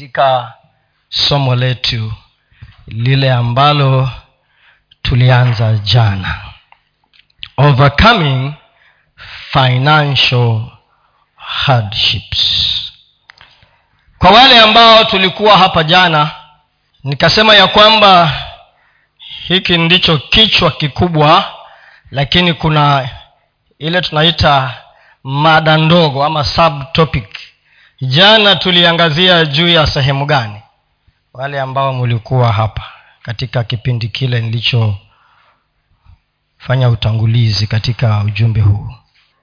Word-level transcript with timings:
katika 0.00 0.52
somo 1.08 1.54
letu 1.54 2.12
lile 2.86 3.32
ambalo 3.32 4.10
tulianza 5.02 5.72
jana. 5.78 6.40
Overcoming 7.56 8.52
financial 9.52 10.60
hardships. 11.36 12.92
Kwa 14.18 14.30
wale 14.30 14.60
ambao 14.60 15.04
tulikuwa 15.04 15.58
hapa 15.58 15.84
jana 15.84 16.30
nikasema 17.04 17.54
ya 17.54 17.66
kwamba 17.66 18.32
hiki 19.48 19.78
ndicho 19.78 20.18
kichwa 20.18 20.70
kikubwa 20.70 21.54
lakini 22.10 22.54
kuna 22.54 23.08
ile 23.78 24.00
tunaita 24.00 24.74
mada 25.24 25.76
ndogo 25.76 26.24
ama 26.24 26.44
subtopic 26.44 27.49
jana 28.00 28.56
tuliangazia 28.56 29.44
juu 29.44 29.68
ya 29.68 29.86
sehemu 29.86 30.26
gani? 30.26 30.62
Wale 31.34 31.60
ambao 31.60 31.92
mulikuwa 31.92 32.52
hapa 32.52 32.82
katika 33.22 33.64
kipindi 33.64 34.08
kile 34.08 34.40
nilichofanya 34.40 34.98
utangulizi 36.90 37.66
katika 37.66 38.20
ujumbe 38.20 38.60
huu. 38.60 38.88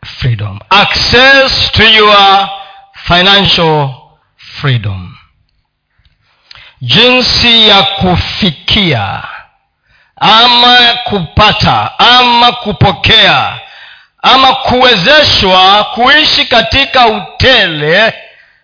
Freedom. 0.05 0.59
Access 0.69 1.71
to 1.71 1.83
your 1.83 2.49
financial 2.93 3.89
freedom. 4.37 5.15
Jinsi 6.81 7.67
ya 7.69 7.83
kufikia 7.83 9.23
ama 10.15 10.77
kupata 11.03 11.99
ama 11.99 12.51
kupokea 12.51 13.59
ama 14.21 14.55
kuwezeshwa 14.55 15.83
kuishi 15.83 16.45
katika 16.45 17.07
utele 17.07 18.13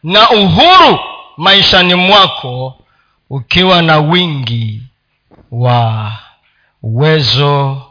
na 0.04 0.30
uhuru 0.30 1.00
maishani 1.38 1.96
mwako 1.96 2.78
ukiwa 3.30 3.82
na 3.82 3.98
wingi 3.98 4.84
wa 5.52 6.12
uwezo 6.84 7.82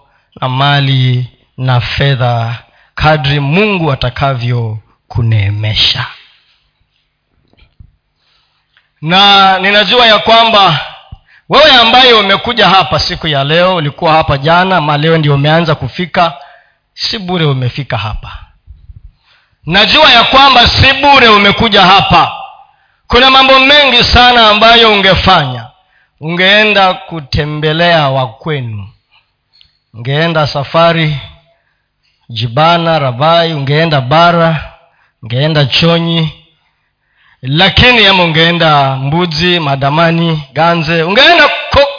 na 0.41 0.49
mali 0.49 1.29
na 1.57 1.81
fedha 1.81 2.59
kadri 2.95 3.41
mungu 3.41 3.93
atakavyo 3.93 4.79
kuneemesha. 5.09 6.07
Na 9.03 9.59
ninajua 9.59 10.07
ya 10.07 10.19
kwamba 10.19 10.81
wewe 11.49 11.71
ambaye 11.71 12.13
umekuja 12.13 12.69
hapa 12.69 12.99
siku 12.99 13.27
ya 13.29 13.45
leo 13.45 13.75
ulikuwa 13.77 14.13
hapa 14.13 14.39
jana 14.39 14.81
ma 14.81 14.97
leo 14.99 15.19
ndio 15.19 15.35
umeanza 15.35 15.75
kufika 15.75 16.35
si 16.95 17.19
bure 17.19 17.45
umefika 17.45 17.99
hapa 17.99 18.39
najua 19.67 20.13
ya 20.13 20.25
kwamba 20.25 20.67
si 20.67 20.93
bure 20.93 21.29
umekuja 21.29 21.83
hapa. 21.83 22.33
Kuna 23.07 23.31
mambo 23.31 23.59
mengi 23.61 24.05
sana 24.05 24.49
ambayo 24.49 24.93
ungefanya. 24.93 25.67
Ungeenda 26.21 26.95
kutembelea 26.95 28.09
wakwenu 28.09 28.89
ungeenda 29.95 30.47
safari 30.47 31.17
jibana 32.29 32.99
rabai 32.99 33.53
ungeenda 33.55 34.01
bara 34.01 34.73
ungeenda 35.23 35.65
chonyi. 35.67 36.33
Lakini 37.43 38.07
ama 38.07 38.23
ungeenda 38.25 38.97
mbuzi 38.97 39.61
madamani 39.61 40.43
ganze. 40.53 41.03
Ungeenda 41.03 41.51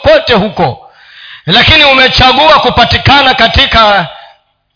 kote 0.02 0.34
huko. 0.34 0.90
Lakini 1.46 1.84
umechagua 1.84 2.60
kupatikana 2.60 3.34
katika 3.34 4.08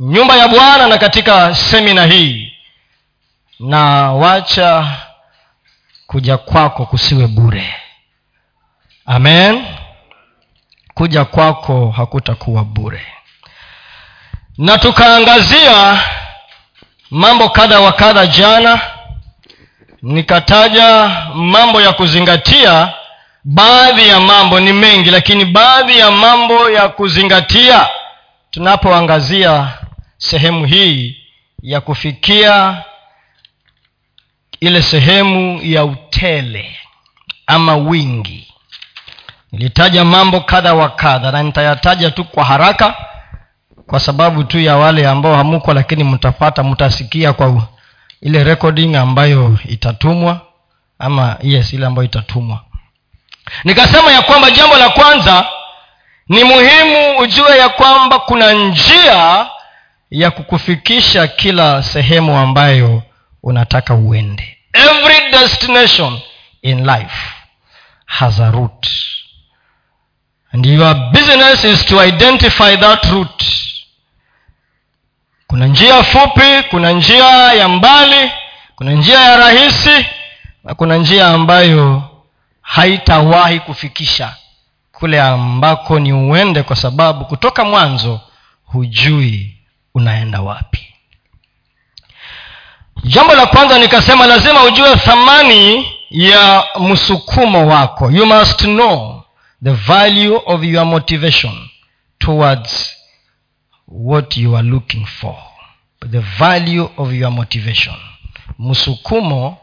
nyumba 0.00 0.36
ya 0.36 0.48
bwana 0.48 0.86
na 0.86 0.98
katika 0.98 1.54
semina 1.54 2.04
hii 2.06 2.52
na 3.60 4.12
wacha 4.12 4.96
kuja 6.06 6.36
kwako 6.36 6.86
kusiwe 6.86 7.26
bure. 7.26 7.74
Amen. 9.06 9.64
Kuja 10.94 11.24
kwako 11.24 11.90
hakutakuwa 11.90 12.64
bure. 12.64 13.06
Na 14.58 14.78
tukaangazia 14.78 16.00
mambo 17.10 17.48
kadha 17.48 17.80
wa 17.80 17.92
kadha 17.92 18.26
jana. 18.26 18.80
Nikataja 20.02 21.08
mambo 21.34 21.80
ya 21.80 21.92
kuzingatia. 21.92 22.92
Baadhi 23.44 24.08
ya 24.08 24.20
mambo 24.20 24.60
ni 24.60 24.72
mengi 24.72 25.10
lakini 25.10 25.44
baadhi 25.44 25.98
ya 25.98 26.10
mambo 26.10 26.70
ya 26.70 26.88
kuzingatia. 26.88 27.88
Tunapoangazia 28.50 29.68
sehemu 30.18 30.64
hii 30.66 31.16
ya 31.62 31.80
kufikia 31.80 32.82
ile 34.60 34.82
sehemu 34.82 35.60
ya 35.62 35.84
utele 35.84 36.76
ama 37.46 37.76
wingi. 37.76 38.54
Nilitaja 39.52 40.04
mambo 40.04 40.40
kadha 40.40 40.74
wa 40.74 40.88
kadha 40.88 41.32
na 41.32 41.42
nitayataja 41.42 42.10
tu 42.10 42.24
kwa 42.24 42.44
haraka 42.44 42.94
kwa 43.86 44.00
sababu 44.00 44.44
tu 44.44 44.60
ya 44.60 44.76
wale 44.76 45.08
ambao 45.08 45.36
hamuko 45.36 45.74
lakini 45.74 46.04
mtapata 46.04 46.62
mtasikia 46.62 47.32
kwa 47.32 47.62
ile 48.22 48.44
recording 48.44 48.96
ambayo 48.96 49.58
itatumwa 49.68 50.40
ama 50.98 51.36
yes 51.42 51.72
ile 51.72 51.86
ambayo 51.86 52.06
itatumwa. 52.06 52.60
Nikasema 53.64 54.12
ya 54.12 54.22
kwamba 54.22 54.50
jambo 54.50 54.76
la 54.76 54.88
kwanza 54.88 55.46
ni 56.28 56.44
muhimu 56.44 57.18
ujue 57.18 57.58
ya 57.58 57.68
kwamba 57.68 58.18
kuna 58.18 58.52
njia 58.52 59.46
ya 60.10 60.30
kukufikisha 60.30 61.26
kila 61.26 61.82
sehemu 61.82 62.36
ambayo 62.38 63.02
unataka 63.48 63.94
uende. 63.94 64.58
Every 64.72 65.30
destination 65.30 66.20
in 66.62 66.86
life 66.86 67.34
has 68.06 68.40
a 68.40 68.50
route. 68.50 68.88
And 70.52 70.66
your 70.66 70.94
business 71.12 71.64
is 71.64 71.84
to 71.86 72.04
identify 72.04 72.76
that 72.76 73.04
route. 73.04 73.44
Kuna 75.46 75.66
njia 75.66 76.02
fupi 76.02 76.62
kuna 76.70 76.90
njia 76.92 77.24
ya 77.52 77.68
mbali 77.68 78.30
kuna 78.76 78.92
njia 78.92 79.20
ya 79.20 79.36
rahisi 79.36 80.06
na 80.64 80.74
kuna 80.74 80.96
njia 80.96 81.28
ambayo 81.28 82.02
haitawahi 82.62 83.60
kufikisha 83.60 84.36
kule 84.92 85.20
ambako 85.22 85.98
ni 85.98 86.12
uende 86.12 86.62
kwa 86.62 86.76
sababu 86.76 87.24
kutoka 87.24 87.64
mwanzo 87.64 88.20
hujui 88.64 89.56
unaenda 89.94 90.40
wapi 90.40 90.87
jambo 93.04 93.34
la 93.34 93.46
kwanza 93.46 93.78
nikasema 93.78 94.26
lazima 94.26 94.64
ujue 94.64 94.96
thamani 94.96 95.92
ya 96.10 96.64
msukumo 96.80 97.66
wako. 97.66 98.10
You 98.10 98.26
must 98.26 98.60
know 98.62 99.22
the 99.64 99.70
value 99.72 100.40
of 100.46 100.64
your 100.64 100.86
motivation 100.86 101.68
towards 102.18 102.96
what 103.88 104.36
you 104.36 104.56
are 104.56 104.68
looking 104.68 105.06
for. 105.06 105.34
The 106.10 106.18
value 106.18 106.88
of 106.96 107.12
your 107.12 107.30
motivation. 107.30 107.94
Msukumo 108.58 109.58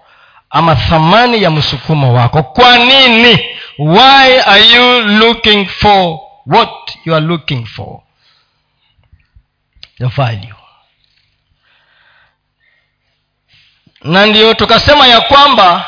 ama 0.49 0.75
thamani 0.75 1.43
ya 1.43 1.51
msukumo 1.51 2.13
wako. 2.13 2.43
Kwa 2.43 2.77
nini? 2.77 3.39
Why 3.77 4.39
are 4.45 4.65
you 4.73 5.01
looking 5.01 5.65
for 5.65 6.19
what 6.45 6.69
you 7.05 7.15
are 7.15 7.25
looking 7.25 7.65
for? 7.65 8.01
The 9.97 10.05
value 10.07 10.53
na 14.05 14.25
ndiyo 14.25 14.53
tukasema 14.53 15.07
ya 15.07 15.21
kwamba 15.21 15.85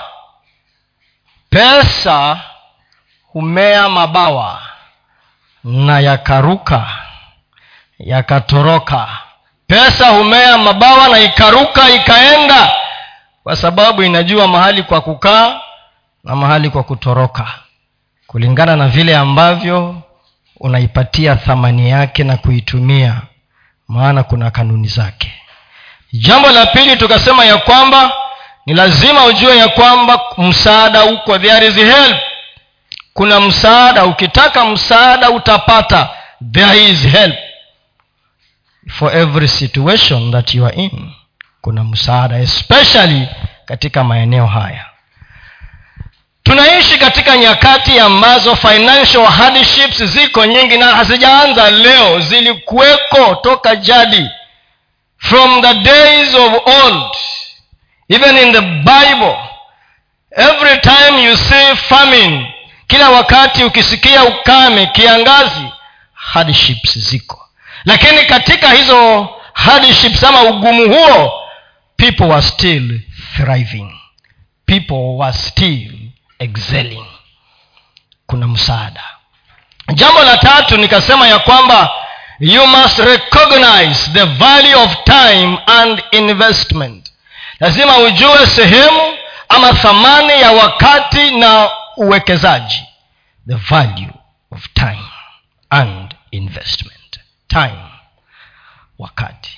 pesa 1.50 2.40
humea 3.32 3.90
mabawa 3.90 4.62
na 5.64 6.00
yakaruka 6.00 6.88
yakatoroka. 8.00 9.08
Pesa 9.68 10.10
humea 10.10 10.58
mabawa 10.58 11.08
na 11.08 11.20
ikaruka 11.20 11.90
ikaenda 11.90 12.76
kwa 13.44 13.56
sababu 13.56 14.04
inajua 14.04 14.48
mahali 14.48 14.84
kwa 14.84 15.02
kukaa 15.02 15.60
na 16.24 16.36
mahali 16.36 16.70
kwa 16.70 16.84
kutoroka. 16.84 17.48
Kulingana 18.28 18.76
na 18.76 18.88
vile 18.88 19.18
ambavyo 19.18 19.96
unaipatia 20.60 21.36
thamani 21.36 21.90
yake 21.90 22.24
na 22.24 22.38
kuitumia 22.38 23.22
maana 23.88 24.24
kuna 24.24 24.52
kanuni 24.52 24.88
zake 24.88 25.32
jambo 26.14 26.50
la 26.50 26.66
pili 26.66 26.96
tukasema 26.98 27.46
ya 27.46 27.58
kwamba 27.58 28.12
ni 28.66 28.74
lazima 28.74 29.26
ujue 29.26 29.58
ya 29.58 29.68
kwamba 29.68 30.20
msaada 30.38 31.04
uko 31.06 31.40
there 31.40 31.68
is 31.68 31.76
help. 31.76 32.18
Kuna 33.14 33.40
msaada 33.40 34.06
ukitaka 34.06 34.66
msaada 34.66 35.30
utapata 35.30 36.10
there 36.54 36.86
is 36.90 37.02
help. 37.08 37.36
For 38.90 39.16
every 39.18 39.48
situation 39.48 40.32
that 40.32 40.54
you 40.56 40.66
are 40.66 40.76
in 40.76 41.12
kuna 41.62 41.84
msaada 41.84 42.40
especially 42.40 43.28
katika 43.66 44.04
maeneo 44.04 44.46
haya. 44.46 44.86
Tunaishi 46.44 46.98
katika 46.98 47.38
nyakati 47.38 48.00
ambazo 48.00 48.56
financial 48.56 49.26
hardships 49.26 50.04
ziko 50.04 50.46
nyingi 50.46 50.78
na 50.78 50.86
hazijaanza 50.96 51.72
leo 51.72 52.20
zilikuweko 52.20 53.36
toka 53.36 53.76
jadi 53.76 54.30
from 55.18 55.62
the 55.62 55.74
days 55.74 56.34
of 56.36 56.54
old 56.68 57.16
even 58.10 58.38
in 58.38 58.52
the 58.54 58.62
bible 58.62 59.36
every 60.32 60.78
time 60.82 61.24
you 61.26 61.38
see 61.38 61.76
famine 61.76 62.54
kila 62.88 63.10
wakati 63.10 63.64
ukisikia 63.64 64.24
ukame 64.24 64.86
kiangazi 64.86 65.66
hardships 66.14 66.98
ziko. 66.98 67.48
Lakini 67.86 68.26
katika 68.26 68.72
hizo 68.72 69.30
hardships 69.54 70.24
ama 70.24 70.42
ugumu 70.44 70.94
huo 70.94 71.32
people 71.98 72.24
were 72.24 72.42
still 72.42 73.00
thriving. 73.36 73.92
People 74.66 74.96
were 75.18 75.34
still 75.34 75.94
excelling. 76.40 77.06
Kuna 78.26 78.48
msaada. 78.48 79.04
Jambo 79.94 80.24
la 80.24 80.38
tatu 80.38 80.78
nikasema 80.78 81.28
ya 81.28 81.40
kwamba 81.40 81.92
you 82.40 82.68
must 82.68 83.00
recognize 83.00 84.14
the 84.14 84.26
value 84.26 84.76
of 84.78 85.04
time 85.06 85.58
and 85.68 86.04
investment. 86.12 87.12
Lazima 87.60 87.98
ujue 87.98 88.48
sehemu 88.48 89.18
ama 89.50 89.74
thamani 89.74 90.42
ya 90.42 90.52
wakati 90.52 91.32
na 91.32 91.70
uwekezaji. 91.98 92.84
The 93.48 93.56
value 93.56 94.14
of 94.52 94.68
time 94.74 95.04
and 95.70 96.16
investment. 96.32 97.20
Time. 97.48 97.84
Wakati. 99.00 99.58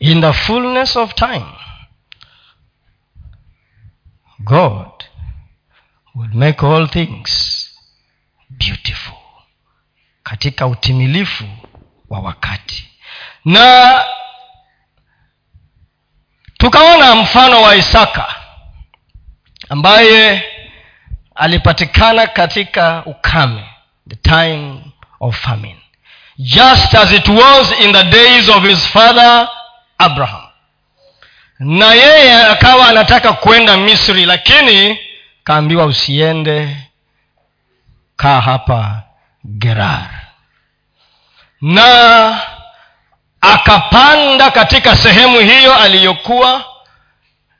In 0.00 0.20
the 0.20 0.32
fullness 0.32 0.96
of 0.96 1.14
time 1.14 1.46
god 4.44 5.04
will 6.14 6.34
make 6.34 6.62
all 6.66 6.86
things 6.88 7.70
beautiful 8.50 9.13
katika 10.24 10.66
utimilifu 10.66 11.44
wa 12.10 12.20
wakati. 12.20 12.88
Na 13.44 14.04
tukaona 16.58 17.14
mfano 17.14 17.62
wa 17.62 17.76
isaka 17.76 18.34
ambaye 19.68 20.42
alipatikana 21.34 22.26
katika 22.26 23.02
ukame 23.06 23.64
the 24.08 24.16
time 24.16 24.80
of 25.20 25.36
famine. 25.40 25.80
Just 26.38 26.94
as 26.94 27.12
it 27.12 27.28
was 27.28 27.80
in 27.80 27.92
the 27.92 28.04
days 28.04 28.48
of 28.48 28.64
his 28.64 28.86
father 28.88 29.48
abraham. 29.98 30.42
Na 31.58 31.94
yeye 31.94 32.44
akawa 32.46 32.88
anataka 32.88 33.32
kwenda 33.32 33.76
misri 33.76 34.26
lakini 34.26 34.98
kaambiwa 35.44 35.84
usiende 35.86 36.76
kaa 38.16 38.40
hapa 38.40 39.02
gerar. 39.44 40.10
Na 41.60 42.40
akapanda 43.40 44.50
katika 44.50 44.96
sehemu 44.96 45.40
hiyo 45.40 45.74
aliyokuwa 45.74 46.64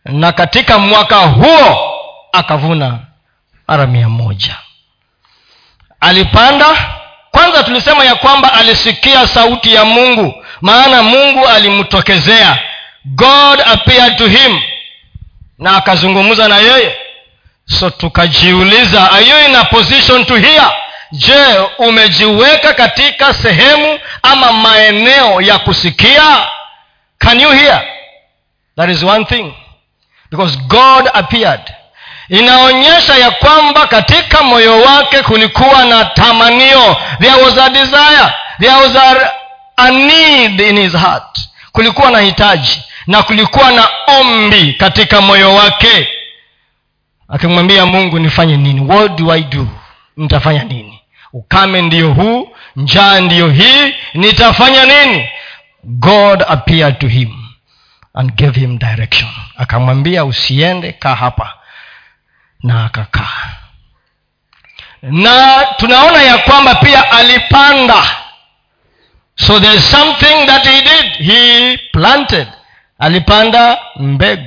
na 0.04 0.32
katika 0.32 0.78
mwaka 0.78 1.16
huo 1.16 1.90
akavuna 2.32 2.98
mara 3.68 3.86
mia 3.86 4.08
moja. 4.08 4.56
Alipanda. 6.00 6.66
Kwanza 7.30 7.62
tulisema 7.62 8.04
ya 8.04 8.14
kwamba 8.14 8.52
alisikia 8.52 9.26
sauti 9.26 9.74
ya 9.74 9.84
mungu 9.84 10.44
maana 10.60 11.02
mungu 11.02 11.46
alimtokezea. 11.48 12.58
God 13.04 13.60
appeared 13.66 14.16
to 14.16 14.26
him. 14.26 14.60
Na 15.58 15.76
akazungumza 15.76 16.48
na 16.48 16.58
yeye. 16.58 16.96
So 17.64 17.90
tukajiuliza 17.90 19.10
are 19.12 19.26
you 19.26 19.38
in 19.48 19.54
a 19.56 19.64
position 19.64 20.24
to 20.24 20.36
hear 20.36 20.72
je 21.16 21.58
umejiweka 21.78 22.72
katika 22.74 23.34
sehemu 23.34 23.98
ama 24.22 24.52
maeneo 24.52 25.40
ya 25.40 25.58
kusikia? 25.58 26.46
Can 27.18 27.40
you 27.40 27.50
hear? 27.50 27.82
That 28.76 28.90
is 28.90 29.02
one 29.02 29.24
thing. 29.24 29.54
Because 30.30 30.56
god 30.68 31.10
appeared. 31.14 31.60
Inaonyesha 32.28 33.14
ya 33.16 33.30
kwamba 33.30 33.86
katika 33.86 34.42
moyo 34.42 34.80
wake 34.80 35.22
kulikuwa 35.22 35.84
na 35.84 36.04
tamanio. 36.04 36.96
There 37.20 37.42
was 37.44 37.58
a 37.58 37.70
desire. 37.70 38.32
There 38.60 38.74
was 38.74 38.96
a, 38.96 39.30
a 39.76 39.90
need 39.90 40.60
in 40.60 40.78
his 40.80 40.92
heart. 40.92 41.38
Kulikuwa 41.72 42.10
na 42.10 42.18
hitaji. 42.20 42.82
Na 43.06 43.22
kulikuwa 43.22 43.72
na 43.72 43.88
ombi 44.20 44.72
katika 44.72 45.20
moyo 45.20 45.54
wake. 45.54 46.08
Akimwambia 47.28 47.86
mungu 47.86 48.18
nifanye 48.18 48.56
nini? 48.56 48.80
What 48.92 49.12
do 49.18 49.32
i 49.32 49.42
do? 49.42 49.66
Nitafanya 50.16 50.64
nini 50.64 50.93
ukame 51.34 51.82
ndiyo 51.82 52.12
huu 52.12 52.56
njaa 52.76 53.20
ndiyo 53.20 53.50
hii 53.50 53.94
nitafanya 54.14 54.84
nini? 54.86 55.28
God 55.82 56.42
appeared 56.48 56.98
to 56.98 57.08
him 57.08 57.30
and 58.14 58.34
gave 58.34 58.60
him 58.60 58.78
direction. 58.78 59.30
Akamwambia 59.56 60.24
usiende 60.24 60.92
kaa 60.92 61.14
hapa. 61.14 61.52
Na 62.62 62.84
akakaa. 62.84 63.50
Na 65.02 65.64
tunaona 65.76 66.22
ya 66.22 66.38
kwamba 66.38 66.74
pia 66.74 67.10
alipanda. 67.12 68.02
So 69.36 69.60
there's 69.60 69.90
something 69.90 70.46
that 70.46 70.64
he 70.66 70.82
did. 70.82 71.12
He 71.30 71.76
planted. 71.92 72.48
Alipanda 72.98 73.78
mbegu. 73.96 74.46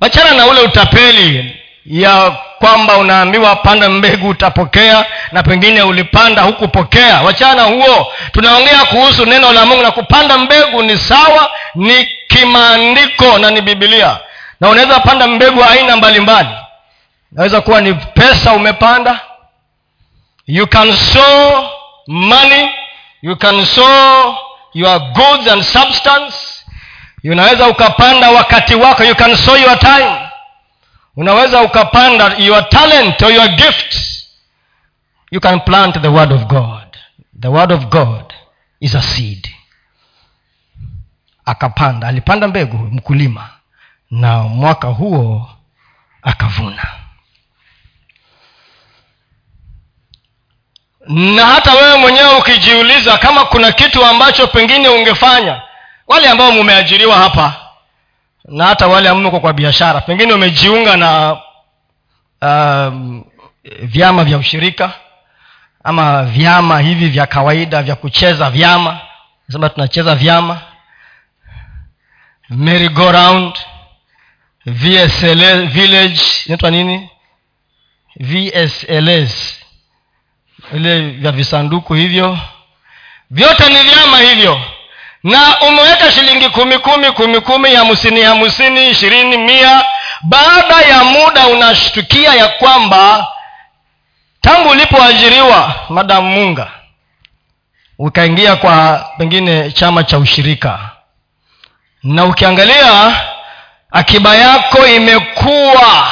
Wachana 0.00 0.34
na 0.34 0.46
ule 0.46 0.60
utapeli 0.60 1.56
ya 1.86 2.36
kwamba 2.58 2.96
unaambiwa 2.96 3.56
panda 3.56 3.88
mbegu 3.88 4.28
utapokea 4.28 5.04
na 5.32 5.42
pengine 5.42 5.82
ulipanda 5.82 6.42
hukupokea. 6.42 7.20
Wachana 7.22 7.62
huo. 7.62 8.12
Tunaongea 8.32 8.84
kuhusu 8.84 9.26
neno 9.26 9.52
la 9.52 9.66
mungu 9.66 9.82
na 9.82 9.90
kupanda 9.90 10.38
mbegu 10.38 10.82
ni 10.82 10.96
sawa 10.98 11.50
ni 11.74 12.08
kimaandiko 12.28 13.38
na 13.38 13.50
ni 13.50 13.60
bibilia 13.60 14.16
na 14.60 14.68
unaweza 14.68 15.00
panda 15.00 15.26
mbegu 15.26 15.64
aina 15.64 15.96
mbalimbali. 15.96 16.48
Naweza 17.32 17.60
kuwa 17.60 17.80
ni 17.80 17.94
pesa 17.94 18.52
umepanda. 18.52 19.20
You 20.46 20.66
can 20.66 20.96
sow 20.96 21.64
money. 22.06 22.68
You 23.22 23.36
can 23.36 23.64
sow 23.66 24.34
your 24.74 24.98
goods 25.00 25.48
and 25.52 25.62
substance. 25.62 26.36
Unaweza 27.24 27.68
ukapanda 27.68 28.30
wakati 28.30 28.74
wako. 28.74 29.04
You 29.04 29.14
can 29.14 29.36
sow 29.36 29.56
your 29.56 29.78
time 29.78 30.27
unaweza 31.22 31.62
ukapanda 31.62 32.34
your 32.36 32.68
talent 32.68 33.22
or 33.22 33.32
your 33.32 33.48
gift. 33.48 33.94
You 35.30 35.40
can 35.40 35.60
plant 35.60 36.00
the 36.02 36.08
word 36.08 36.32
of 36.32 36.44
god. 36.46 36.96
The 37.40 37.48
word 37.48 37.72
of 37.72 37.84
god 37.86 38.32
is 38.80 38.94
a 38.94 39.02
seed. 39.02 39.48
Akapanda 41.44 42.08
alipanda 42.08 42.48
mbegu 42.48 42.76
mkulima 42.76 43.50
na 44.10 44.42
mwaka 44.42 44.88
huo 44.88 45.50
akavuna. 46.22 46.86
Na 51.08 51.46
hata 51.46 51.72
wewe 51.74 51.96
mwenyewe 51.96 52.36
ukijiuliza 52.38 53.18
kama 53.18 53.44
kuna 53.44 53.72
kitu 53.72 54.04
ambacho 54.04 54.46
pengine 54.46 54.88
ungefanya 54.88 55.62
wale 56.06 56.28
ambao 56.28 56.52
mumeajiriwa 56.52 57.18
hapa 57.18 57.67
na 58.48 58.66
hata 58.66 58.86
wale 58.86 59.12
mko 59.12 59.40
kwa 59.40 59.52
biashara. 59.52 60.00
Pengine 60.00 60.32
umejiunga 60.32 60.96
na 60.96 61.36
um, 62.42 63.24
vyama 63.82 64.24
vya 64.24 64.38
ushirika 64.38 64.92
ama 65.84 66.22
vyama 66.22 66.80
hivi 66.80 67.08
vya 67.08 67.26
kawaida 67.26 67.82
vya 67.82 67.96
kucheza 67.96 68.50
vyama. 68.50 69.00
Sema 69.52 69.68
tunacheza 69.68 70.14
vyama. 70.14 70.60
Merry 72.50 72.88
go 72.88 73.12
round 73.12 73.54
VSL, 74.66 75.66
village 75.66 76.20
inaitwa 76.46 76.70
nini? 76.70 77.10
Vsls 78.20 79.60
vile 80.72 81.10
vya 81.10 81.32
visanduku 81.32 81.94
hivyo. 81.94 82.38
Vyote 83.30 83.68
ni 83.68 83.82
vyama 83.90 84.18
hivyo 84.18 84.60
na 85.28 85.60
umeweka 85.68 86.10
shilingi 86.10 86.48
kumi 86.48 86.78
kumi 86.78 87.10
kumi 87.12 87.40
kumi 87.40 87.74
hamsini 87.74 88.20
hamsini 88.22 88.90
ishirini 88.90 89.36
mia. 89.38 89.84
Baada 90.22 90.74
ya 90.80 91.04
muda 91.04 91.46
unashtukia 91.46 92.34
ya 92.34 92.48
kwamba 92.48 93.26
tangu 94.40 94.68
ulipoajiriwa 94.68 95.74
madam 95.88 96.24
munga 96.24 96.70
ukaingia 97.98 98.56
kwa 98.56 99.06
pengine 99.18 99.72
chama 99.72 100.04
cha 100.04 100.18
ushirika 100.18 100.78
na 102.02 102.24
ukiangalia 102.24 103.16
akiba 103.90 104.34
yako 104.34 104.86
imekuwa 104.86 106.08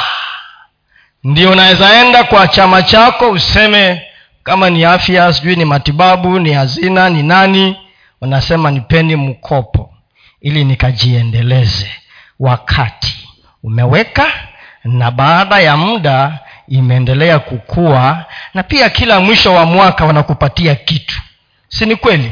ndio 1.23 1.51
unawezaenda 1.51 2.23
kwa 2.23 2.47
chama 2.47 2.81
chako 2.83 3.29
useme 3.29 4.01
kama 4.43 4.69
ni 4.69 4.85
afya 4.85 5.33
sijui 5.33 5.55
ni 5.55 5.65
matibabu 5.65 6.39
ni 6.39 6.53
hazina 6.53 7.09
ni 7.09 7.23
nani 7.23 7.77
unasema 8.21 8.71
nipeni 8.71 9.15
mkopo 9.15 9.93
ili 10.41 10.63
nikajiendeleze. 10.65 11.91
Wakati 12.39 13.27
umeweka 13.63 14.31
na 14.83 15.11
baada 15.11 15.59
ya 15.59 15.77
muda 15.77 16.39
imeendelea 16.67 17.39
kukua 17.39 18.25
na 18.53 18.63
pia 18.63 18.89
kila 18.89 19.19
mwisho 19.19 19.53
wa 19.53 19.65
mwaka 19.65 20.05
wanakupatia 20.05 20.75
kitu. 20.75 21.21
Si 21.67 21.85
ni 21.85 21.95
kweli? 21.95 22.31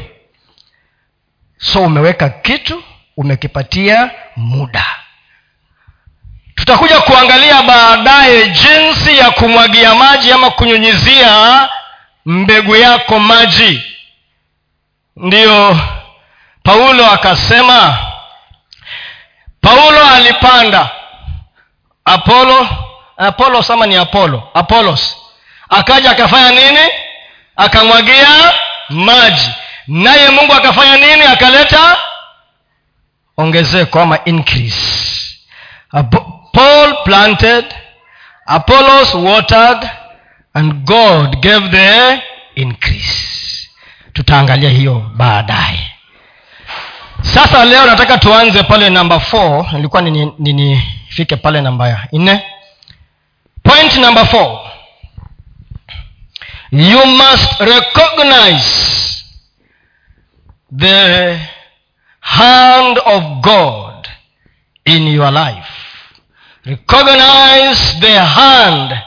So 1.57 1.83
umeweka 1.83 2.29
kitu 2.29 2.83
umekipatia 3.17 4.11
muda. 4.35 4.85
Tutakuja 6.55 6.99
kuangalia 7.01 7.63
baadaye 7.63 8.47
jinsi 8.49 9.17
ya 9.17 9.31
kumwagia 9.31 9.95
maji 9.95 10.31
ama 10.31 10.49
kunyunyizia 10.49 11.69
mbegu 12.25 12.75
yako 12.75 13.19
maji 13.19 13.83
ndiyo 15.15 15.77
paulo 16.63 17.11
akasema 17.11 17.97
paulo 19.61 20.07
alipanda. 20.15 20.89
Apolo 22.05 22.67
apolos 23.17 23.69
ama 23.71 23.85
ni 23.85 23.95
apolo 23.95 24.49
apolos. 24.53 25.15
Akaja 25.69 26.11
akafanya 26.11 26.51
nini? 26.51 26.89
Akamwagia 27.55 28.53
maji. 28.89 29.49
Naye 29.87 30.29
mungu 30.29 30.53
akafanya 30.53 30.97
nini? 30.97 31.21
Akaleta 31.23 31.97
ongezeko 33.37 33.99
ama 34.01 34.19
increase. 34.25 35.37
Paul 36.53 36.95
planted 37.03 37.65
apollos 38.45 39.13
watered 39.13 39.89
and 40.53 40.73
god 40.85 41.35
gave 41.41 41.69
the 41.69 42.21
increase 42.55 43.34
tutaangalia 44.15 44.69
hiyo 44.69 45.11
baadaye. 45.15 45.91
Sasa 47.21 47.65
leo 47.65 47.85
nataka 47.85 48.17
tuanze 48.17 48.63
pale 48.63 48.89
namba 48.89 49.15
4 49.15 49.73
nilikuwa 49.75 50.01
ninifike 50.01 51.35
nini, 51.35 51.41
pale 51.43 51.61
namba 51.61 52.07
nne. 52.13 52.43
Point 53.63 53.95
number 53.95 54.23
4 54.23 54.59
you 56.71 57.05
must 57.05 57.59
recognize 57.59 59.23
the 60.77 61.39
hand 62.19 62.99
of 63.05 63.23
god 63.41 64.07
in 64.85 65.07
your 65.07 65.31
life. 65.31 65.67
Recognize 66.65 67.99
the 67.99 68.19
hand 68.19 68.97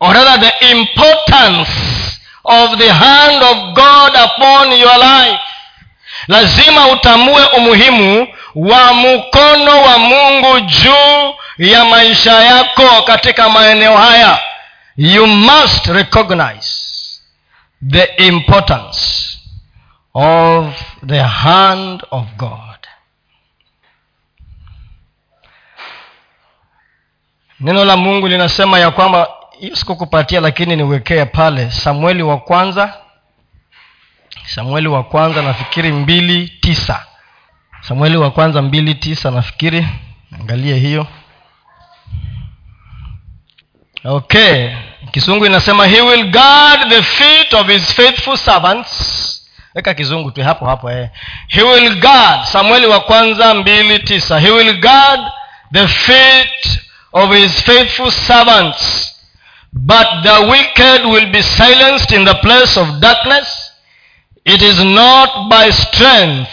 or 0.00 0.14
rather 0.14 0.40
the 0.40 0.70
importance 0.70 1.70
of 2.44 2.78
the 2.78 2.92
hand 2.92 3.42
of 3.42 3.56
god 3.74 4.14
upon 4.24 4.72
your 4.72 4.96
life. 4.98 5.40
Lazima 6.28 6.88
utambue 6.88 7.46
umuhimu 7.46 8.28
wa 8.54 8.94
mkono 8.94 9.82
wa 9.82 9.98
mungu 9.98 10.60
juu 10.60 11.34
ya 11.58 11.84
maisha 11.84 12.32
yako 12.32 13.02
katika 13.02 13.48
maeneo 13.48 13.96
haya. 13.96 14.38
You 14.96 15.26
must 15.26 15.86
recognize 15.86 16.68
the 17.90 18.04
importance 18.26 18.98
of 20.14 20.66
the 21.06 21.20
hand 21.22 22.02
of 22.10 22.24
god. 22.36 22.60
Neno 27.60 27.84
la 27.84 27.96
mungu 27.96 28.28
linasema 28.28 28.78
ya 28.78 28.90
kwamba 28.90 29.28
sikukupatia 29.74 30.40
lakini 30.40 30.76
niwekee 30.76 31.24
pale. 31.24 31.70
Samueli 31.70 32.22
wa 32.22 32.38
kwanza. 32.38 32.94
Samueli 34.46 34.88
wa 34.88 35.02
kwanza 35.04 35.42
nafikiri 35.42 35.92
mbili 35.92 36.48
tisa. 36.48 37.06
Samueli 37.80 38.16
wa 38.16 38.30
kwanza 38.30 38.62
mbili 38.62 38.94
tisa 38.94 39.30
nafikiri. 39.30 39.86
Angalie 40.40 40.74
hiyo. 40.76 41.06
Okay. 44.04 44.70
Kisungu 45.12 45.46
inasema 45.46 45.86
he 45.86 46.00
will 46.00 46.30
guard 46.30 46.88
the 46.88 47.02
feet 47.02 47.54
of 47.54 47.66
his 47.66 47.94
faithful 47.94 48.36
servants. 48.36 49.20
Weka 49.74 49.94
kizungu 49.94 50.30
tu 50.30 50.42
hapo 50.42 50.66
hapo 50.66 50.90
eh. 50.90 51.08
he 51.48 51.62
will 51.62 52.00
guard 52.00 52.44
samueli 52.44 52.86
wa 52.86 53.00
kwanza 53.00 53.54
mbili 53.54 53.98
tisa. 53.98 54.40
He 54.40 54.50
will 54.50 54.80
guard 54.80 55.20
the 55.72 55.88
feet 55.88 56.80
of 57.12 57.32
his 57.32 57.62
faithful 57.62 58.10
servants 58.10 59.13
but 59.74 60.22
the 60.22 60.46
wicked 60.48 61.04
will 61.04 61.30
be 61.32 61.42
silenced 61.42 62.12
in 62.12 62.24
the 62.24 62.34
place 62.34 62.76
of 62.76 63.00
darkness. 63.00 63.72
It 64.44 64.62
is 64.62 64.78
not 64.84 65.48
by 65.50 65.70
strength 65.70 66.50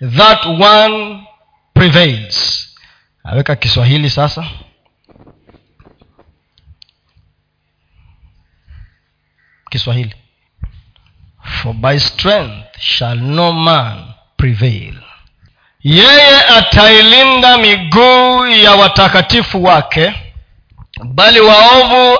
that 0.00 0.46
one 0.46 1.26
prevails. 1.74 2.68
Aweka 3.24 3.56
kiswahili 3.56 4.10
sasa. 4.10 4.44
Kiswahili. 9.70 10.14
For 11.62 11.74
by 11.74 11.98
strength 11.98 12.78
shall 12.80 13.16
no 13.16 13.52
man 13.52 14.14
prevail. 14.36 14.94
Yeye 15.82 16.40
atailinda 16.48 17.58
miguu 17.58 18.46
ya 18.46 18.74
watakatifu 18.74 19.64
wake 19.64 20.12
bali 21.02 21.40
waovu 21.40 22.18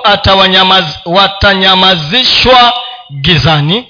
watanyamazishwa 1.05 2.73
gizani 3.21 3.87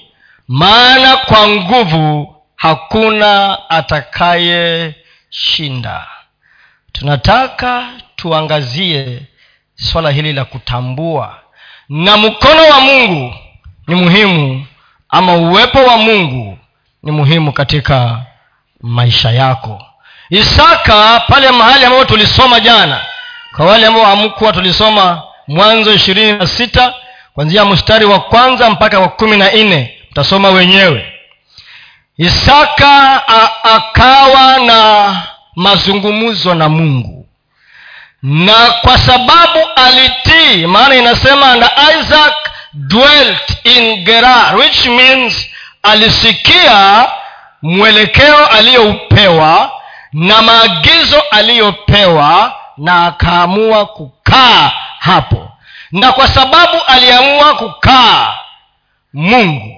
maana 0.47 1.17
kwa 1.17 1.47
nguvu 1.47 2.35
hakuna 2.55 3.57
atakayeshinda. 3.69 6.07
Tunataka 6.91 7.89
tuangazie 8.15 9.21
swala 9.75 10.11
hili 10.11 10.33
la 10.33 10.45
kutambua 10.45 11.39
na 11.89 12.17
mkono 12.17 12.63
wa 12.69 12.81
mungu 12.81 13.33
ni 13.87 13.95
muhimu 13.95 14.65
ama 15.09 15.33
uwepo 15.35 15.79
wa 15.83 15.97
mungu 15.97 16.57
ni 17.03 17.11
muhimu 17.11 17.51
katika 17.53 18.21
maisha 18.81 19.31
yako. 19.31 19.85
Isaka 20.29 21.19
pale 21.27 21.51
mahali 21.51 21.85
ambapo 21.85 22.05
tulisoma 22.05 22.59
jana 22.59 23.01
kwa 23.55 23.65
wale 23.65 23.88
ambao 23.88 24.05
amkuwa 24.05 24.53
tulisoma 24.53 25.24
mwanzo 25.47 25.93
ishirini 25.93 26.31
na 26.38 26.47
sita 26.47 26.93
kwanzia 27.33 27.65
mstari 27.65 28.05
wa 28.05 28.19
kwanza 28.19 28.69
mpaka 28.69 29.00
wa 29.00 29.07
kumi 29.09 29.38
na 29.38 29.51
nne 29.51 29.97
mtasoma 30.12 30.50
wenyewe. 30.50 31.12
Isaka 32.17 33.21
akawa 33.63 34.59
na 34.59 35.15
mazungumzo 35.55 36.55
na 36.55 36.69
mungu. 36.69 37.27
Na 38.24 38.53
kwa 38.81 38.97
sababu 38.97 39.59
alitii 39.75 40.65
maana 40.67 40.95
inasema 40.95 41.51
and 41.51 41.65
isaac 42.00 42.33
dwelt 42.74 43.57
in 43.63 44.03
gerar 44.05 44.55
which 44.55 44.85
means 44.85 45.47
alisikia 45.83 47.05
mwelekeo 47.62 48.45
aliyoupewa 48.45 49.71
na 50.13 50.41
maagizo 50.41 51.21
aliyopewa 51.31 52.53
na 52.77 53.05
akaamua 53.05 53.86
kukaa 53.86 54.72
hapo. 55.00 55.51
Na 55.91 56.12
kwa 56.12 56.27
sababu 56.27 56.82
aliamua 56.88 57.55
kukaa 57.55 58.34
mungu 59.13 59.77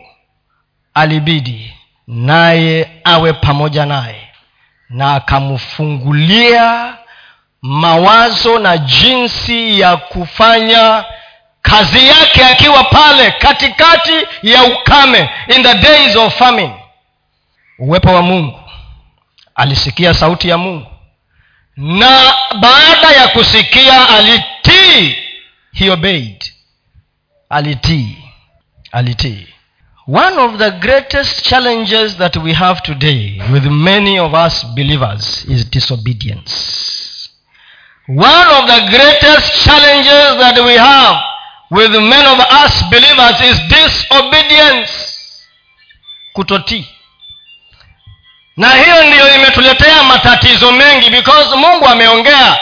alibidi 0.94 1.74
naye 2.08 3.02
awe 3.04 3.34
pamoja 3.34 3.86
naye 3.86 4.30
na 4.90 5.14
akamfungulia 5.16 6.94
mawazo 7.62 8.60
na 8.60 8.78
jinsi 8.78 9.80
ya 9.80 9.98
kufanya 9.98 11.06
kazi 11.62 12.08
yake 12.08 12.46
akiwa 12.46 12.84
pale 12.84 13.32
katikati 13.32 14.14
ya 14.44 14.64
ukame 14.64 15.30
in 15.56 15.64
the 15.64 15.74
days 15.74 16.16
of 16.16 16.38
famine. 16.38 16.74
Uwepo 17.80 18.14
wa 18.14 18.22
mungu 18.22 18.60
alisikia 19.56 20.14
sauti 20.14 20.50
ya 20.50 20.58
mungu 20.58 20.88
na 21.78 22.34
baada 22.62 23.12
ya 23.12 23.28
kusikia 23.28 24.10
alitii 24.10 25.16
he 25.74 25.90
obeyed 25.90 26.44
alitii 27.50 28.18
alitii. 28.92 29.48
One 30.08 30.38
of 30.42 30.58
the 30.58 30.72
greatest 30.72 31.44
challenges 31.50 32.16
that 32.18 32.36
we 32.38 32.54
have 32.54 32.82
today 32.82 33.42
with 33.52 33.64
many 33.66 34.20
of 34.20 34.34
us 34.34 34.66
believers 34.66 35.46
is 35.50 35.70
disobedience. 35.70 37.30
One 38.08 38.48
of 38.60 38.66
the 38.68 38.82
greatest 38.90 39.64
challenges 39.66 40.38
that 40.40 40.58
we 40.60 40.78
have 40.78 41.18
with 41.72 41.92
many 41.92 42.28
of 42.28 42.40
us 42.40 42.84
believers 42.90 43.42
is 43.42 43.60
disobedience. 43.68 44.92
Kutotii 46.34 46.86
na 48.58 48.70
hiyo 48.70 49.04
ndiyo 49.04 49.36
imetuletea 49.36 50.04
matatizo 50.04 50.72
mengi 50.72 51.10
because 51.10 51.56
mungu 51.56 51.88
ameongea 51.88 52.58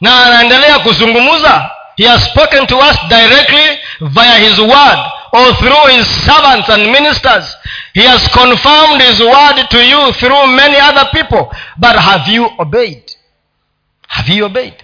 na 0.00 0.24
anaendelea 0.26 0.78
kuzungumza 0.78 1.70
he 1.96 2.08
has 2.08 2.24
spoken 2.24 2.66
to 2.66 2.78
us 2.78 2.96
directly 3.08 3.78
via 4.00 4.34
his 4.34 4.58
word 4.58 4.98
or 5.32 5.56
through 5.56 5.86
his 5.88 6.06
servants 6.24 6.68
and 6.70 6.86
ministers. 6.86 7.56
He 7.94 8.08
has 8.08 8.30
confirmed 8.30 9.02
his 9.02 9.20
word 9.20 9.68
to 9.68 9.82
you 9.82 10.12
through 10.12 10.46
many 10.46 10.76
other 10.80 11.10
people. 11.10 11.56
But 11.76 11.96
have 11.96 12.32
you 12.32 12.50
obeyed? 12.58 13.02
Have 14.08 14.32
you 14.34 14.44
obeyed? 14.46 14.74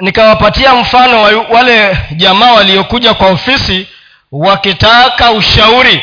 Nikawapatia 0.00 0.74
mfano 0.74 1.22
wale 1.50 1.98
jamaa 2.10 2.52
waliokuja 2.52 3.14
kwa 3.14 3.28
ofisi 3.28 3.88
wakitaka 4.32 5.30
ushauri 5.30 6.02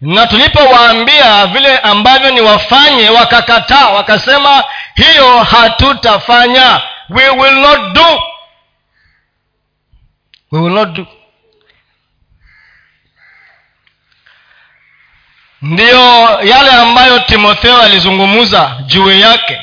na 0.00 0.26
tulipowaambia 0.26 1.46
vile 1.46 1.78
ambavyo 1.78 2.30
ni 2.30 2.40
wafanye 2.40 3.08
wakakataa 3.08 3.88
wakasema 3.88 4.64
hiyo 4.94 5.42
hatutafanya. 5.42 6.80
We 7.10 7.28
will 7.30 7.54
not 7.54 7.92
do. 7.92 8.22
We 10.52 10.60
will 10.60 10.72
not 10.72 10.88
do. 10.92 11.06
Ndiyo 15.62 16.28
yale 16.42 16.70
ambayo 16.72 17.18
timotheo 17.18 17.82
alizungumza 17.82 18.82
juu 18.86 19.10
yake 19.10 19.60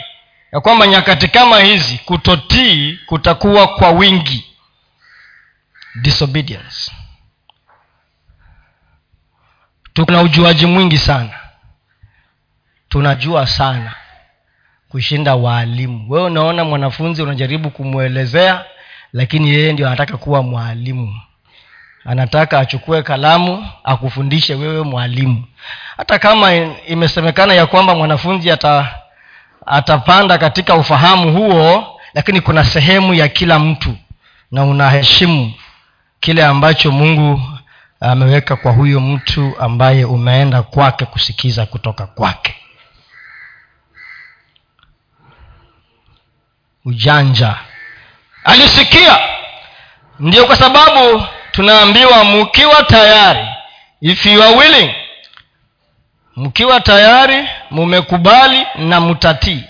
ya 0.54 0.60
kwamba 0.62 0.88
nyakati 0.88 1.28
kama 1.28 1.60
hizi 1.60 1.98
kutotii 1.98 3.00
kutakuwa 3.06 3.68
kwa 3.68 3.90
wingi. 3.90 4.54
Disobedience 5.96 6.92
tuna 10.06 10.22
ujuaji 10.22 10.66
mwingi 10.66 10.98
sana. 10.98 11.30
Tunajua 12.90 13.48
sana 13.48 13.94
kushinda 14.90 15.36
waalimu. 15.36 16.06
Wewe 16.12 16.26
unaona 16.26 16.64
mwanafunzi 16.64 17.22
unajaribu 17.24 17.70
kumwelezea 17.70 18.66
lakini 19.14 19.50
yeye 19.50 19.74
ndio 19.74 19.88
anataka 19.88 20.18
kuwa 20.18 20.44
mwalimu. 20.44 21.22
Anataka 22.06 22.60
achukue 22.60 23.04
kalamu 23.04 23.68
akufundishe 23.84 24.56
wewe 24.56 24.82
mwalimu. 24.84 25.44
Hata 25.98 26.20
kama 26.20 26.54
imesemekana 26.88 27.54
ya 27.54 27.66
kwamba 27.66 27.96
mwanafunzi 27.96 28.52
ata 28.52 28.96
atapanda 29.66 30.38
katika 30.38 30.76
ufahamu 30.76 31.34
huo 31.34 32.00
lakini 32.14 32.42
kuna 32.42 32.64
sehemu 32.64 33.14
ya 33.14 33.28
kila 33.28 33.60
mtu 33.60 33.96
na 34.52 34.64
unaheshimu 34.66 35.54
kile 36.20 36.46
ambacho 36.46 36.92
mungu 36.92 37.42
ameweka 38.00 38.56
kwa 38.56 38.72
huyo 38.72 39.00
mtu 39.00 39.54
ambaye 39.60 40.06
umeenda 40.06 40.62
kwake 40.64 41.06
kusikiza 41.06 41.66
kutoka 41.66 42.06
kwake. 42.08 42.56
Ujanja. 46.86 47.56
Alisikia. 48.44 49.18
Ndio 50.20 50.46
kwa 50.46 50.56
sababu 50.56 51.24
tunaambiwa 51.52 52.24
mkiwa 52.24 52.84
tayari 52.84 53.48
if 54.02 54.26
you 54.26 54.44
are 54.44 54.56
willing 54.56 54.96
mkiwa 56.36 56.80
tayari 56.82 57.48
mumekubali 57.72 58.68
na 58.76 59.02
mtatii 59.02 59.64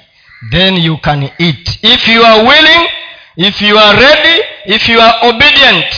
then 0.51 0.77
you 0.77 0.97
can 0.97 1.29
eat. 1.37 1.79
If 1.83 2.07
you 2.07 2.25
are 2.25 2.41
willing 2.41 2.89
if 3.35 3.61
you 3.61 3.79
are 3.79 3.99
ready 3.99 4.43
if 4.65 4.89
you 4.89 5.01
are 5.01 5.27
obedient 5.29 5.95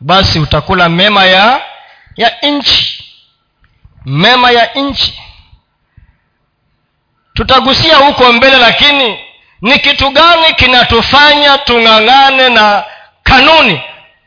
basi 0.00 0.38
utakula 0.38 0.88
mema 0.88 1.24
ya 1.24 1.60
ya 2.16 2.32
nchi 2.42 3.04
mema 4.04 4.50
ya 4.50 4.66
nchi 4.74 5.20
tutagusia 7.34 7.96
huko 7.96 8.32
mbele 8.32 8.56
lakini 8.58 9.18
ni 9.62 9.78
kitu 9.78 10.10
gani 10.10 10.54
kinatufanya 10.56 11.58
tung'ang'ane 11.58 12.48
na 12.48 12.84
kanuni 13.22 13.80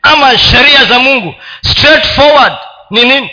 ama 0.03 0.37
sheria 0.37 0.85
za 0.85 0.99
mungu? 0.99 1.35
Straightforward 1.65 2.53
ni 2.89 3.03
nini? 3.03 3.31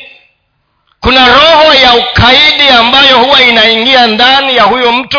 Kuna 1.01 1.29
roho 1.29 1.75
ya 1.75 1.95
ukaidi 1.95 2.69
ambayo 2.69 3.19
huwa 3.19 3.43
inaingia 3.43 4.07
ndani 4.07 4.57
ya 4.57 4.63
huyo 4.63 4.93
mtu 4.93 5.19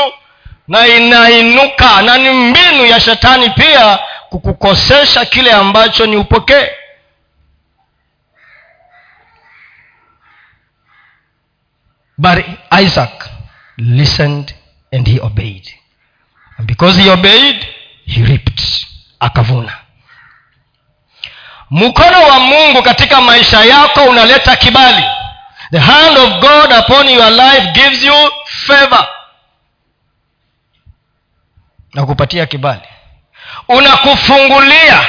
na 0.68 0.88
inainuka 0.88 2.02
na 2.02 2.18
ni 2.18 2.30
mbinu 2.30 2.86
ya 2.86 3.00
shetani 3.00 3.50
pia 3.50 4.00
kukukosesha 4.30 5.26
kile 5.26 5.52
ambacho 5.52 6.06
ni 6.06 6.18
upokee 6.18 6.68
but 12.20 12.46
isaac 12.72 13.30
listened 13.78 14.54
and 14.92 15.08
he 15.08 15.20
obeyed. 15.22 15.68
And 16.58 16.68
because 16.68 17.02
he 17.02 17.10
obeyed 17.10 17.66
he 18.06 18.24
reaped 18.24 18.88
akavuna. 19.20 19.74
Mkono 21.72 22.24
wa 22.24 22.40
mungu 22.40 22.84
katika 22.84 23.22
maisha 23.22 23.64
yako 23.64 24.04
unaleta 24.04 24.56
kibali. 24.56 25.04
The 25.72 25.80
hand 25.80 26.18
of 26.18 26.30
god 26.40 26.72
upon 26.80 27.10
your 27.10 27.32
life 27.32 27.68
gives 27.74 28.04
you 28.04 28.14
favor. 28.46 29.08
Na 31.94 32.06
kupatia 32.06 32.46
kibali. 32.46 32.82
Unakufungulia 33.68 35.06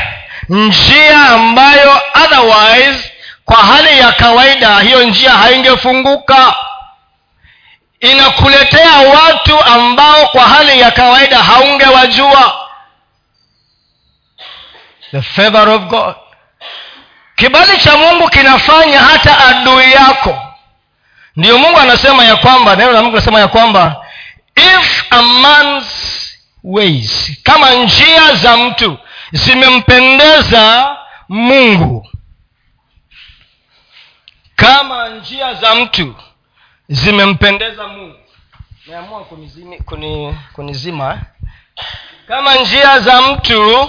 njia 0.48 1.20
ambayo 1.28 2.00
otherwise 2.24 3.12
kwa 3.44 3.56
hali 3.56 3.98
ya 3.98 4.12
kawaida 4.12 4.80
hiyo 4.80 5.04
njia 5.04 5.30
haingefunguka 5.30 6.54
inakuletea 8.00 8.98
watu 8.98 9.64
ambao 9.64 10.26
kwa 10.26 10.42
hali 10.42 10.80
ya 10.80 10.90
kawaida 10.90 11.38
haungewajua. 11.42 12.68
The 15.10 15.22
favor 15.22 15.68
of 15.68 15.82
god. 15.82 16.14
Kibali 17.36 17.78
cha 17.78 17.96
mungu 17.96 18.28
kinafanya 18.28 19.00
hata 19.00 19.38
adui 19.44 19.92
yako. 19.92 20.42
Ndiyo 21.36 21.58
mungu 21.58 21.78
anasema 21.78 22.24
ya 22.24 22.36
kwamba 22.36 22.76
neno 22.76 22.92
la 22.92 23.02
mungu 23.02 23.16
anasema 23.16 23.40
ya 23.40 23.48
kwamba 23.48 24.06
if 24.56 25.04
a 25.10 25.22
man's 25.22 25.86
ways 26.64 27.40
kama 27.42 27.70
njia 27.74 28.34
za 28.34 28.56
mtu 28.56 28.98
zimempendeza 29.32 30.96
mungu 31.28 32.06
kama 34.56 35.08
njia 35.08 35.54
za 35.54 35.74
mtu 35.74 36.14
zimempendeza 36.90 37.88
mungu. 37.88 38.16
Meamua 38.86 39.24
kunizima, 39.24 39.76
kuni, 39.84 40.36
kunizima. 40.52 41.20
Kama 42.28 42.54
njia 42.54 42.98
za 43.00 43.22
mtu 43.22 43.88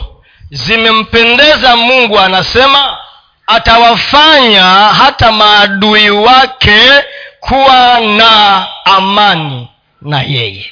zimempendeza 0.52 1.76
mungu 1.76 2.20
anasema 2.20 2.98
atawafanya 3.48 4.64
hata 4.74 5.32
maadui 5.32 6.10
wake 6.10 6.82
kuwa 7.40 8.00
na 8.00 8.68
amani 8.86 9.68
na 10.02 10.22
yeye. 10.22 10.72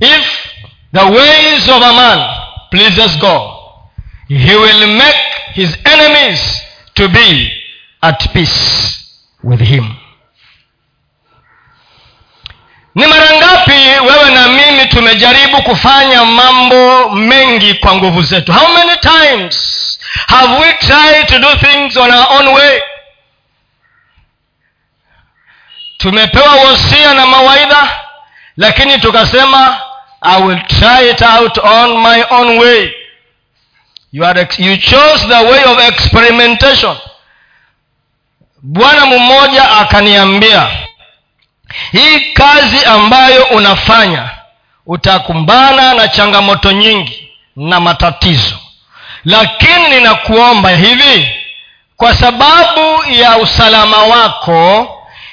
If 0.00 0.46
the 0.94 1.00
ways 1.04 1.68
of 1.68 1.82
a 1.82 1.92
man 1.92 2.24
pleases 2.70 3.18
god 3.18 3.50
he 4.28 4.56
will 4.56 4.86
make 4.86 5.18
his 5.52 5.78
enemies 5.84 6.62
to 6.94 7.08
be 7.08 7.52
at 8.00 8.28
peace 8.32 8.98
with 9.42 9.60
him 9.60 9.94
ni 12.94 13.06
mara 13.06 13.30
ngapi 13.36 13.72
wewe 14.06 14.30
na 14.30 14.48
mimi 14.48 14.86
tumejaribu 14.86 15.62
kufanya 15.62 16.24
mambo 16.24 17.10
mengi 17.10 17.74
kwa 17.74 17.94
nguvu 17.94 18.22
zetu? 18.22 18.52
How 18.52 18.68
many 18.72 18.96
times 18.96 19.54
have 20.26 20.58
we 20.60 20.72
tried 20.72 21.26
to 21.26 21.38
do 21.38 21.48
things 21.56 21.96
on 21.96 22.10
our 22.10 22.26
own 22.30 22.48
way? 22.48 22.80
Tumepewa 25.98 26.54
wosia 26.54 27.14
na 27.14 27.26
mawaidha 27.26 28.00
lakini 28.56 28.98
tukasema 28.98 29.80
i 30.20 30.42
will 30.42 30.60
try 30.66 31.10
it 31.10 31.22
out 31.22 31.58
on 31.58 31.98
my 32.02 32.24
own 32.30 32.58
way. 32.58 32.90
You, 34.12 34.24
are, 34.26 34.48
you 34.58 34.76
chose 34.76 35.26
the 35.28 35.44
way 35.44 35.64
of 35.64 35.78
experimentation. 35.88 36.96
Bwana 38.62 39.06
mmoja 39.06 39.70
akaniambia 39.70 40.68
hii 41.92 42.20
kazi 42.32 42.84
ambayo 42.84 43.44
unafanya 43.44 44.30
utakumbana 44.86 45.94
na 45.94 46.08
changamoto 46.08 46.72
nyingi 46.72 47.28
na 47.56 47.80
matatizo. 47.80 48.58
Lakini 49.24 49.88
ninakuomba 49.88 50.70
hivi 50.70 51.30
kwa 51.96 52.14
sababu 52.14 53.04
ya 53.10 53.36
usalama 53.38 53.96
wako 53.96 54.88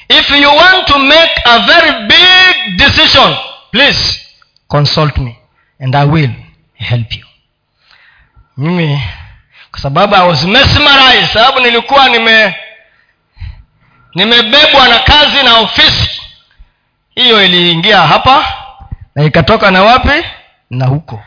if 0.08 0.30
you 0.30 0.56
want 0.56 0.86
to 0.86 0.98
make 0.98 1.42
a 1.44 1.58
very 1.58 1.92
big 2.06 2.76
decision 2.76 3.36
please 3.70 4.20
consult 4.68 5.18
me 5.18 5.36
and 5.80 5.96
i 5.96 6.06
will 6.06 6.30
help 6.74 7.12
you. 7.16 7.26
Mimi 8.56 9.02
kwa 9.70 9.80
sababu 9.80 10.14
i 10.16 10.28
was 10.28 10.44
mesmerized 10.44 11.28
sababu 11.32 11.60
nilikuwa 11.60 12.08
nime 12.08 12.54
nimebebwa 14.14 14.88
na 14.88 14.98
kazi 14.98 15.42
na 15.44 15.58
ofisi 15.58 16.21
hiyo 17.14 17.44
iliingia 17.44 18.00
hapa 18.00 18.46
na 19.14 19.24
ikatoka 19.24 19.70
na 19.70 19.82
wapi? 19.82 20.24
Na 20.70 20.86
huko. 20.86 21.22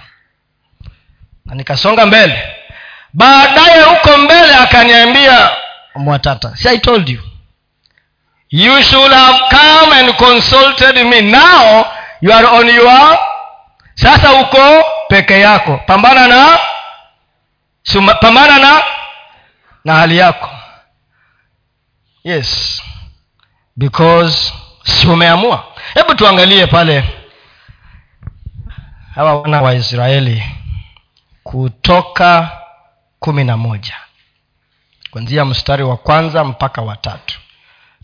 Na 1.46 1.56
nikasonga 1.56 2.06
mbele. 2.06 2.56
Baadaye 3.14 3.82
huko 3.84 4.18
mbele 4.18 4.56
akaniambia 4.56 5.50
mwatata 5.96 6.56
si 6.56 6.68
i 6.70 6.80
told 6.80 7.10
you. 7.10 7.22
You 8.50 8.84
should 8.84 9.12
have 9.14 9.40
come 9.50 10.00
and 10.00 10.16
consulted 10.16 11.06
me. 11.06 11.22
Now 11.22 11.86
you 12.22 12.34
are 12.34 12.48
on 12.48 12.70
your 12.70 13.18
sasa 13.96 14.34
uko 14.34 14.84
peke 15.10 15.40
yako. 15.40 15.78
Pambana 15.88 16.28
na 16.28 16.60
suma, 17.84 18.14
pambana 18.16 18.60
na 18.60 18.84
na 19.86 19.96
hali 19.96 20.18
yako. 20.18 20.50
Yes. 22.24 22.82
Because 23.78 24.54
si 24.86 25.08
umeamua. 25.08 25.64
Hebu 25.94 26.16
tuangalie 26.16 26.68
pale. 26.68 27.04
Hawa 29.16 29.42
wana 29.42 29.62
wa 29.62 29.74
israeli 29.74 30.44
kutoka 31.44 32.52
kumi 33.20 33.44
na 33.44 33.58
moja. 33.58 33.96
Kwanzia 35.12 35.46
mstari 35.46 35.84
wa 35.84 35.98
kwanza 35.98 36.44
mpaka 36.44 36.82
watatu 36.82 37.40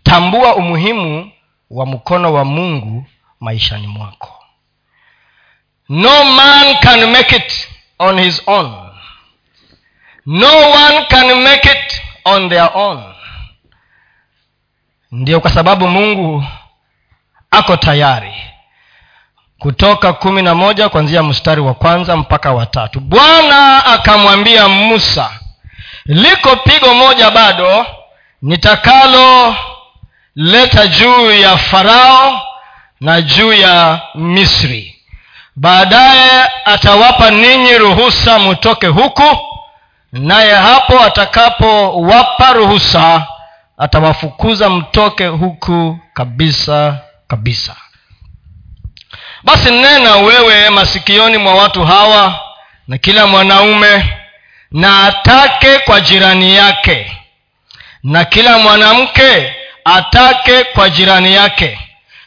tambua 0.03 0.55
umuhimu 0.55 1.31
wa 1.69 1.85
mkono 1.85 2.33
wa 2.33 2.45
mungu 2.45 3.05
maishani 3.39 3.87
mwako. 3.87 4.45
No 5.89 6.23
man 6.25 6.75
can 6.79 7.05
make 7.11 7.35
it 7.35 7.69
on 7.99 8.19
his 8.19 8.41
own. 8.47 8.89
No 10.25 10.57
one 10.71 11.05
can 11.09 11.41
make 11.43 11.69
it 11.71 12.01
on 12.25 12.49
their 12.49 12.69
own. 12.73 13.03
Ndio 15.11 15.39
kwa 15.39 15.49
sababu 15.51 15.87
mungu 15.87 16.43
ako 17.51 17.77
tayari. 17.77 18.33
Kutoka 19.59 20.13
kumi 20.13 20.41
na 20.41 20.55
moja 20.55 20.89
kwanzia 20.89 21.23
mstari 21.23 21.61
wa 21.61 21.73
kwanza 21.73 22.17
mpaka 22.17 22.51
watatu 22.51 22.99
bwana 22.99 23.85
akamwambia 23.85 24.67
musa 24.67 25.29
liko 26.05 26.55
pigo 26.55 26.93
moja 26.93 27.31
bado 27.31 27.85
nitakalo 28.41 29.55
leta 30.35 30.87
juu 30.87 31.31
ya 31.31 31.57
farao 31.57 32.41
na 33.01 33.21
juu 33.21 33.53
ya 33.53 33.99
misri. 34.15 34.95
Baadaye 35.55 36.49
atawapa 36.65 37.31
ninyi 37.31 37.77
ruhusa 37.77 38.39
mutoke 38.39 38.87
huku 38.87 39.37
naye 40.11 40.53
hapo 40.53 40.99
atakapowapa 41.03 42.53
ruhusa 42.53 43.27
atawafukuza 43.77 44.69
mtoke 44.69 45.27
huku 45.27 45.97
kabisa 46.13 46.97
kabisa. 47.31 47.75
Basi 49.43 49.71
nena 49.71 50.15
wewe 50.15 50.69
masikioni 50.69 51.37
mwa 51.37 51.55
watu 51.55 51.85
hawa 51.85 52.39
na 52.87 52.97
kila 52.97 53.27
mwanaume 53.27 54.17
na 54.71 55.03
atake 55.03 55.79
kwa 55.79 56.01
jirani 56.01 56.55
yake 56.55 57.17
na 58.03 58.25
kila 58.25 58.57
mwanamke 58.59 59.55
atake 59.85 60.63
kwa 60.63 60.89
jirani 60.89 61.33
yake 61.33 61.79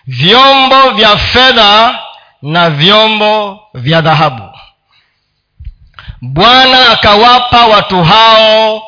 vyombo 0.07 0.90
vya 0.90 1.17
fedha 1.17 1.99
na 2.43 2.71
vyombo 2.71 3.61
vya 3.75 4.01
dhahabu. 4.01 4.51
Bwana 6.23 6.88
akawapa 6.90 7.67
watu 7.67 8.05
hao 8.05 8.83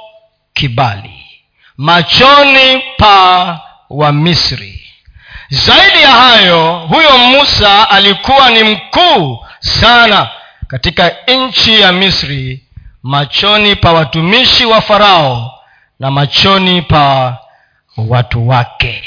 kibali 0.54 1.26
machoni 1.76 2.82
pa 2.98 3.60
wamisri 3.90 4.85
zaidi 5.50 6.02
ya 6.02 6.10
hayo 6.10 6.78
huyo 6.78 7.18
musa 7.18 7.90
alikuwa 7.90 8.50
ni 8.50 8.62
mkuu 8.64 9.44
sana 9.60 10.30
katika 10.68 11.12
nchi 11.28 11.80
ya 11.80 11.92
misri 11.92 12.64
machoni 13.02 13.76
pa 13.76 13.92
watumishi 13.92 14.64
wa 14.66 14.80
farao 14.80 15.52
na 16.00 16.10
machoni 16.10 16.82
pa 16.82 17.36
watu 17.96 18.48
wake. 18.48 19.04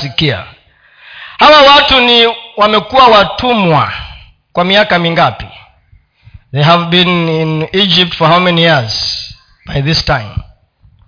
Sikia. 0.00 0.44
Hawa 1.38 1.60
watu 1.62 2.00
ni 2.00 2.26
wamekuwa 2.56 3.06
watumwa 3.08 3.92
kwa 4.52 4.64
miaka 4.64 4.98
mingapi? 4.98 5.46
They 6.52 6.62
have 6.62 6.84
been 6.86 7.28
in 7.28 7.68
egypt 7.72 8.14
for 8.14 8.28
how 8.28 8.40
many 8.40 8.62
years? 8.62 9.26
By 9.66 9.82
this 9.82 10.04
time. 10.04 10.30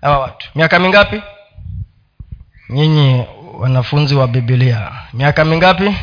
Hawa 0.03 0.19
watu. 0.19 0.49
Miaka 0.55 0.79
mingapi? 0.79 1.23
Nyinyi 2.71 3.25
wanafunzi 3.59 4.15
wa 4.15 4.29
bibilia 4.29 4.93
miaka 5.13 5.45
mingapi? 5.45 5.97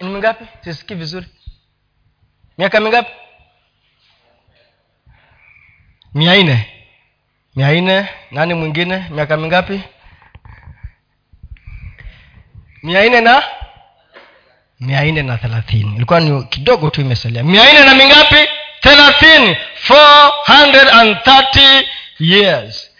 Ni 0.00 0.08
mingapi? 0.08 0.44
Sisikii 0.64 0.94
vizuri. 0.94 1.26
Miaka 2.58 2.80
mingapi? 2.80 3.10
Mia 6.14 6.36
nne. 6.42 6.66
Mia 7.56 7.72
nne. 7.80 8.08
Nani 8.30 8.54
mwingine? 8.54 9.06
Miaka 9.10 9.36
mingapi? 9.36 9.80
Mia 12.82 13.08
nne 13.08 13.20
na? 13.20 13.42
Mia 14.80 15.04
nne 15.04 15.22
na 15.22 15.38
thelathini. 15.38 15.96
Ilikuwa 15.96 16.20
ni 16.20 16.44
kidogo 16.44 16.90
tu 16.90 17.00
imesalia. 17.00 17.42
Mia 17.44 17.72
nne 17.72 17.84
na 17.84 17.94
mingapi? 17.94 18.48
Thelathini. 18.80 19.56
Four 19.74 20.32
hundred 20.46 20.88
and 20.88 21.16
thirty 21.22 21.88
years 22.18 22.90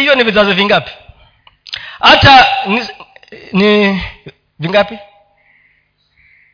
hiyo 0.00 0.14
ni 0.14 0.24
vizazi 0.24 0.52
vingapi? 0.52 0.90
Hata 2.00 2.46
ni, 2.66 2.88
ni 3.52 4.02
vingapi? 4.58 4.98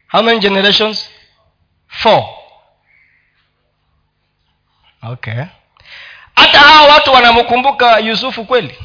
How 0.09 0.23
many 0.23 0.39
generations? 0.41 1.11
Four. 1.89 2.25
Okay. 5.03 5.45
Hata 6.37 6.59
hawa 6.61 6.95
watu 6.95 7.13
wanamkumbuka 7.13 7.99
yusufu 7.99 8.45
kweli? 8.45 8.79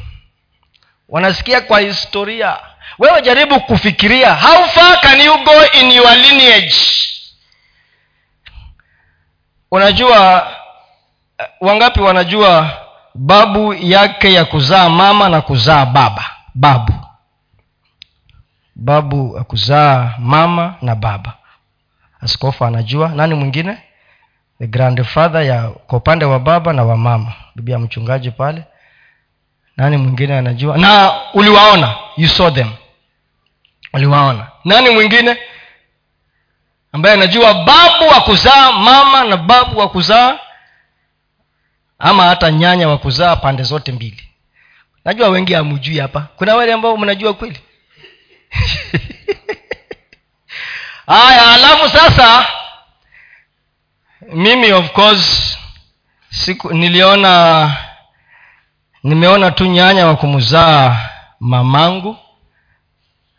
Wanasikia 1.09 1.61
kwa 1.61 1.79
historia. 1.79 2.57
Wewe 2.99 3.21
jaribu 3.21 3.59
kufikiria 3.61 4.35
how 4.35 4.65
far 4.67 5.01
can 5.01 5.21
you 5.21 5.37
go 5.43 5.65
in 5.73 5.91
your 5.91 6.15
lineage? 6.15 6.75
Unajua 9.71 10.51
wangapi 11.61 11.99
wanajua 12.01 12.86
babu 13.17 13.73
yake 13.73 14.33
ya 14.33 14.45
kuzaa 14.45 14.89
mama 14.89 15.29
na 15.29 15.41
kuzaa 15.41 15.85
baba. 15.85 16.25
Babu. 16.55 16.93
Babu 18.75 19.37
ya 19.37 19.43
kuzaa 19.43 20.13
mama 20.19 20.75
na 20.81 20.95
baba. 20.95 21.33
Askofu 22.21 22.65
anajua. 22.65 23.09
Nani 23.09 23.35
mwingine? 23.35 23.77
The 24.59 24.67
grandfather 24.67 25.41
ya 25.43 25.69
kwa 25.69 25.97
upande 25.97 26.25
wa 26.25 26.39
baba 26.39 26.73
na 26.73 26.83
wa 26.83 26.97
mama. 26.97 27.33
Bibi 27.55 27.71
ya 27.71 27.79
mchungaji 27.79 28.31
pale. 28.31 28.63
Nani 29.77 29.97
mwingine 29.97 30.37
anajua? 30.37 30.77
Na 30.77 31.11
uliwaona. 31.33 31.95
You 32.17 32.29
saw 32.29 32.49
them. 32.51 32.71
Uliwaona. 33.93 34.47
Nani 34.65 34.89
mwingine? 34.89 35.37
Ambaye 36.91 37.15
anajua 37.15 37.53
babu 37.53 38.07
wa 38.13 38.21
kuzaa 38.21 38.71
mama 38.71 39.23
na 39.23 39.37
babu 39.37 39.79
wa 39.79 39.89
kuzaa 39.89 40.39
ama 41.99 42.23
hata 42.23 42.51
nyanya 42.51 42.87
wa 42.89 42.97
kuzaa 42.97 43.35
pande 43.35 43.63
zote 43.63 43.91
mbili. 43.91 44.23
Najua 45.05 45.29
wengi 45.29 45.53
hamjui 45.53 45.99
hapa. 45.99 46.27
Kuna 46.35 46.55
wale 46.55 46.73
ambao 46.73 46.97
mnajua 46.97 47.33
kweli? 47.33 47.59
Haya 51.07 51.51
alafu 51.51 51.89
sasa 51.89 52.47
mimi 54.33 54.71
of 54.71 54.91
course 54.91 55.57
siku 56.29 56.73
niliona 56.73 57.73
nimeona 59.03 59.51
tu 59.51 59.65
nyanya 59.65 60.07
wa 60.07 60.15
kumzaa 60.15 61.09
mamangu 61.39 62.17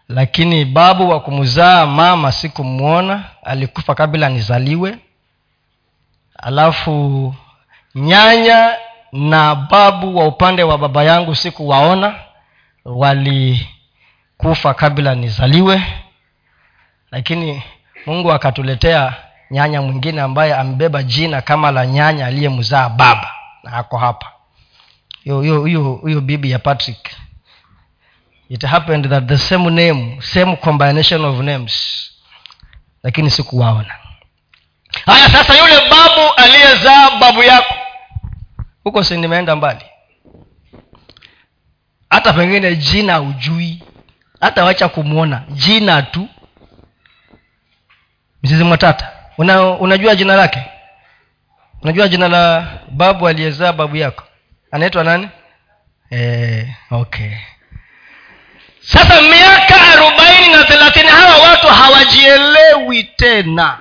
lakini 0.08 0.64
babu 0.64 1.08
wa 1.08 1.20
kumzaa 1.20 1.86
mama 1.86 2.32
sikumwona. 2.32 3.24
Alikufa 3.42 3.94
kabla 3.94 4.28
nizaliwe. 4.28 4.98
Alafu 6.38 7.34
nyanya 7.98 8.76
na 9.12 9.54
babu 9.54 10.16
wa 10.18 10.26
upande 10.26 10.62
wa 10.62 10.78
baba 10.78 11.02
yangu 11.04 11.34
sikuwaona 11.34 12.14
walikufa 12.84 14.74
kabla 14.74 15.14
nizaliwe. 15.14 15.82
Lakini 17.10 17.62
mungu 18.06 18.32
akatuletea 18.32 19.14
nyanya 19.50 19.82
mwingine 19.82 20.20
ambaye 20.20 20.54
amebeba 20.54 21.02
jina 21.02 21.42
kama 21.42 21.70
la 21.70 21.86
nyanya 21.86 22.26
aliyemzaa 22.26 22.88
baba 22.88 23.30
na 23.64 23.72
ako 23.72 23.98
hapa. 23.98 24.32
Huyo 25.24 26.20
bibi 26.20 26.50
ya 26.50 26.58
patrick. 26.58 27.10
It 28.48 28.64
happened 28.64 29.08
that 29.10 29.26
the 29.26 29.38
same 29.38 29.70
name 29.70 30.18
same 30.22 30.56
combination 30.56 31.24
of 31.24 31.40
names 31.40 32.04
lakini 33.02 33.30
sikuwaona. 33.30 33.94
Haya 35.06 35.28
sasa 35.30 35.58
yule 35.58 35.80
babu 35.90 36.32
aliyezaa 36.36 37.10
babu 37.20 37.42
yako 37.42 37.74
huko 38.88 39.04
si 39.04 39.16
nimeenda 39.16 39.56
mbali. 39.56 39.84
Hata 42.10 42.32
pengine 42.32 42.76
jina 42.76 43.20
ujui 43.20 43.82
hata 44.40 44.64
wacha 44.64 44.88
kumwona 44.88 45.42
jina 45.48 46.02
tu. 46.02 46.28
Mzizi 48.42 48.64
mwatata 48.64 49.12
Una, 49.38 49.62
unajua 49.70 50.14
jina 50.16 50.36
lake? 50.36 50.62
Unajua 51.82 52.08
jina 52.08 52.28
la 52.28 52.66
babu 52.90 53.28
aliyezaa 53.28 53.72
babu 53.72 53.96
yako? 53.96 54.24
Anaitwa 54.70 55.04
nani? 55.04 55.28
E, 56.12 56.74
okay. 56.90 57.30
Sasa 58.80 59.22
miaka 59.22 59.74
arobaini 59.92 60.52
na 60.52 60.64
thelathini 60.64 61.08
hawa 61.08 61.48
watu 61.50 61.66
hawajielewi 61.66 63.04
tena 63.04 63.78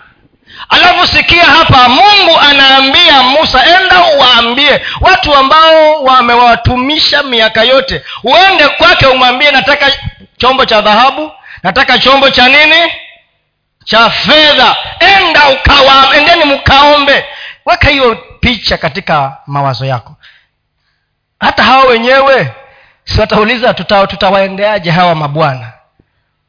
alafu 0.70 1.08
sikia 1.08 1.44
hapa 1.44 1.90
mungu 1.90 2.40
anaambia 2.50 3.24
musa 3.24 3.66
enda 3.66 4.04
uwaambie 4.16 4.82
watu 5.02 5.36
ambao 5.36 6.04
wamewatumisha 6.04 7.24
miaka 7.24 7.64
yote. 7.64 8.04
Uende 8.24 8.68
kwake 8.68 9.06
umwambie 9.06 9.52
nataka 9.52 9.92
chombo 10.38 10.66
cha 10.66 10.82
dhahabu 10.82 11.32
nataka 11.64 12.00
chombo 12.00 12.30
cha 12.30 12.48
nini? 12.48 12.92
Cha 13.86 14.10
fedha. 14.10 14.76
Enda 15.00 15.50
ukawa 15.50 16.16
endeni 16.18 16.44
mkaombe. 16.46 17.26
Weka 17.66 17.90
hiyo 17.90 18.16
picha 18.40 18.78
katika 18.78 19.38
mawazo 19.48 19.86
yako. 19.86 20.16
Hata 21.40 21.64
hawa 21.64 21.84
wenyewe 21.86 22.52
si 23.06 23.20
watauliza 23.22 23.74
tuta, 23.74 24.08
tutawaendeaje 24.08 24.92
hawa 24.92 25.16
mabwana? 25.16 25.72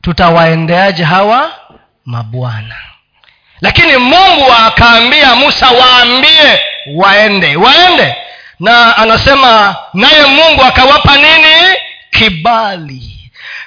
Tutawaendeaje 0.03 1.05
hawa 1.05 1.51
mabwana 2.05 2.75
lakini 3.61 3.97
mungu 3.97 4.53
akaambia 4.67 5.35
musa 5.35 5.67
waambie 5.71 6.61
waende 6.95 7.57
waende. 7.57 8.15
Na 8.61 8.97
anasema 8.97 9.77
naye 9.95 10.25
mungu 10.27 10.63
akawapa 10.63 11.17
nini? 11.17 11.77
Kibali. 12.11 13.15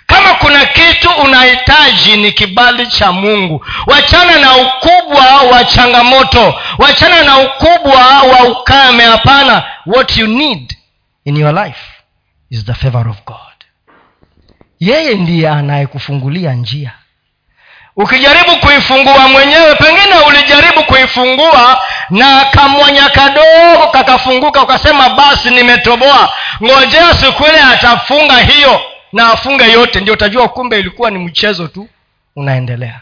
Kama 0.07 0.33
kuna 0.33 0.65
kitu 0.65 1.09
unahitaji 1.09 2.17
ni 2.17 2.31
kibali 2.31 2.87
cha 2.87 3.11
mungu. 3.11 3.65
Wachana 3.87 4.39
na 4.39 4.55
ukubwa 4.57 5.41
wa 5.51 5.63
changamoto. 5.63 6.59
Wachana 6.77 7.23
na 7.23 7.37
ukubwa 7.37 8.21
wa 8.23 8.43
ukame. 8.43 9.03
Hapana. 9.03 9.63
What 9.85 10.17
you 10.17 10.27
need 10.27 10.77
in 11.25 11.37
your 11.37 11.53
life 11.65 11.79
is 12.49 12.65
the 12.65 12.73
favor 12.73 13.07
of 13.09 13.17
god. 13.25 13.37
Yeye 14.79 15.15
ndiye 15.15 15.49
anayekufungulia 15.49 16.53
njia 16.53 16.91
ukijaribu 17.95 18.57
kuifungua 18.57 19.27
mwenyewe 19.27 19.75
pengine 19.75 20.15
ulijaribu 20.27 20.83
kuifungua 20.83 21.81
na 22.09 22.45
kamwanya 22.45 23.09
kadogo 23.09 23.87
kakafunguka 23.91 24.61
ukasema 24.63 25.09
basi 25.09 25.49
nimetoboa 25.49 26.33
ngojea 26.63 27.13
siku 27.13 27.43
ile 27.45 27.59
atafunga 27.61 28.37
hiyo 28.37 28.81
na 29.13 29.27
afunge 29.31 29.71
yote. 29.71 29.99
Ndio 30.01 30.13
utajua 30.13 30.47
kumbe 30.49 30.79
ilikuwa 30.79 31.11
ni 31.11 31.19
mchezo 31.19 31.67
tu 31.67 31.87
unaendelea. 32.35 33.01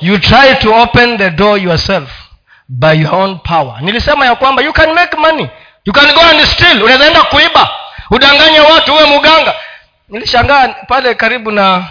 You 0.00 0.18
try 0.18 0.54
to 0.60 0.74
open 0.82 1.18
the 1.18 1.30
door 1.30 1.58
yourself 1.62 2.10
by 2.68 3.00
your 3.00 3.14
own 3.14 3.38
power. 3.38 3.76
Nilisema 3.80 4.26
ya 4.26 4.34
kwamba 4.34 4.62
you 4.62 4.72
can 4.72 4.92
make 4.92 5.16
money. 5.16 5.48
You 5.84 5.92
can 5.92 6.14
go 6.14 6.20
and 6.20 6.40
steal. 6.46 6.82
Unawezaenda 6.82 7.22
kuiba. 7.22 7.70
Udanganye 8.10 8.60
watu 8.60 8.92
uwe 8.94 9.04
muganga 9.04 9.54
nilishangaa 10.08 10.68
pale 10.68 11.14
karibu 11.14 11.50
na 11.50 11.84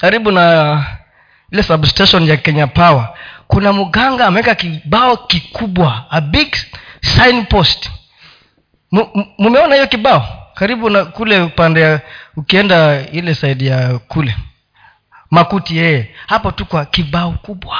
karibu 0.00 0.30
na 0.30 0.84
ile 1.52 1.62
substation 1.62 2.28
ya 2.28 2.36
kenya 2.36 2.66
power 2.66 3.08
kuna 3.48 3.72
mganga 3.72 4.26
ameweka 4.26 4.54
kibao 4.54 5.16
kikubwa 5.16 6.04
a 6.10 6.20
big 6.20 6.54
signpost. 7.00 7.90
Mumeona 9.38 9.74
hiyo 9.74 9.86
kibao? 9.86 10.28
Karibu 10.54 10.90
na 10.90 11.04
kule 11.04 11.40
upande 11.40 12.00
ukienda 12.36 13.06
ile 13.12 13.34
saidi 13.34 13.66
ya 13.66 13.98
kule. 13.98 14.36
Makuti 15.30 15.76
yeye. 15.76 16.14
Hapo 16.26 16.50
tu 16.50 16.66
kwa 16.66 16.84
kibao 16.84 17.32
kubwa. 17.32 17.78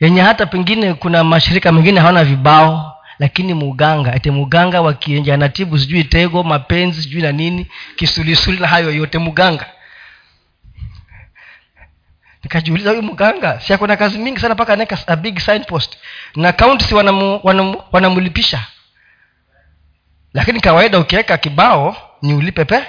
Yenye 0.00 0.20
hata 0.20 0.46
pengine 0.46 0.94
kuna 0.94 1.24
mashirika 1.24 1.72
mengine 1.72 2.00
hawana 2.00 2.24
vibao 2.24 2.96
lakini 3.18 3.54
muganga 3.54 4.12
ate 4.12 4.30
muganga 4.30 4.80
wakienja 4.80 5.34
anatibu 5.34 5.78
sijui 5.78 6.04
tego 6.04 6.42
mapenzi 6.42 7.02
sijui 7.02 7.22
na 7.22 7.32
nini 7.32 7.66
kisulisuli 7.96 8.58
na 8.60 8.68
hayo 8.68 8.90
yote 8.92 9.18
muganga 9.18 9.66
nikajiuliza 12.52 12.90
huyu 12.90 13.02
mganga 13.02 13.60
si 13.60 13.72
akona 13.72 13.96
kazi 13.96 14.18
mingi 14.18 14.40
sana 14.40 14.54
mpaka 14.54 14.72
anaweka 14.72 14.98
a 15.06 15.16
big 15.16 15.38
signpost. 15.38 15.96
Na 16.36 16.52
kaunti 16.52 16.84
si 16.84 16.94
wanamlipisha 17.92 18.64
lakini 20.34 20.60
kawaida 20.60 20.98
ukiweka 20.98 21.36
kibao 21.38 21.96
ni 22.22 22.34
ulipe 22.34 22.64
pe 22.64 22.84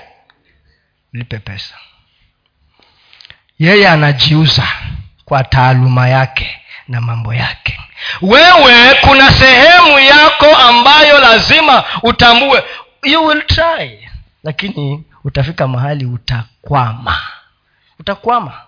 ulipe 1.13 1.37
pesa. 1.39 1.75
Yeye 3.59 3.89
anajiuza 3.89 4.67
kwa 5.25 5.43
taaluma 5.43 6.07
yake 6.07 6.59
na 6.87 7.01
mambo 7.01 7.33
yake. 7.33 7.79
Wewe 8.21 8.95
kuna 9.01 9.31
sehemu 9.31 9.99
yako 9.99 10.55
ambayo 10.55 11.19
lazima 11.19 11.83
utambue. 12.03 12.63
You 13.03 13.25
will 13.25 13.45
try. 13.45 14.09
Lakini 14.43 15.03
utafika 15.23 15.67
mahali 15.67 16.05
utakwama. 16.05 17.17
Utakwama 17.99 18.61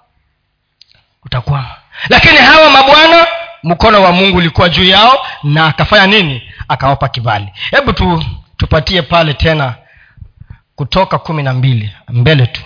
utakwama. 1.25 1.75
Lakini 2.09 2.37
hawa 2.37 2.69
mabwana 2.69 3.27
mkono 3.63 4.01
wa 4.03 4.11
mungu 4.11 4.37
ulikuwa 4.37 4.69
juu 4.69 4.83
yao 4.83 5.25
na 5.43 5.65
akafanya 5.65 6.07
nini? 6.07 6.51
Akawapa 6.67 7.07
kibali. 7.09 7.47
Hebu 7.71 7.93
tu 7.93 8.25
tupatie 8.57 9.01
pale 9.01 9.33
tena 9.33 9.75
kutoka 10.75 11.17
kumi 11.17 11.43
na 11.43 11.53
mbili 11.53 11.93
mbele 12.09 12.47
tu. 12.47 12.61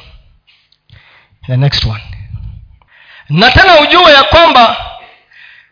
The 1.48 1.58
next 1.58 1.86
one. 1.86 2.04
Na 3.30 3.52
tena 3.52 3.80
ujue 3.80 4.13
ya 4.13 4.24
kwamba 4.24 4.76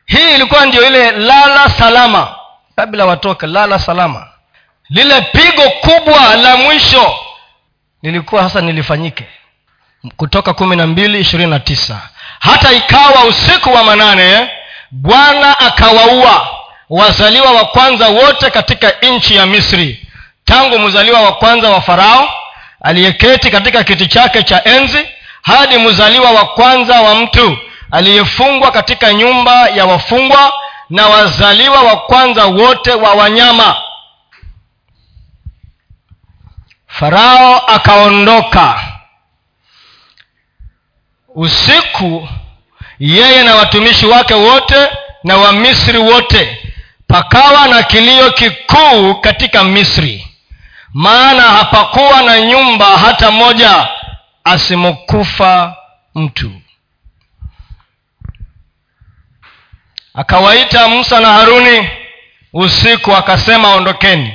hii 0.05 0.35
ilikuwa 0.35 0.65
ndio 0.65 0.87
ile 0.87 1.11
lala 1.11 1.69
salama. 1.69 2.35
Kabla 2.75 3.05
watoke 3.05 3.47
lala 3.47 3.79
salama. 3.79 4.27
Lile 4.89 5.21
pigo 5.21 5.69
kubwa 5.69 6.35
la 6.35 6.57
mwisho 6.57 7.15
lilikuwa 8.03 8.43
sasa 8.43 8.61
nilifanyike 8.61 9.27
kutoka 10.17 10.53
kumi 10.53 10.75
na 10.75 10.87
mbili 10.87 11.19
ishirini 11.19 11.49
na 11.49 11.59
tisa. 11.59 12.01
Hata 12.39 12.71
ikawa 12.73 13.23
usiku 13.29 13.73
wa 13.73 13.83
manane 13.83 14.49
bwana 14.91 15.59
akawaua 15.59 16.47
wazaliwa 16.89 17.51
wa 17.51 17.65
kwanza 17.65 18.07
wote 18.07 18.49
katika 18.49 18.91
nchi 19.01 19.35
ya 19.35 19.45
misri. 19.45 20.07
Tangu 20.45 20.79
mzaliwa 20.79 21.21
wa 21.21 21.31
kwanza 21.31 21.69
wa 21.69 21.81
farao 21.81 22.29
aliyeketi 22.81 23.49
katika 23.51 23.83
kiti 23.83 24.07
chake 24.07 24.43
cha 24.43 24.63
enzi 24.63 25.07
hadi 25.41 25.77
mzaliwa 25.77 26.31
wa 26.31 26.45
kwanza 26.45 27.01
wa 27.01 27.15
mtu 27.15 27.57
aliyefungwa 27.91 28.71
katika 28.71 29.13
nyumba 29.13 29.67
ya 29.69 29.85
wafungwa 29.85 30.53
na 30.89 31.07
wazaliwa 31.07 31.81
wa 31.81 31.97
kwanza 31.97 32.45
wote 32.45 32.91
wa 32.93 33.13
wanyama. 33.13 33.75
Farao 36.87 37.57
akaondoka 37.67 38.79
usiku 41.37 42.27
yeye 42.99 43.43
na 43.43 43.55
watumishi 43.55 44.05
wake 44.05 44.33
wote 44.33 44.87
na 45.23 45.37
wamisri 45.37 45.97
wote 45.97 46.73
pakawa 47.07 47.67
na 47.67 47.83
kilio 47.83 48.31
kikuu 48.31 49.15
katika 49.15 49.63
misri. 49.63 50.27
Maana 50.93 51.41
hapakuwa 51.41 52.21
na 52.21 52.39
nyumba 52.41 52.85
hata 52.97 53.31
moja 53.31 53.87
asimokufa 54.43 55.75
mtu. 56.15 56.51
Akawaita 60.13 60.87
musa 60.87 61.19
na 61.19 61.33
haruni 61.33 61.89
usiku 62.53 63.15
akasema 63.15 63.75
ondokeni. 63.75 64.33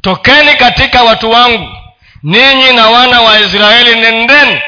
Tokeni 0.00 0.54
katika 0.56 1.02
watu 1.02 1.30
wangu 1.30 1.76
ninyi 2.22 2.72
na 2.72 2.88
wana 2.88 3.20
wa 3.20 3.40
israeli 3.40 4.00
nendeni 4.00 4.60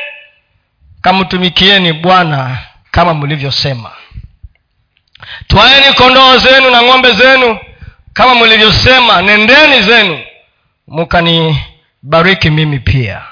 kamtumikieni 1.04 1.92
bwana 1.92 2.58
kama 2.90 3.14
mlivyosema 3.14 3.90
twaeni 5.46 5.92
kondoo 5.94 6.36
zenu 6.36 6.70
na 6.70 6.82
ng'ombe 6.82 7.12
zenu 7.12 7.58
kama 8.12 8.34
mlivyosema 8.34 9.22
nendeni 9.22 9.82
zenu 9.82 10.20
mukanibariki 10.88 12.50
mimi 12.50 12.78
pia. 12.78 13.22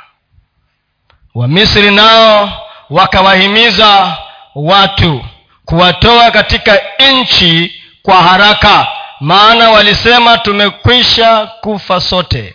Wamisri 1.35 1.91
nao 1.91 2.53
wakawahimiza 2.91 4.17
watu 4.55 5.25
kuwatoa 5.65 6.31
katika 6.31 6.81
nchi 7.13 7.83
kwa 8.03 8.23
haraka 8.23 8.87
maana 9.21 9.71
walisema 9.71 10.39
tumekwisha 10.39 11.47
kufa 11.47 12.01
sote. 12.01 12.55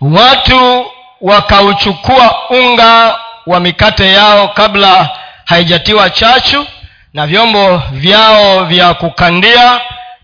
Watu 0.00 0.86
wakauchukua 1.20 2.48
unga 2.50 3.18
wa 3.50 3.60
mikate 3.60 4.12
yao 4.12 4.48
kabla 4.48 5.10
haijatiwa 5.44 6.10
chachu 6.10 6.66
na 7.14 7.26
vyombo 7.26 7.82
vyao 7.92 8.64
vya 8.64 8.94
kukandia 8.94 9.80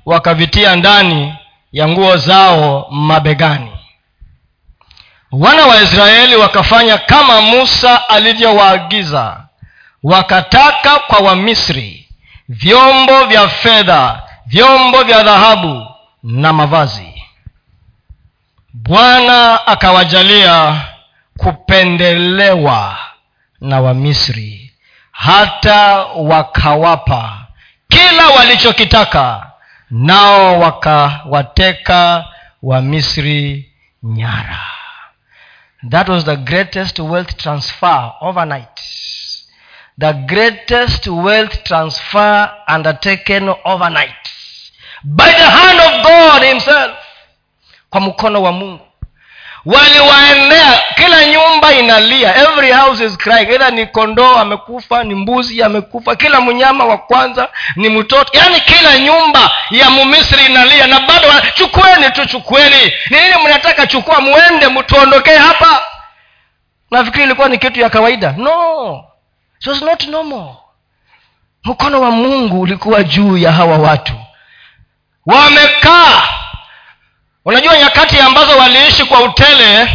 wakavitia 0.07 0.77
ndani 0.77 1.35
ya 1.73 1.89
nguo 1.89 2.17
zao 2.17 2.87
mabegani. 2.91 3.73
Wana 5.33 5.67
wa 5.67 5.83
israeli 5.83 6.37
wakafanya 6.37 6.99
kama 6.99 7.41
musa 7.41 8.09
alivyowaagiza 8.09 9.41
wakataka 10.03 10.99
kwa 10.99 11.19
wamisri 11.19 12.09
vyombo 12.49 13.25
vya 13.25 13.49
fedha 13.49 14.23
vyombo 14.47 15.03
vya 15.03 15.23
dhahabu 15.23 15.87
na 16.23 16.53
mavazi. 16.53 17.23
Bwana 18.73 19.67
akawajalia 19.67 20.81
kupendelewa 21.39 22.97
na 23.61 23.81
wamisri 23.81 24.73
hata 25.12 25.97
wakawapa 26.05 27.47
kila 27.88 28.29
walichokitaka 28.29 29.51
nao 29.90 30.61
wakawateka 30.61 32.25
wamisri 32.62 33.73
nyara. 34.03 34.61
That 35.90 36.09
was 36.09 36.25
the 36.25 36.37
greatest 36.37 36.99
wealth 36.99 37.37
transfer 37.37 38.12
overnight. 38.21 38.81
The 39.99 40.12
greatest 40.12 41.07
wealth 41.07 41.62
transfer 41.64 42.51
undertaken 42.69 43.55
overnight. 43.64 44.29
By 45.05 45.33
the 45.33 45.51
hand 45.51 45.81
of 45.81 46.03
god 46.03 46.42
himself. 46.49 46.97
Kwa 47.90 48.01
mkono 48.01 48.42
wa 48.42 48.53
mungu 48.53 48.87
waliwaendea. 49.67 50.83
Kila 50.95 51.25
nyumba 51.25 51.73
inalia. 51.73 52.37
Every 52.37 52.73
house 52.73 53.05
is 53.05 53.17
crying. 53.19 53.55
Ila 53.55 53.71
ni 53.71 53.87
kondoo 53.87 54.37
amekufa 54.37 55.05
ni 55.05 55.15
mbuzi 55.15 55.63
amekufa 55.63 56.17
kila 56.17 56.41
mnyama 56.41 56.85
wa 56.85 56.99
kwanza 56.99 57.49
ni 57.77 57.89
mtoto. 57.89 58.39
Yaani 58.39 58.61
kila 58.61 58.99
nyumba 58.99 59.51
ya 59.71 59.91
mumisri 59.91 60.47
inalia. 60.47 60.87
Na 60.87 61.01
bado 61.01 61.29
chukueni 61.55 62.11
tu 62.11 62.27
chukueni. 62.27 62.93
Ni 63.11 63.21
nini 63.21 63.35
mnataka 63.45 63.87
chukua? 63.87 64.21
Mwende 64.21 64.69
mtuondokee 64.69 65.37
hapa. 65.37 65.83
Nafikiri 66.91 67.25
ilikuwa 67.25 67.49
ni 67.49 67.59
kitu 67.59 67.81
ya 67.81 67.91
kawaida. 67.91 68.33
No. 68.39 69.05
It 69.61 69.67
was 69.67 69.83
not 69.83 70.07
normal. 70.07 70.55
Mkono 71.65 72.01
wa 72.01 72.11
mungu 72.11 72.61
ulikuwa 72.61 73.03
juu 73.05 73.37
ya 73.37 73.53
hawa 73.53 73.79
watu. 73.79 74.13
Wamekaa 75.27 76.23
unajua 77.47 77.77
nyakati 77.79 78.19
ambazo 78.21 78.59
waliishi 78.59 79.05
kwa 79.05 79.21
utele 79.21 79.89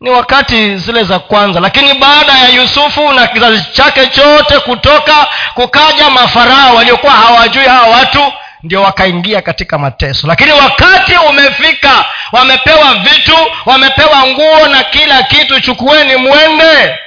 ni 0.00 0.10
wakati 0.10 0.76
zile 0.76 1.04
za 1.04 1.18
kwanza 1.18 1.60
lakini 1.60 1.94
baada 1.94 2.32
ya 2.38 2.48
yusufu 2.48 3.12
na 3.12 3.26
kizazi 3.26 3.64
chake 3.72 4.06
chote 4.06 4.58
kutoka 4.58 5.26
kukaja 5.54 6.10
mafarao 6.10 6.74
waliokuwa 6.74 7.12
hawajui 7.12 7.64
hawa 7.64 7.86
watu 7.88 8.32
ndio 8.62 8.82
wakaingia 8.82 9.42
katika 9.42 9.78
mateso. 9.78 10.26
Lakini 10.26 10.52
wakati 10.52 11.12
umefika 11.30 12.04
wamepewa 12.32 12.94
vitu 12.94 13.36
wamepewa 13.66 14.26
nguo 14.26 14.68
na 14.68 14.82
kila 14.84 15.22
kitu 15.22 15.60
chukueni 15.60 16.16
mwende. 16.16 16.98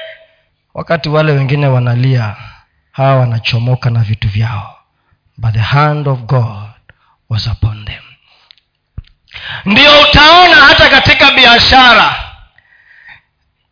Wakati 0.74 1.10
wale 1.10 1.32
wengine 1.32 1.68
wanalia 1.68 2.36
hawa 2.92 3.16
wanachomoka 3.16 3.90
na 3.90 4.00
vitu 4.00 4.28
vyao. 4.28 4.76
But 5.38 5.54
the 5.54 5.60
hand 5.60 6.08
of 6.08 6.20
god 6.20 6.70
was 7.30 7.48
upon 7.48 7.86
them 7.86 8.05
ndio 9.66 10.02
utaona 10.02 10.56
hata 10.56 10.90
katika 10.90 11.32
biashara. 11.32 12.16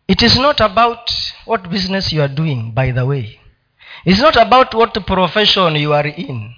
It 0.07 0.21
is 0.21 0.35
not 0.35 0.61
about 0.61 1.11
what 1.45 1.67
business 1.67 2.13
you 2.13 2.23
are 2.23 2.33
doing 2.33 2.71
by 2.73 2.91
the 2.91 3.01
way. 3.01 3.39
Its 4.05 4.19
not 4.19 4.37
about 4.37 4.73
what 4.73 4.99
profession 5.05 5.75
you 5.77 5.93
are 5.95 6.09
in. 6.09 6.53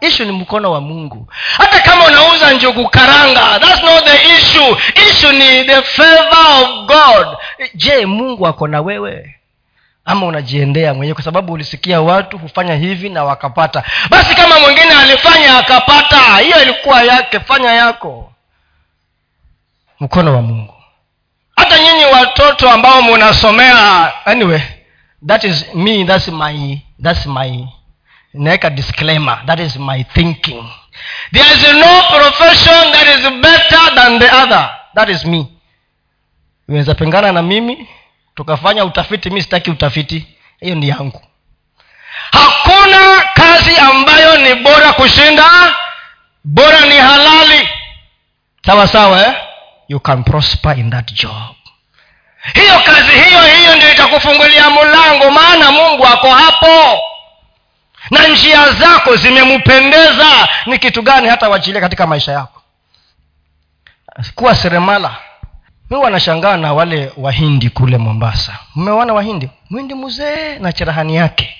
Ishu 0.00 0.24
ni 0.24 0.32
mkono 0.32 0.72
wa 0.72 0.80
mungu. 0.80 1.32
Hata 1.56 1.80
kama 1.80 2.04
unauza 2.06 2.52
njugu 2.52 2.88
karanga 2.88 3.58
thats 3.60 3.82
not 3.82 4.04
the 4.04 4.36
issue. 4.36 4.76
Issue 5.10 5.32
ni 5.32 5.64
the 5.64 5.82
favor 5.82 6.46
of 6.62 6.86
god. 6.86 7.36
Je 7.74 8.06
mungu 8.06 8.46
ako 8.46 8.68
na 8.68 8.80
wewe 8.80 9.34
ama 10.04 10.26
unajiendea 10.26 10.94
mwenyewe 10.94 11.14
kwa 11.14 11.24
sababu 11.24 11.52
ulisikia 11.52 12.00
watu 12.00 12.38
hufanya 12.38 12.74
hivi 12.74 13.08
na 13.08 13.24
wakapata. 13.24 13.82
Basi 14.10 14.34
kama 14.34 14.60
mwingine 14.60 14.94
alifanya 15.02 15.58
akapata 15.58 16.36
hiyo 16.38 16.62
ilikuwa 16.62 17.02
yake 17.02 17.40
fanya 17.40 17.72
yako. 17.72 18.32
Mkono 20.00 20.34
wa 20.34 20.42
mungu. 20.42 20.74
Hata 21.56 21.78
nyinyi 21.78 22.04
watoto 22.04 22.70
ambao 22.70 23.02
munasomea 23.02 24.12
anyway 24.26 24.60
that 25.26 25.44
is 25.44 25.74
me 25.74 26.04
that's 26.04 26.28
my 26.28 26.78
that's 27.02 27.26
my 27.26 27.66
naweka 28.34 28.70
disclaimer 28.70 29.46
that 29.46 29.60
is 29.60 29.76
my 29.76 30.04
thinking. 30.04 30.64
There 31.32 31.44
is 31.52 31.72
no 31.72 32.02
profession 32.18 32.92
that 32.92 33.08
is 33.18 33.30
better 33.30 33.94
than 33.94 34.18
the 34.18 34.30
other. 34.30 34.70
That 34.94 35.08
is 35.08 35.24
me. 35.24 35.46
Unaweza 36.68 36.94
pengana 36.94 37.32
na 37.32 37.42
mimi 37.42 37.88
tukafanya 38.34 38.84
utafiti 38.84 39.30
mi 39.30 39.42
sitaki 39.42 39.70
utafiti. 39.70 40.26
Hiyo 40.60 40.74
ni 40.74 40.88
yangu. 40.88 41.22
Hakuna 42.32 43.22
kazi 43.34 43.76
ambayo 43.76 44.38
ni 44.38 44.54
bora 44.54 44.92
kushinda. 44.92 45.74
Bora 46.44 46.80
ni 46.80 46.96
halali. 46.96 47.68
Sawa 48.66 48.86
sawa 48.88 49.26
eh? 49.26 49.34
you 49.88 50.00
can 50.00 50.24
prosper 50.24 50.78
in 50.78 50.90
that 50.90 51.12
job. 51.12 51.54
Hiyo 52.54 52.80
kazi 52.80 53.12
hiyo 53.12 53.42
hiyo 53.42 53.76
ndio 53.76 53.92
itakufungulia 53.92 54.70
mlango 54.70 55.30
maana 55.30 55.72
mungu 55.72 56.06
ako 56.06 56.30
hapo. 56.30 57.00
Na 58.10 58.28
njia 58.28 58.70
zako 58.70 59.16
zimempendeza 59.16 60.48
ni 60.66 60.78
kitu 60.78 61.02
gani 61.02 61.28
hata 61.28 61.48
wachilia 61.48 61.80
katika 61.80 62.06
maisha 62.06 62.32
yako? 62.32 62.62
Kuwa 64.34 64.54
seremala 64.54 65.16
mi 65.94 66.00
wanashangaa 66.00 66.56
na 66.56 66.72
wale 66.72 67.12
wahindi 67.16 67.70
kule 67.70 67.98
mombasa. 67.98 68.58
Mmeona 68.74 69.12
wahindi? 69.12 69.50
Mwindi 69.70 69.94
mzee 69.94 70.58
na 70.58 70.72
cherahani 70.72 71.16
yake. 71.16 71.56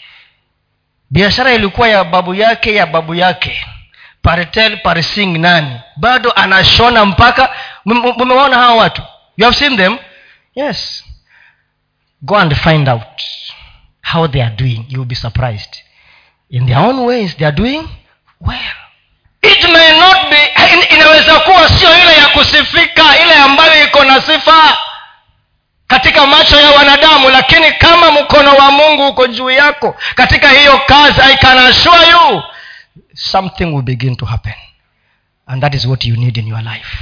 Biashara 1.10 1.52
ilikuwa 1.52 1.88
ya 1.88 2.04
babu 2.04 2.34
yake 2.34 2.74
ya 2.74 2.86
babu 2.86 3.14
yake. 3.14 3.66
Paritel 4.22 4.82
parising 4.82 5.38
nani? 5.38 5.80
Bado 5.96 6.32
anashona 6.32 7.04
mpaka. 7.04 7.48
Mumewaona 7.84 8.56
hawa 8.56 8.74
watu? 8.76 9.02
You 9.36 9.44
have 9.44 9.56
seen 9.56 9.76
them? 9.76 9.98
Yes. 10.54 11.04
Go 12.22 12.36
and 12.36 12.54
find 12.54 12.88
out 12.88 13.22
how 14.02 14.28
they 14.28 14.42
are 14.42 14.54
doing. 14.56 14.84
You 14.88 14.98
will 14.98 15.08
be 15.08 15.14
surprised. 15.14 15.74
In 16.50 16.66
their 16.66 16.78
own 16.78 16.98
ways 16.98 17.36
they 17.36 17.46
are 17.46 17.56
doing 17.56 17.88
well 18.40 18.83
it 19.52 19.64
may 19.68 19.98
not 19.98 20.16
be 20.30 20.52
inaweza 20.94 21.40
kuwa 21.40 21.68
sio 21.68 21.98
ile 21.98 22.14
ya 22.16 22.28
kusifika 22.28 23.18
ile 23.24 23.34
ambayo 23.34 23.84
iko 23.84 24.04
na 24.04 24.20
sifa 24.20 24.76
katika 25.86 26.26
macho 26.26 26.60
ya 26.60 26.70
wanadamu 26.70 27.30
lakini 27.30 27.72
kama 27.72 28.10
mkono 28.10 28.52
wa 28.54 28.70
mungu 28.70 29.06
uko 29.08 29.26
juu 29.26 29.50
yako 29.50 29.96
katika 30.14 30.48
hiyo 30.48 30.78
kazi 30.86 31.20
i 31.20 31.36
can 31.36 31.58
assure 31.58 32.08
you 32.10 32.42
something 33.14 33.64
will 33.64 33.82
begin 33.82 34.16
to 34.16 34.26
happen. 34.26 34.54
And 35.46 35.62
that 35.62 35.74
is 35.74 35.84
what 35.86 36.04
you 36.04 36.16
need 36.16 36.36
in 36.36 36.48
your 36.48 36.62
life. 36.62 36.98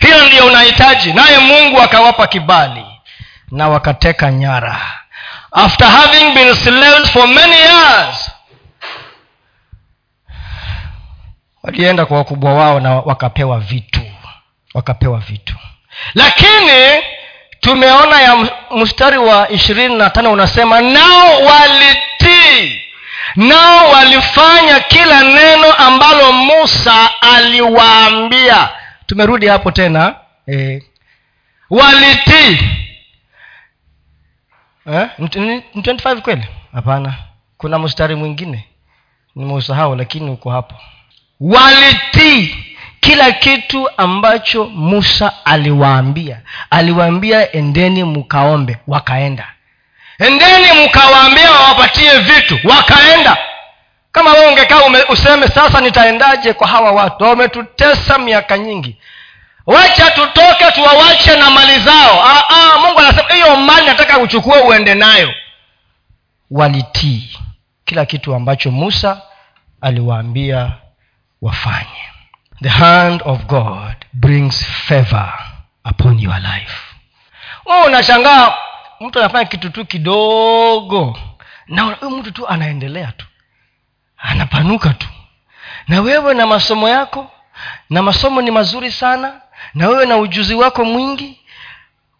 Hiyo 0.00 0.26
ndiyo 0.26 0.46
unahitaji. 0.46 1.12
Naye 1.12 1.38
mungu 1.38 1.82
akawapa 1.82 2.26
kibali 2.26 2.84
na 3.50 3.68
wakateka 3.68 4.30
nyara. 4.32 4.80
After 5.52 5.86
having 5.88 6.30
been 6.34 6.54
slaves 6.54 7.10
for 7.10 7.28
many 7.28 7.56
years 7.56 8.30
walienda 11.66 12.06
kwa 12.06 12.16
wakubwa 12.18 12.54
wao 12.54 12.80
na 12.80 12.94
wakapewa 12.94 13.60
vitu 13.60 14.00
wakapewa 14.74 15.18
vitu. 15.18 15.54
Lakini 16.14 17.02
tumeona 17.60 18.20
ya 18.20 18.36
mstari 18.76 19.18
wa 19.18 19.48
ishirini 19.50 19.94
na 19.96 20.10
tano 20.10 20.32
unasema 20.32 20.80
nao 20.80 21.40
walitii 21.44 22.80
nao 23.36 23.90
walifanya 23.90 24.80
kila 24.80 25.22
neno 25.22 25.72
ambalo 25.72 26.32
musa 26.32 27.10
aliwaambia. 27.20 28.68
Tumerudi 29.06 29.46
hapo 29.46 29.70
tena 29.70 30.14
e, 30.48 30.82
walitii. 31.70 32.58
Eh? 34.92 35.08
ni 35.18 35.26
25 35.26 36.20
kweli? 36.20 36.44
Hapana. 36.74 37.14
Kuna 37.58 37.78
mstari 37.78 38.14
mwingine. 38.14 38.64
Nimeusahau 39.34 39.96
lakini 39.96 40.30
uko 40.30 40.50
hapo 40.50 40.74
walitii 41.40 42.56
kila 43.00 43.32
kitu 43.32 43.88
ambacho 43.96 44.64
musa 44.64 45.32
aliwaambia. 45.44 46.40
Aliwaambia 46.70 47.52
endeni 47.52 48.04
mkaombe. 48.04 48.78
Wakaenda. 48.86 49.52
Endeni 50.18 50.84
mkawaambia 50.86 51.50
wawapatie 51.50 52.18
vitu. 52.18 52.58
Wakaenda. 52.68 53.36
Kama 54.12 54.32
we 54.32 54.46
ungekaa 54.48 54.80
useme 55.08 55.48
sasa 55.48 55.80
nitaendaje 55.80 56.52
kwa 56.52 56.66
hawa 56.68 56.92
watu? 56.92 57.24
Wametutesa 57.24 58.18
miaka 58.18 58.58
nyingi. 58.58 58.96
Wacha 59.66 60.10
tutoke 60.10 60.70
tuwawache 60.74 61.36
na 61.36 61.50
mali 61.50 61.78
zao. 61.78 62.22
Aa, 62.24 62.42
ah, 62.48 62.74
ah, 62.74 62.78
mungu 62.78 62.98
anasema 62.98 63.28
hiyo 63.28 63.56
mali 63.56 63.86
nataka 63.86 64.18
uchukue 64.18 64.60
uende 64.60 64.94
nayo. 64.94 65.34
Walitii 66.50 67.38
kila 67.84 68.04
kitu 68.04 68.34
ambacho 68.34 68.70
musa 68.70 69.20
aliwaambia 69.80 70.72
wafanye. 71.46 72.02
The 72.62 72.68
hand 72.68 73.22
of 73.24 73.44
god 73.46 73.96
brings 74.12 74.64
favor 74.64 75.32
upon 75.84 76.18
your 76.18 76.38
life. 76.40 76.74
Wewe 77.66 77.86
unashangaa 77.86 78.54
mtu 79.00 79.18
anafanya 79.18 79.44
kitu 79.44 79.70
tu 79.70 79.84
kidogo 79.86 81.18
na 81.66 81.82
huyu 81.82 82.10
mtu 82.10 82.30
tu 82.30 82.48
anaendelea 82.48 83.12
tu 83.12 83.26
anapanuka 84.18 84.94
tu. 84.94 85.08
Na 85.88 86.00
wewe 86.00 86.34
na 86.34 86.46
masomo 86.46 86.88
yako 86.88 87.30
na 87.90 88.02
masomo 88.02 88.42
ni 88.42 88.50
mazuri 88.50 88.92
sana 88.92 89.40
na 89.74 89.88
wewe 89.88 90.06
na 90.06 90.16
ujuzi 90.16 90.54
wako 90.54 90.84
mwingi 90.84 91.40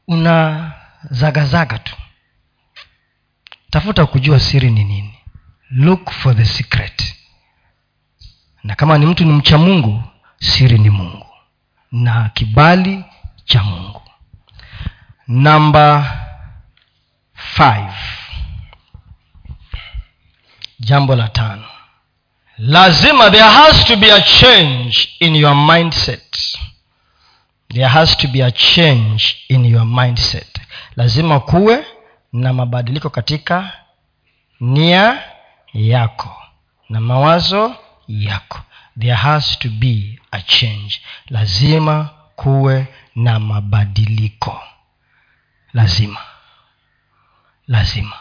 una 0.09 0.73
zagazaga 1.11 1.79
tu. 1.79 1.97
Tafuta 3.71 4.07
kujua 4.07 4.41
siri 4.41 4.71
ni 4.71 4.85
nini. 4.85 5.19
Look 5.71 6.11
for 6.11 6.37
the 6.37 6.45
secret 6.45 7.15
na 8.67 8.75
kama 8.75 8.99
ni 8.99 9.07
mtu 9.07 9.25
ni 9.25 9.33
mcha 9.33 9.59
mungu 9.59 10.03
siri 10.41 10.79
ni 10.79 10.91
mungu. 10.91 11.27
Na 11.93 12.29
kibali 12.35 13.05
cha 13.45 13.63
mungu. 13.63 14.03
Namba 15.29 16.17
five. 17.35 17.95
Jambo 20.81 21.17
la 21.17 21.29
tano. 21.29 21.65
Lazima 22.59 23.31
there 23.31 23.43
has 23.51 23.85
to 23.85 23.97
be 23.97 24.13
a 24.13 24.21
change 24.21 25.09
in 25.21 25.37
your 25.37 25.55
mindset. 25.55 26.59
There 27.69 27.89
has 27.89 28.17
to 28.17 28.29
be 28.29 28.43
a 28.45 28.51
change 28.51 29.37
in 29.49 29.65
your 29.65 29.85
mindset. 29.85 30.61
Lazima 30.97 31.41
kuwe 31.41 31.85
na 32.33 32.53
mabadiliko 32.53 33.11
katika 33.11 33.73
nia 34.61 35.23
yako. 35.75 36.37
Na 36.89 37.01
mawazo 37.01 37.75
yako. 38.09 38.61
There 38.99 39.15
has 39.15 39.59
to 39.59 39.69
be 39.69 40.19
a 40.31 40.41
change. 40.43 41.01
Lazima 41.31 42.11
kuwe 42.37 42.87
na 43.15 43.41
mabadiliko. 43.41 44.61
Lazima. 45.75 46.21
Lazima. 47.69 48.17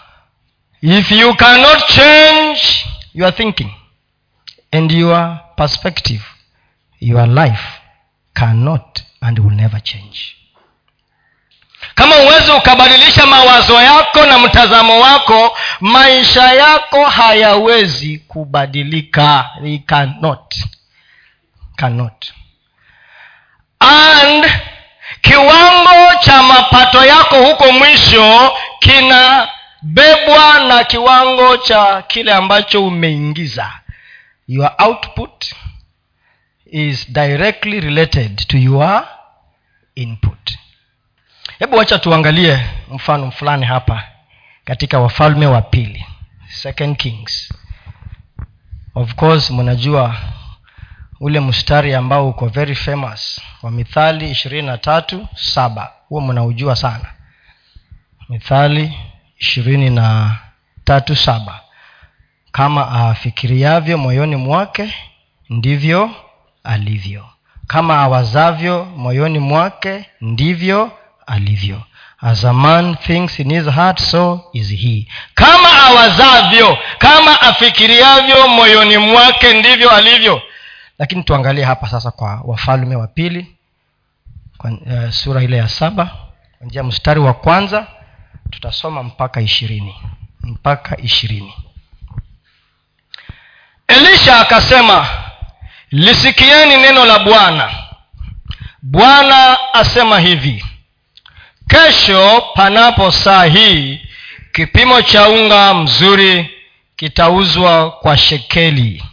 If 0.81 1.11
you 1.11 1.35
cannot 1.35 1.87
change 1.87 2.85
your 3.13 3.31
thinking 3.35 3.71
and 4.71 4.91
your 4.91 5.39
perspective 5.55 6.23
your 6.99 7.27
life 7.27 7.81
cannot 8.33 9.03
and 9.21 9.39
will 9.39 9.55
never 9.55 9.79
change 9.83 10.35
kama 11.95 12.15
uwezi 12.17 12.51
ukabadilisha 12.51 13.25
mawazo 13.25 13.81
yako 13.81 14.25
na 14.25 14.39
mtazamo 14.39 14.99
wako 14.99 15.57
maisha 15.79 16.53
yako 16.53 17.05
hayawezi 17.05 18.17
kubadilika. 18.17 19.49
Cannot. 19.85 20.55
Cannot. 21.75 22.25
And 23.79 24.45
kiwango 25.21 26.15
cha 26.19 26.43
mapato 26.43 27.05
yako 27.05 27.35
huko 27.45 27.71
mwisho 27.71 28.51
kinabebwa 28.79 30.59
na 30.67 30.83
kiwango 30.83 31.57
cha 31.57 32.01
kile 32.01 32.33
ambacho 32.33 32.85
umeingiza. 32.87 33.71
Your 34.47 34.71
output 34.77 35.45
is 36.65 37.11
directly 37.11 37.79
related 37.79 38.47
to 38.47 38.57
your 38.57 39.07
input 39.95 40.57
hebu 41.59 41.77
wacha 41.77 41.99
tuangalie 41.99 42.59
mfano 42.91 43.31
fulani 43.31 43.65
hapa 43.65 44.03
katika 44.65 44.99
wafalme 44.99 45.45
wa 45.47 45.61
pili 45.61 46.05
second 46.47 46.97
kings. 46.97 47.53
Of 48.95 49.15
course 49.15 49.51
mnajua 49.51 50.15
ule 51.19 51.39
mstari 51.39 51.93
ambao 51.93 52.29
uko 52.29 52.47
very 52.47 52.75
famous 52.75 53.41
wa 53.61 53.71
mithali 53.71 54.31
ishirini 54.31 54.67
na 54.67 54.77
tatu 54.77 55.27
saba. 55.35 55.91
Huo 56.09 56.21
mnaujua 56.21 56.75
sana. 56.75 57.05
Mithali 58.29 58.97
ishirini 59.37 59.89
na 59.89 60.37
tatu 60.83 61.15
saba. 61.15 61.59
Kama 62.51 62.91
afikiriavyo 63.09 63.97
moyoni 63.97 64.35
mwake 64.35 64.93
ndivyo 65.49 66.11
alivyo. 66.63 67.25
Kama 67.67 67.99
awazavyo 67.99 68.85
moyoni 68.85 69.39
mwake 69.39 70.05
ndivyo 70.21 70.91
alivyo. 71.27 71.81
As 72.21 72.45
a 72.45 72.53
man 72.53 72.95
thinks 72.97 73.39
in 73.39 73.49
his 73.51 73.65
heart 73.67 73.99
so 73.99 74.49
is 74.53 74.69
he. 74.69 75.07
Kama 75.33 75.69
awazavyo 75.83 76.77
kama 76.97 77.41
afikiriavyo 77.41 78.47
moyoni 78.47 78.97
mwake 78.97 79.53
ndivyo 79.53 79.89
alivyo. 79.91 80.41
Lakini 80.99 81.23
tuangalie 81.23 81.63
hapa 81.65 81.89
sasa 81.89 82.11
kwa 82.11 82.41
wafalme 82.45 82.95
wa 82.95 83.07
pili 83.07 83.55
uh, 84.63 85.09
sura 85.09 85.43
ile 85.43 85.57
ya 85.57 85.67
saba 85.69 86.09
kwanzia 86.59 86.83
mstari 86.83 87.19
wa 87.19 87.33
kwanza 87.33 87.87
tutasoma 88.49 89.03
mpaka 89.03 89.41
ishirini. 89.41 89.95
Mpaka 90.43 90.97
ishirini. 90.97 91.53
Elisha 93.87 94.39
akasema 94.39 95.07
lisikieni 95.91 96.77
neno 96.77 97.05
la 97.05 97.19
bwana. 97.19 97.71
Bwana 98.81 99.57
asema 99.73 100.19
hivi 100.19 100.65
kesho 101.67 102.43
panapo 102.55 103.11
saa 103.11 103.43
hii 103.45 104.01
kipimo 104.53 105.01
cha 105.01 105.29
unga 105.29 105.73
mzuri 105.73 106.49
kitauzwa 106.95 107.91
kwa 107.91 108.17
shekeli. 108.17 109.03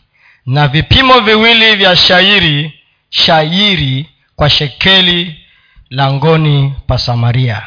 Na 0.46 0.68
vipimo 0.68 1.20
viwili 1.20 1.76
vya 1.76 1.96
shairi 1.96 2.72
shairi 3.11 4.07
kwa 4.36 4.50
shekeli 4.50 5.34
langoni 5.90 6.74
pa 6.86 6.98
samaria. 6.98 7.62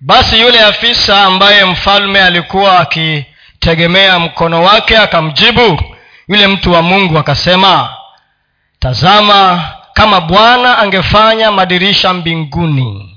Basi 0.00 0.40
yule 0.40 0.60
afisa 0.60 1.24
ambaye 1.24 1.64
mfalme 1.64 2.22
alikuwa 2.22 2.78
akitegemea 2.80 4.18
mkono 4.18 4.62
wake 4.62 4.98
akamjibu 4.98 5.82
yule 6.28 6.46
mtu 6.46 6.72
wa 6.72 6.82
mungu 6.82 7.18
akasema 7.18 7.94
tazama 8.78 9.64
kama 9.92 10.20
bwana 10.20 10.78
angefanya 10.78 11.50
madirisha 11.52 12.12
mbinguni 12.14 13.11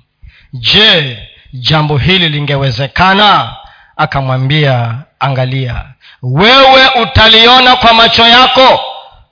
je 0.59 1.17
jambo 1.53 1.97
hili 1.97 2.29
lingewezekana? 2.29 3.55
Akamwambia 3.97 4.95
angalia 5.19 5.85
wewe 6.21 6.87
utaliona 7.01 7.75
kwa 7.75 7.93
macho 7.93 8.27
yako 8.27 8.79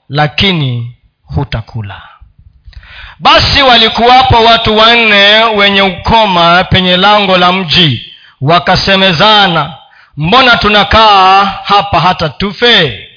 lakini 0.08 0.96
hutakula. 1.22 2.02
Basi 3.18 3.62
walikuwapo 3.62 4.44
watu 4.44 4.76
wanne 4.76 5.44
wenye 5.44 5.82
ukoma 5.82 6.64
penye 6.64 6.96
lango 6.96 7.38
la 7.38 7.52
mji 7.52 8.12
wakasemezana 8.40 9.74
mbona 10.16 10.56
tunakaa 10.56 11.44
hapa 11.64 12.00
hata 12.00 12.28
tufe? 12.28 13.08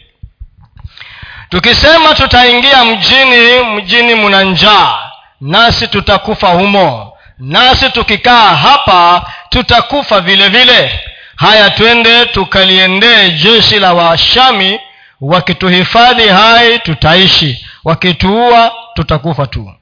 Tukisema 1.49 2.13
tutaingia 2.13 2.85
mjini 2.85 3.63
mjini 3.75 4.15
muna 4.15 4.43
njaa 4.43 5.11
nasi 5.41 5.87
tutakufa 5.87 6.47
humo 6.47 7.13
nasi 7.39 7.89
tukikaa 7.89 8.55
hapa 8.55 9.31
tutakufa 9.49 10.21
vile 10.21 10.49
vile. 10.49 10.99
Haya 11.35 11.69
twende 11.69 12.25
tukaliendee 12.25 13.29
jeshi 13.29 13.79
la 13.79 13.93
washami 13.93 14.79
wakituhifadhi 15.21 16.27
hai 16.27 16.79
tutaishi. 16.79 17.65
Wakituua 17.83 18.71
tutakufa 18.93 19.47
tu. 19.47 19.73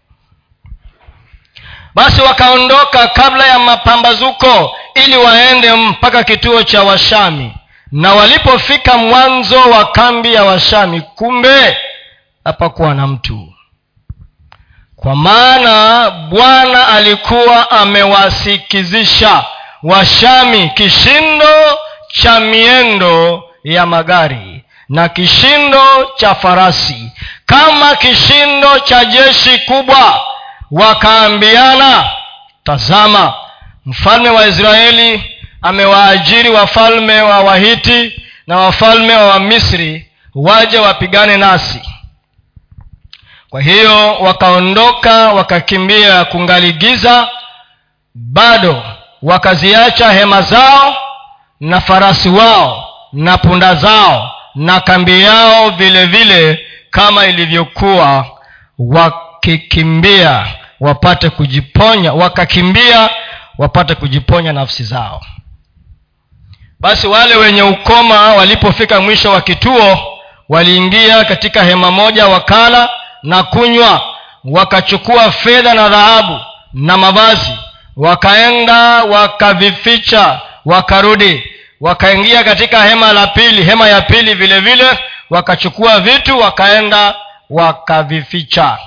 Basi 1.95 2.21
wakaondoka 2.21 3.07
kabla 3.07 3.47
ya 3.47 3.59
mapambazuko 3.59 4.75
ili 5.05 5.17
waende 5.17 5.73
mpaka 5.73 6.23
kituo 6.23 6.63
cha 6.63 6.83
washami 6.83 7.53
na 7.91 8.13
walipofika 8.13 8.97
mwanzo 8.97 9.59
wa 9.61 9.85
kambi 9.85 10.33
ya 10.33 10.43
washami 10.43 11.01
kumbe 11.01 11.77
hapakuwa 12.43 12.95
na 12.95 13.07
mtu 13.07 13.44
kwa 15.05 15.15
maana 15.15 16.09
bwana 16.11 16.87
alikuwa 16.87 17.71
amewasikizisha 17.71 19.43
washami 19.83 20.69
kishindo 20.69 21.79
cha 22.07 22.39
miendo 22.39 23.43
ya 23.63 23.85
magari 23.85 24.63
na 24.89 25.09
kishindo 25.09 26.11
cha 26.15 26.35
farasi. 26.35 27.11
Kama 27.45 27.95
kishindo 27.95 28.79
cha 28.79 29.05
jeshi 29.05 29.57
kubwa 29.57 30.19
wakaambiana 30.71 32.09
tazama 32.63 33.33
mfalme 33.85 34.29
wa 34.29 34.47
israeli 34.47 35.23
amewaajiri 35.61 36.49
wafalme 36.49 37.21
wa 37.21 37.39
wahiti 37.39 38.21
na 38.47 38.57
wafalme 38.57 39.15
wa 39.15 39.25
wamisri 39.27 40.09
waje 40.35 40.79
wapigane 40.79 41.37
nasi 41.37 41.81
kwa 43.55 43.61
hiyo 43.63 44.13
wakaondoka 44.15 45.33
wakakimbia 45.33 46.25
kungaligiza 46.25 47.27
bado 48.15 48.83
wakaziacha 49.21 50.11
hema 50.11 50.41
zao 50.41 50.95
na 51.59 51.81
farasi 51.81 52.29
wao 52.29 52.89
na 53.13 53.37
punda 53.37 53.75
zao 53.75 54.31
na 54.55 54.79
kambi 54.79 55.21
yao 55.21 55.69
vile 55.69 56.05
vile 56.05 56.65
kama 56.89 57.25
ilivyokuwa 57.25 58.25
wakikimbia 58.79 60.47
wapate 60.79 61.29
kujiponya 61.29 62.13
wakakimbia 62.13 63.09
wapate 63.57 63.95
kujiponya 63.95 64.53
nafsi 64.53 64.83
zao. 64.83 65.21
Basi 66.79 67.07
wale 67.07 67.35
wenye 67.35 67.61
ukoma 67.61 68.33
walipofika 68.33 69.01
mwisho 69.01 69.31
wa 69.31 69.41
kituo 69.41 69.97
waliingia 70.49 71.25
katika 71.25 71.63
hema 71.63 71.91
moja 71.91 72.27
wakala 72.27 72.89
na 73.25 73.43
kunywa 73.43 74.01
wakachukua 74.43 75.31
fedha 75.31 75.73
na 75.73 75.89
dhahabu 75.89 76.39
na 76.73 76.97
mavazi 76.97 77.51
wakaenda 77.95 79.03
wakavificha 79.03 80.41
wakarudi 80.65 81.43
wakaingia 81.81 82.43
katika 82.43 82.83
hema 82.83 83.13
la 83.13 83.27
pili 83.27 83.63
hema 83.63 83.87
ya 83.87 84.01
pili 84.01 84.33
vile 84.33 84.59
vile 84.59 84.99
wakachukua 85.29 85.99
vitu 85.99 86.39
wakaenda 86.39 87.15
wakavificha. 87.49 88.77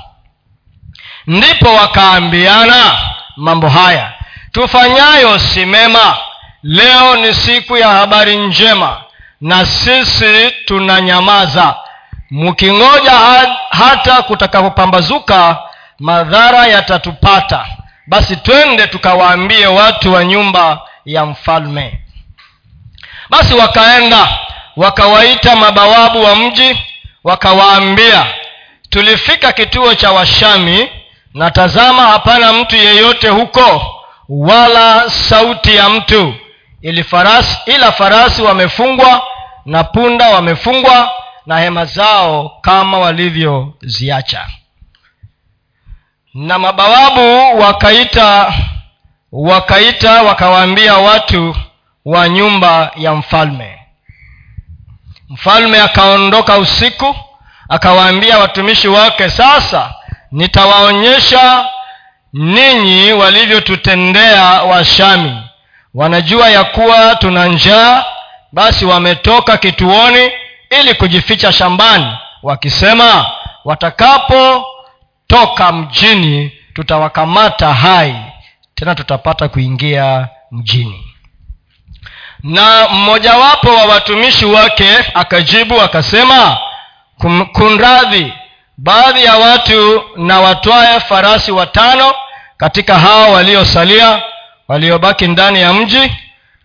Ndipo 1.27 1.75
wakaambiana 1.75 2.99
mambo 3.37 3.69
haya 3.69 4.13
tufanyayo 4.53 5.39
si 5.39 5.67
mema. 5.67 6.17
Leo 6.63 7.17
ni 7.17 7.35
siku 7.35 7.77
ya 7.77 7.89
habari 7.89 8.37
njema 8.37 9.03
na 9.41 9.67
sisi 9.67 10.51
tunanyamaza 10.65 11.75
mkingoja 12.31 13.13
hata 13.71 14.23
kutakapopambazuka 14.23 15.59
madhara 15.99 16.67
yatatupata. 16.67 17.67
Basi 18.07 18.37
twende 18.37 18.87
tukawaambie 18.87 19.67
watu 19.67 20.13
wa 20.13 20.25
nyumba 20.25 20.81
ya 21.05 21.27
mfalme. 21.27 22.01
Basi 23.31 23.55
wakaenda 23.55 24.29
wakawaita 24.77 25.57
mabawabu 25.57 26.25
wa 26.25 26.37
mji 26.37 26.83
wakawaambia 27.25 28.27
tulifika 28.91 29.53
kituo 29.53 29.95
cha 29.95 30.13
washami 30.13 30.89
na 31.35 31.51
tazama 31.51 32.03
hapana 32.03 32.53
mtu 32.53 32.77
yeyote 32.77 33.29
huko 33.29 33.95
wala 34.29 35.11
sauti 35.11 35.77
ya 35.77 35.89
mtu. 35.89 36.35
Ili 36.83 37.05
farasi 37.05 37.57
ila 37.67 37.93
farasi 37.93 38.43
wamefungwa 38.43 39.23
na 39.67 39.85
punda 39.85 40.29
wamefungwa 40.29 41.11
na 41.49 41.59
hema 41.59 41.85
zao 41.85 42.49
kama 42.61 42.99
walivyoziacha. 42.99 44.49
Na 46.35 46.59
mabawabu 46.59 47.61
wakaita 47.61 48.55
wakaita 49.33 50.23
wakawaambia 50.23 50.95
watu 50.95 51.57
wa 52.05 52.29
nyumba 52.29 52.91
ya 52.97 53.15
mfalme. 53.15 53.79
Mfalme 55.29 55.81
akaondoka 55.81 56.59
usiku 56.59 57.17
akawaambia 57.69 58.39
watumishi 58.39 58.89
wake 58.89 59.31
sasa 59.31 59.95
nitawaonyesha 60.33 61.69
ninyi 62.33 63.13
walivyotutendea 63.13 64.45
washami 64.45 65.43
wanajua 65.95 66.49
ya 66.49 66.65
kuwa 66.65 67.17
tuna 67.17 67.47
njaa 67.47 68.05
basi 68.53 68.85
wametoka 68.85 69.57
kituoni 69.57 70.31
ili 70.71 70.95
kujificha 70.95 71.53
shambani 71.53 72.13
wakisema 72.43 73.27
watakapotoka 73.65 75.73
mjini 75.73 76.53
tutawakamata 76.75 77.75
hai 77.75 78.17
tena 78.75 78.95
tutapata 78.95 79.49
kuingia 79.49 80.29
mjini. 80.51 81.05
Na 82.43 82.89
mmojawapo 82.89 83.69
wa 83.75 83.85
watumishi 83.85 84.45
wake 84.45 84.91
akajibu 85.15 85.81
akasema 85.81 86.59
kunradhi 87.53 88.33
baadhi 88.77 89.25
ya 89.25 89.37
watu 89.37 90.03
na 90.17 90.41
watwae 90.41 91.01
farasi 91.01 91.53
watano 91.53 92.15
katika 92.57 92.99
hao 92.99 93.33
waliosalia 93.33 94.23
waliobaki 94.69 95.27
ndani 95.27 95.61
ya 95.61 95.73
mji. 95.73 96.13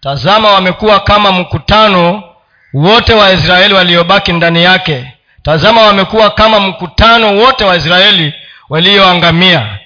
Tazama 0.01 0.51
wamekuwa 0.51 0.99
kama 0.99 1.31
mkutano 1.31 2.23
wote 2.73 3.13
waisraeli 3.13 3.73
waliobaki 3.73 4.33
ndani 4.33 4.63
yake. 4.63 5.13
Tazama 5.43 5.81
wamekuwa 5.81 6.29
kama 6.29 6.59
mkutano 6.59 7.35
wote 7.37 7.63
wa 7.63 7.75
israeli 7.75 8.33
walioangamia. 8.69 9.79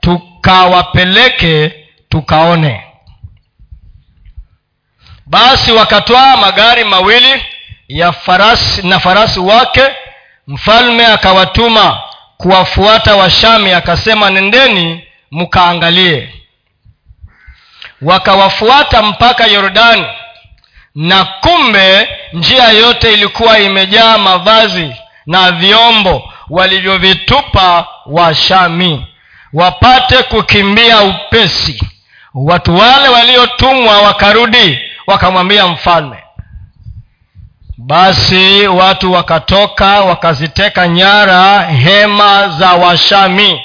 Tukawapeleke 0.00 1.72
tukaone. 2.08 2.84
Basi 5.26 5.72
wakatwaa 5.72 6.36
magari 6.36 6.84
mawili 6.84 7.42
ya 7.88 8.12
farasi 8.12 8.86
na 8.86 9.00
farasi 9.00 9.40
wake 9.40 9.82
mfalme 10.46 11.06
akawatuma 11.06 12.00
kuwafuata 12.36 13.16
washami 13.16 13.72
akasema 13.72 14.30
nendeni 14.30 15.04
mkaangalie. 15.30 16.34
Wakawafuata 18.02 19.02
mpaka 19.02 19.46
yordani 19.46 20.06
na 20.98 21.24
kumbe 21.24 22.08
njia 22.32 22.68
yote 22.68 23.12
ilikuwa 23.12 23.58
imejaa 23.58 24.18
mavazi 24.18 24.92
na 25.26 25.52
vyombo 25.52 26.32
walivyovitupa 26.50 27.86
washami 28.06 29.06
wapate 29.52 30.22
kukimbia 30.22 31.02
upesi. 31.02 31.80
Watu 32.34 32.76
wale 32.76 33.08
waliotumwa 33.08 34.02
wakarudi 34.02 34.78
wakamwambia 35.06 35.66
mfalme. 35.66 36.16
Basi 37.76 38.66
watu 38.68 39.12
wakatoka 39.12 40.00
wakaziteka 40.00 40.88
nyara 40.88 41.62
hema 41.62 42.48
za 42.48 42.72
washami. 42.72 43.60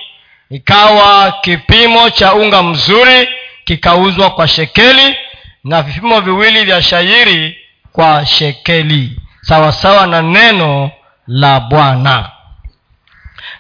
Ikawa 0.49 1.31
kipimo 1.41 2.09
cha 2.09 2.33
unga 2.33 2.63
mzuri 2.63 3.29
kikauzwa 3.65 4.29
kwa 4.29 4.47
shekeli 4.47 5.15
na 5.63 5.81
vipimo 5.81 6.21
viwili 6.21 6.65
vya 6.65 6.81
shairi 6.81 7.57
kwa 7.91 8.25
shekeli 8.25 9.19
sawasawa 9.41 10.07
na 10.07 10.21
neno 10.21 10.91
la 11.27 11.59
bwana. 11.59 12.29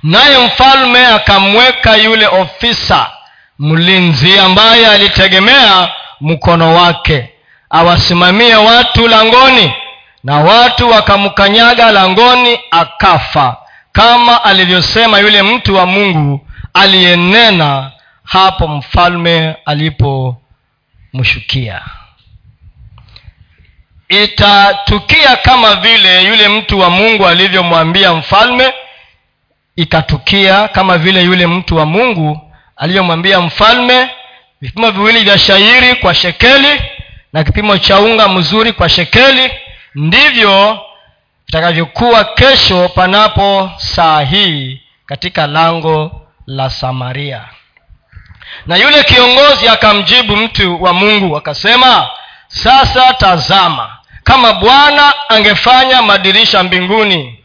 Naye 0.03 0.37
mfalme 0.47 1.07
akamweka 1.07 1.95
yule 1.97 2.27
ofisa 2.27 3.11
mlinzi 3.59 4.39
ambaye 4.39 4.87
alitegemea 4.87 5.89
mkono 6.21 6.75
wake 6.75 7.29
awasimamie 7.69 8.55
watu 8.55 9.07
langoni 9.07 9.73
na 10.23 10.35
watu 10.39 10.89
wakamkanyaga 10.89 11.91
langoni 11.91 12.59
akafa. 12.71 13.57
Kama 13.91 14.43
alivyosema 14.43 15.19
yule 15.19 15.41
mtu 15.43 15.75
wa 15.75 15.85
mungu 15.85 16.47
aliyenena 16.73 17.91
hapo 18.23 18.67
mfalme 18.67 19.55
alipomshukia 21.13 21.81
itatukia 24.09 25.35
kama 25.35 25.75
vile 25.75 26.23
yule 26.23 26.47
mtu 26.47 26.79
wa 26.79 26.89
mungu 26.89 27.27
alivyomwambia 27.27 28.13
mfalme. 28.13 28.73
Ikatukia 29.75 30.67
kama 30.67 30.97
vile 30.97 31.23
yule 31.23 31.47
mtu 31.47 31.75
wa 31.77 31.85
mungu 31.85 32.51
alivyomwambia 32.77 33.41
mfalme. 33.41 34.09
Vipimo 34.61 34.91
viwili 34.91 35.23
vya 35.23 35.37
shairi 35.37 35.95
kwa 35.95 36.13
shekeli 36.15 36.81
na 37.33 37.43
kipimo 37.43 37.77
cha 37.77 37.99
unga 37.99 38.27
mzuri 38.27 38.73
kwa 38.73 38.89
shekeli. 38.89 39.51
Ndivyo 39.95 40.79
vitakavyokuwa 41.45 42.23
kesho 42.23 42.89
panapo 42.89 43.71
saa 43.77 44.21
hii 44.21 44.81
katika 45.05 45.47
lango 45.47 46.21
la 46.47 46.69
samaria 46.69 47.45
na 48.67 48.75
yule 48.77 49.03
kiongozi 49.03 49.67
akamjibu 49.67 50.35
mtu 50.37 50.83
wa 50.83 50.93
mungu 50.93 51.37
akasema 51.37 52.07
sasa 52.47 53.13
tazama 53.13 53.97
kama 54.23 54.53
bwana 54.53 55.13
angefanya 55.29 56.01
madirisha 56.01 56.63
mbinguni 56.63 57.39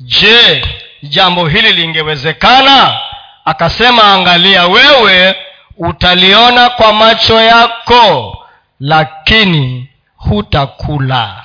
je 0.00 0.64
jambo 1.02 1.46
hili 1.48 1.72
lingewezekana? 1.72 2.98
Akasema 3.44 4.04
angalia 4.04 4.66
wewe 4.66 5.36
utaliona 5.78 6.70
kwa 6.70 6.92
macho 6.92 7.40
yako 7.40 8.36
lakini 8.80 9.88
hutakula. 10.16 11.44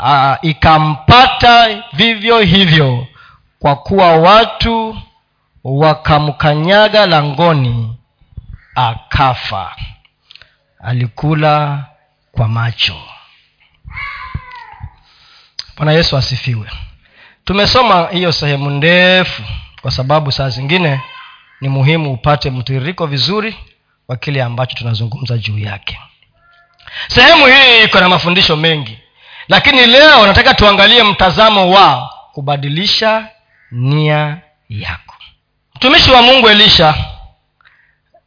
Aa, 0.00 0.36
ikampata 0.42 1.82
vivyo 1.92 2.40
hivyo 2.40 3.06
kwa 3.58 3.76
kuwa 3.76 4.16
watu 4.16 4.96
wakamkanyaga 5.76 7.06
langoni 7.06 7.96
akafa. 8.74 9.76
Alikula 10.80 11.84
kwa 12.32 12.48
macho. 12.48 12.96
Bwana 15.76 15.92
yesu 15.92 16.16
asifiwe. 16.16 16.70
Tumesoma 17.44 18.08
hiyo 18.12 18.32
sehemu 18.32 18.70
ndefu 18.70 19.42
kwa 19.82 19.90
sababu 19.90 20.32
saa 20.32 20.48
zingine 20.48 21.00
ni 21.60 21.68
muhimu 21.68 22.12
upate 22.12 22.50
mtiririko 22.50 23.06
vizuri 23.06 23.56
wa 24.08 24.16
kile 24.16 24.42
ambacho 24.42 24.76
tunazungumza 24.78 25.38
juu 25.38 25.58
yake. 25.58 26.00
Sehemu 27.08 27.46
hii 27.46 27.84
iko 27.84 28.00
na 28.00 28.08
mafundisho 28.08 28.56
mengi 28.56 28.98
lakini 29.48 29.86
leo 29.86 30.26
nataka 30.26 30.54
tuangalie 30.54 31.02
mtazamo 31.02 31.70
wa 31.70 32.10
kubadilisha 32.32 33.28
nia 33.70 34.38
yako 34.68 35.14
mtumishi 35.78 36.10
wa 36.10 36.22
mungu 36.22 36.48
elisha 36.48 36.94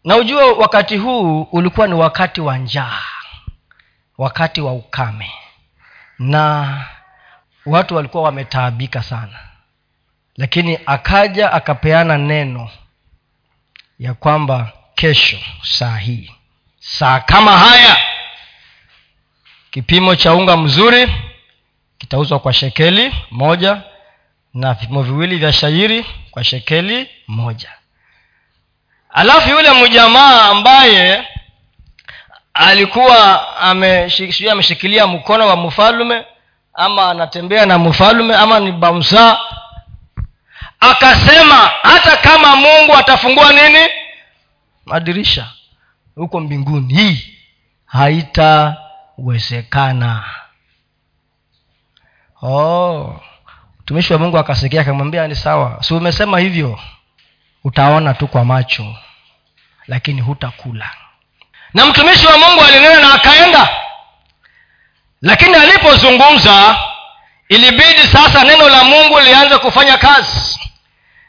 na 0.04 0.16
ujue 0.16 0.44
wakati 0.52 0.98
huu 0.98 1.42
ulikuwa 1.42 1.88
ni 1.88 1.94
wakati 1.94 2.42
wa 2.42 2.58
njaa 2.58 3.02
wakati 4.18 4.62
wa 4.62 4.74
ukame 4.74 5.32
na 6.20 6.78
watu 7.66 7.96
walikuwa 7.96 8.24
wametaabika 8.24 9.04
sana. 9.04 9.40
Lakini 10.38 10.80
akaja 10.86 11.52
akapeana 11.54 12.18
neno 12.18 12.70
ya 14.00 14.14
kwamba 14.14 14.72
kesho 14.96 15.40
saa 15.64 15.98
hii 15.98 16.32
saa 16.80 17.20
kama 17.20 17.58
haya 17.58 17.98
kipimo 19.72 20.16
cha 20.16 20.34
unga 20.34 20.58
mzuri 20.58 21.12
kitauzwa 21.98 22.40
kwa 22.40 22.54
shekeli 22.54 23.16
moja 23.32 23.82
na 24.54 24.74
vipimo 24.74 25.04
viwili 25.04 25.38
vya 25.38 25.54
shairi 25.54 26.06
kwa 26.32 26.44
shekeli 26.44 27.10
moja. 27.28 27.70
Alafu 29.10 29.50
yule 29.50 29.72
mjamaa 29.72 30.42
ambaye 30.42 31.28
alikuwa 32.54 33.48
sijui 34.18 34.50
ameshikilia 34.50 35.08
mkono 35.08 35.48
wa 35.48 35.56
mfalume 35.56 36.26
ama 36.74 37.10
anatembea 37.10 37.66
na 37.66 37.80
mfalume 37.80 38.36
ama 38.36 38.60
ni 38.60 38.72
bamsa 38.72 39.40
akasema 40.80 41.56
hata 41.84 42.18
kama 42.18 42.56
mungu 42.56 42.94
atafungua 42.98 43.54
nini? 43.54 43.90
Madirisha 44.86 45.48
huko 46.16 46.40
mbinguni. 46.40 46.94
Hii 46.94 47.38
haitawezekana. 47.86 50.24
Oh 52.42 53.20
mtumishi 53.92 54.14
wa 54.14 54.20
mungu 54.20 54.38
akasikia 54.38 54.82
akamwambia 54.82 55.28
ni 55.28 55.36
sawa. 55.36 55.78
Si 55.84 55.94
umesema 55.94 56.40
hivyo 56.40 56.80
utaona 57.64 58.14
tu 58.14 58.28
kwa 58.28 58.46
macho 58.46 58.96
lakini 59.88 60.22
hutakula. 60.22 60.90
Na 61.74 61.86
mtumishi 61.86 62.28
wa 62.28 62.38
mungu 62.38 62.62
alinena 62.64 63.00
na 63.00 63.14
akaenda. 63.14 63.70
Lakini 65.22 65.56
alipozungumza 65.56 66.78
ilibidi 67.50 68.00
sasa 68.00 68.44
neno 68.44 68.70
la 68.70 68.84
mungu 68.84 69.20
lianze 69.20 69.58
kufanya 69.58 69.98
kazi 69.98 70.60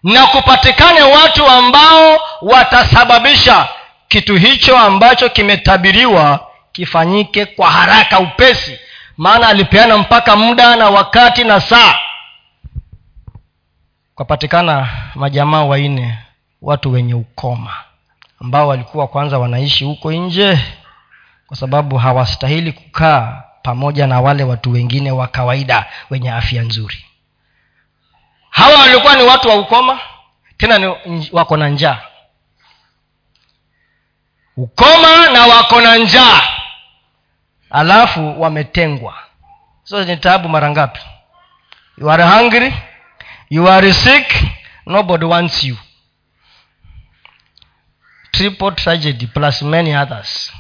na 0.03 0.27
kupatikane 0.27 1.03
watu 1.03 1.47
ambao 1.49 2.21
watasababisha 2.43 3.69
kitu 4.09 4.37
hicho 4.37 4.79
ambacho 4.79 5.29
kimetabiriwa 5.29 6.47
kifanyike 6.73 7.47
kwa 7.47 7.71
haraka 7.71 8.19
upesi. 8.21 8.79
Maana 9.17 9.49
alipeana 9.49 9.99
mpaka 9.99 10.37
muda 10.37 10.77
na 10.77 10.91
wakati 10.91 11.45
na 11.45 11.61
saa 11.61 11.99
kwapatikana 14.15 14.89
majamaa 15.15 15.65
waine 15.65 16.19
watu 16.63 16.93
wenye 16.93 17.15
ukoma 17.15 17.77
ambao 18.41 18.69
walikuwa 18.69 19.09
kwanza 19.09 19.39
wanaishi 19.39 19.85
huko 19.85 20.13
nje 20.13 20.59
kwa 21.47 21.57
sababu 21.57 21.97
hawastahili 21.99 22.73
kukaa 22.73 23.43
pamoja 23.63 24.07
na 24.07 24.21
wale 24.21 24.45
watu 24.45 24.73
wengine 24.73 25.11
wa 25.13 25.29
kawaida 25.29 25.87
wenye 26.11 26.31
afya 26.33 26.63
nzuri. 26.63 27.05
Hawa 28.51 28.79
walikuwa 28.79 29.17
ni 29.17 29.23
watu 29.23 29.49
wa 29.49 29.57
ukoma 29.57 30.01
tena 30.57 30.79
ni 30.79 31.29
wako 31.33 31.57
na 31.57 31.69
njaa. 31.69 31.99
Ukoma 34.57 35.31
na 35.33 35.47
wako 35.47 35.81
na 35.81 35.97
njaa. 35.97 36.41
Alafu 37.71 38.41
wametengwa. 38.43 39.15
So 39.85 40.05
ni 40.05 40.17
taabu 40.17 40.49
mara 40.49 40.71
ngapi? 40.71 41.01
You 41.99 42.11
are 42.11 42.25
hungry 42.25 42.75
you 43.53 43.69
are 43.69 43.93
sick 43.93 44.33
nobody 44.87 45.27
wants 45.27 45.63
you. 45.65 45.77
Triple 48.33 48.71
tragedy 48.73 49.27
plus 49.27 49.63
many 49.63 49.95
others. 49.95 50.53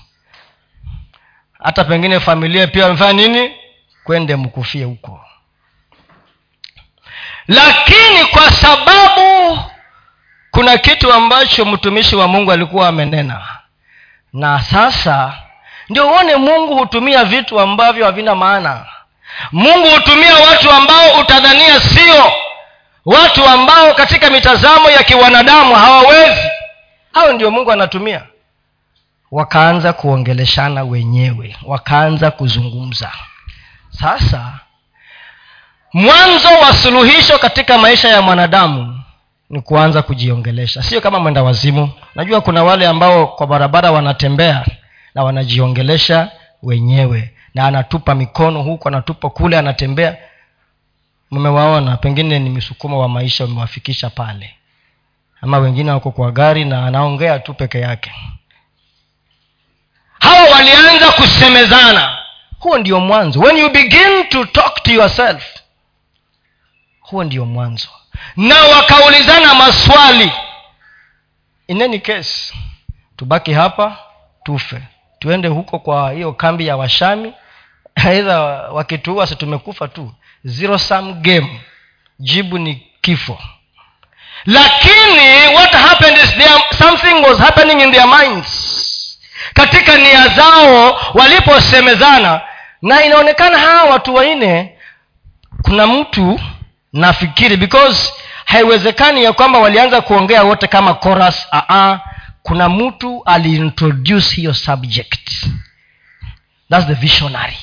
Hata 1.58 1.84
pengine 1.84 2.20
familia 2.20 2.66
pia 2.66 2.84
wamefanya 2.84 3.12
nini? 3.12 3.54
Kwende 4.04 4.36
mkufie 4.36 4.84
huko. 4.84 5.24
Lakini 7.48 8.24
kwa 8.30 8.50
sababu 8.50 9.58
kuna 10.50 10.78
kitu 10.78 11.12
ambacho 11.12 11.64
mtumishi 11.64 12.16
wa 12.16 12.28
mungu 12.28 12.52
alikuwa 12.52 12.88
amenena. 12.88 13.48
Na 14.32 14.62
sasa 14.62 15.38
ndio 15.88 16.08
uone 16.08 16.36
mungu 16.36 16.76
hutumia 16.78 17.24
vitu 17.24 17.60
ambavyo 17.60 18.04
havina 18.04 18.34
maana. 18.34 18.86
Mungu 19.52 19.88
hutumia 19.90 20.34
watu 20.34 20.70
ambao 20.70 21.20
utadhania 21.20 21.80
sio 21.80 22.32
watu 23.06 23.44
ambao 23.46 23.94
katika 23.94 24.30
mitazamo 24.30 24.90
ya 24.90 25.02
kiwanadamu 25.02 25.74
hawawezi. 25.74 26.48
Hao 27.12 27.32
ndio 27.32 27.50
mungu 27.50 27.72
anatumia. 27.72 28.22
Wakaanza 29.30 29.92
kuongeleshana 29.92 30.84
wenyewe 30.84 31.56
wakaanza 31.66 32.30
kuzungumza. 32.30 33.12
Sasa 33.90 34.52
mwanzo 35.92 36.48
wa 36.48 36.72
suluhisho 36.72 37.38
katika 37.38 37.78
maisha 37.78 38.08
ya 38.08 38.22
mwanadamu 38.22 39.00
ni 39.50 39.60
kuanza 39.60 40.02
kujiongelesha. 40.02 40.82
Sio 40.82 41.00
kama 41.00 41.18
mwenda 41.20 41.42
wazimu. 41.42 41.90
Najua 42.14 42.40
kuna 42.40 42.64
wale 42.64 42.86
ambao 42.86 43.26
kwa 43.26 43.46
barabara 43.46 43.90
wanatembea 43.90 44.64
na 45.14 45.24
wanajiongelesha 45.24 46.28
wenyewe 46.62 47.34
na 47.54 47.66
anatupa 47.66 48.14
mikono 48.14 48.62
huku 48.62 48.88
anatupa 48.88 49.30
kule 49.30 49.58
anatembea 49.58 50.16
mmewaona 51.32 51.96
pengine 51.96 52.38
ni 52.38 52.50
msukumo 52.50 53.00
wa 53.00 53.08
maisha 53.08 53.44
umewafikisha 53.44 54.10
pale. 54.10 54.54
Ama 55.40 55.58
wengine 55.58 55.90
wako 55.90 56.10
kwa 56.10 56.32
gari 56.32 56.64
na 56.64 56.86
anaongea 56.86 57.38
tu 57.38 57.54
peke 57.54 57.80
yake. 57.80 58.12
Hawa 60.20 60.50
walianza 60.50 61.12
kusemezana. 61.12 62.18
Huo 62.58 62.78
ndio 62.78 63.00
mwanzo. 63.00 63.40
When 63.40 63.56
you 63.56 63.70
begin 63.70 64.28
to 64.28 64.44
talk 64.44 64.82
to 64.82 64.92
yourself 64.92 65.44
huo 67.00 67.24
ndio 67.24 67.44
mwanzo. 67.46 67.88
Na 68.36 68.54
wakaulizana 68.64 69.54
maswali. 69.54 70.32
In 71.66 71.82
any 71.82 71.98
case 71.98 72.54
tubaki 73.16 73.52
hapa 73.52 73.98
tufe. 74.44 74.82
Tuende 75.18 75.48
huko 75.48 75.78
kwa 75.78 76.12
hiyo 76.12 76.32
kambi 76.32 76.66
ya 76.66 76.76
washami. 76.76 77.32
Aidha 77.94 78.40
wakituua 78.72 79.26
si 79.26 79.36
tumekufa 79.36 79.88
tu 79.88 80.12
zero 80.44 80.78
sum 80.78 81.12
game. 81.22 81.60
Jibu 82.18 82.58
ni 82.58 82.86
kifo. 83.00 83.38
Lakini 84.46 85.54
what 85.54 85.72
happened 85.72 86.18
is 86.18 86.30
there, 86.30 86.64
something 86.78 87.14
was 87.22 87.38
happening 87.38 87.80
in 87.80 87.92
their 87.92 88.06
minds. 88.08 88.48
Katika 89.54 89.96
nia 89.98 90.28
zao 90.28 91.00
waliposemezana 91.14 92.40
na 92.82 93.04
inaonekana 93.04 93.58
hawa 93.58 93.90
watu 93.90 94.14
wanne 94.14 94.78
kuna 95.62 95.86
mtu 95.86 96.40
nafikiri 96.92 97.56
because 97.56 98.12
haiwezekani 98.44 99.24
ya 99.24 99.32
kwamba 99.32 99.58
walianza 99.58 100.00
kuongea 100.00 100.42
wote 100.42 100.66
kama 100.66 100.94
chorus 100.94 101.46
uh-uh. 101.52 101.98
kuna 102.42 102.68
mtu 102.68 103.22
aliintroduce 103.24 104.34
hiyo 104.36 104.54
subject. 104.54 105.30
Thats 106.70 106.86
the 106.86 106.94
visionary 106.94 107.56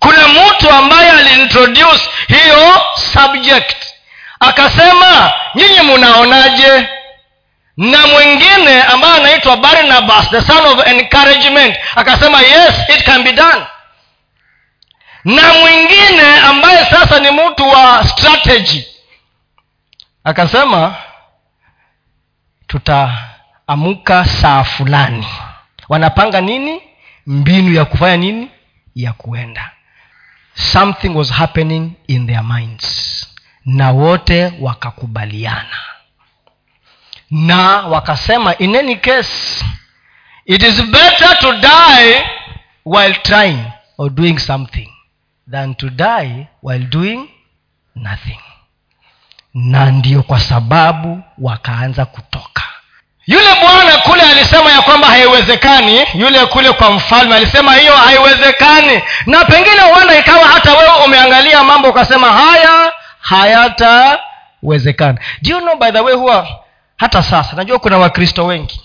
kuna 0.00 0.28
mtu 0.28 0.70
ambaye 0.70 1.10
aliintroduce 1.10 2.10
hiyo 2.28 2.80
subject. 3.12 3.76
Akasema 4.40 5.32
nyinyi 5.54 5.80
munaonaje 5.80 6.88
na 7.76 8.06
mwingine 8.06 8.82
ambaye 8.82 9.14
anaitwa 9.16 9.56
barnabas 9.56 10.30
the 10.30 10.40
son 10.40 10.66
of 10.66 10.86
encouragement 10.86 11.76
akasema 11.96 12.40
yes 12.40 12.74
it 12.96 13.04
can 13.04 13.22
be 13.22 13.32
done. 13.32 13.66
Na 15.24 15.54
mwingine 15.54 16.40
ambaye 16.48 16.84
sasa 16.84 17.18
ni 17.20 17.30
mtu 17.30 17.68
wa 17.68 18.04
strategy 18.04 18.84
akasema 20.24 20.94
tutaamuka 22.66 24.24
saa 24.24 24.64
fulani. 24.64 25.26
Wanapanga 25.88 26.40
nini? 26.40 26.82
Mbinu 27.26 27.74
ya 27.74 27.84
kufanya 27.84 28.16
nini? 28.16 28.50
Ya 28.94 29.12
kuenda 29.12 29.70
something 30.54 31.08
was 31.14 31.30
happening 31.30 31.92
in 32.06 32.26
their 32.26 32.42
minds. 32.42 33.26
Na 33.64 33.90
wote 33.92 34.52
wakakubaliana. 34.60 35.78
Na 37.30 37.80
wakasema 37.86 38.58
in 38.58 38.76
any 38.76 38.96
case 38.96 39.64
it 40.46 40.62
is 40.62 40.82
better 40.82 41.38
to 41.40 41.52
die 41.52 42.24
while 42.84 43.14
trying 43.22 43.64
or 43.98 44.10
doing 44.10 44.38
something 44.38 44.88
than 45.50 45.74
to 45.74 45.90
die 45.90 46.48
while 46.62 46.84
doing 46.84 47.28
nothing. 47.94 48.40
Na 49.54 49.90
ndio 49.90 50.22
kwa 50.22 50.40
sababu 50.40 51.22
wakaanza 51.38 52.04
kutoka 52.06 52.62
yule 53.30 53.48
bwana 53.60 53.96
kule 53.98 54.22
alisema 54.22 54.70
ya 54.72 54.82
kwamba 54.82 55.06
haiwezekani. 55.08 56.04
Yule 56.14 56.46
kule 56.46 56.72
kwa 56.72 56.90
mfalme 56.90 57.34
alisema 57.36 57.74
hiyo 57.74 57.96
haiwezekani. 57.96 59.02
Na 59.26 59.44
pengine 59.44 59.80
huenda 59.92 60.18
ikawa 60.18 60.48
hata 60.48 60.72
wewe 60.72 61.04
umeangalia 61.06 61.64
mambo 61.64 61.88
ukasema 61.88 62.28
haya 62.32 62.92
hayatawezekana 63.20 65.18
do 65.42 65.50
you 65.50 65.60
know 65.60 65.76
by 65.76 65.90
the 65.90 66.00
way 66.00 66.14
huwa 66.14 66.48
hata 66.96 67.22
sasa 67.22 67.56
najua 67.56 67.78
kuna 67.78 67.98
wakristo 67.98 68.46
wengi. 68.46 68.80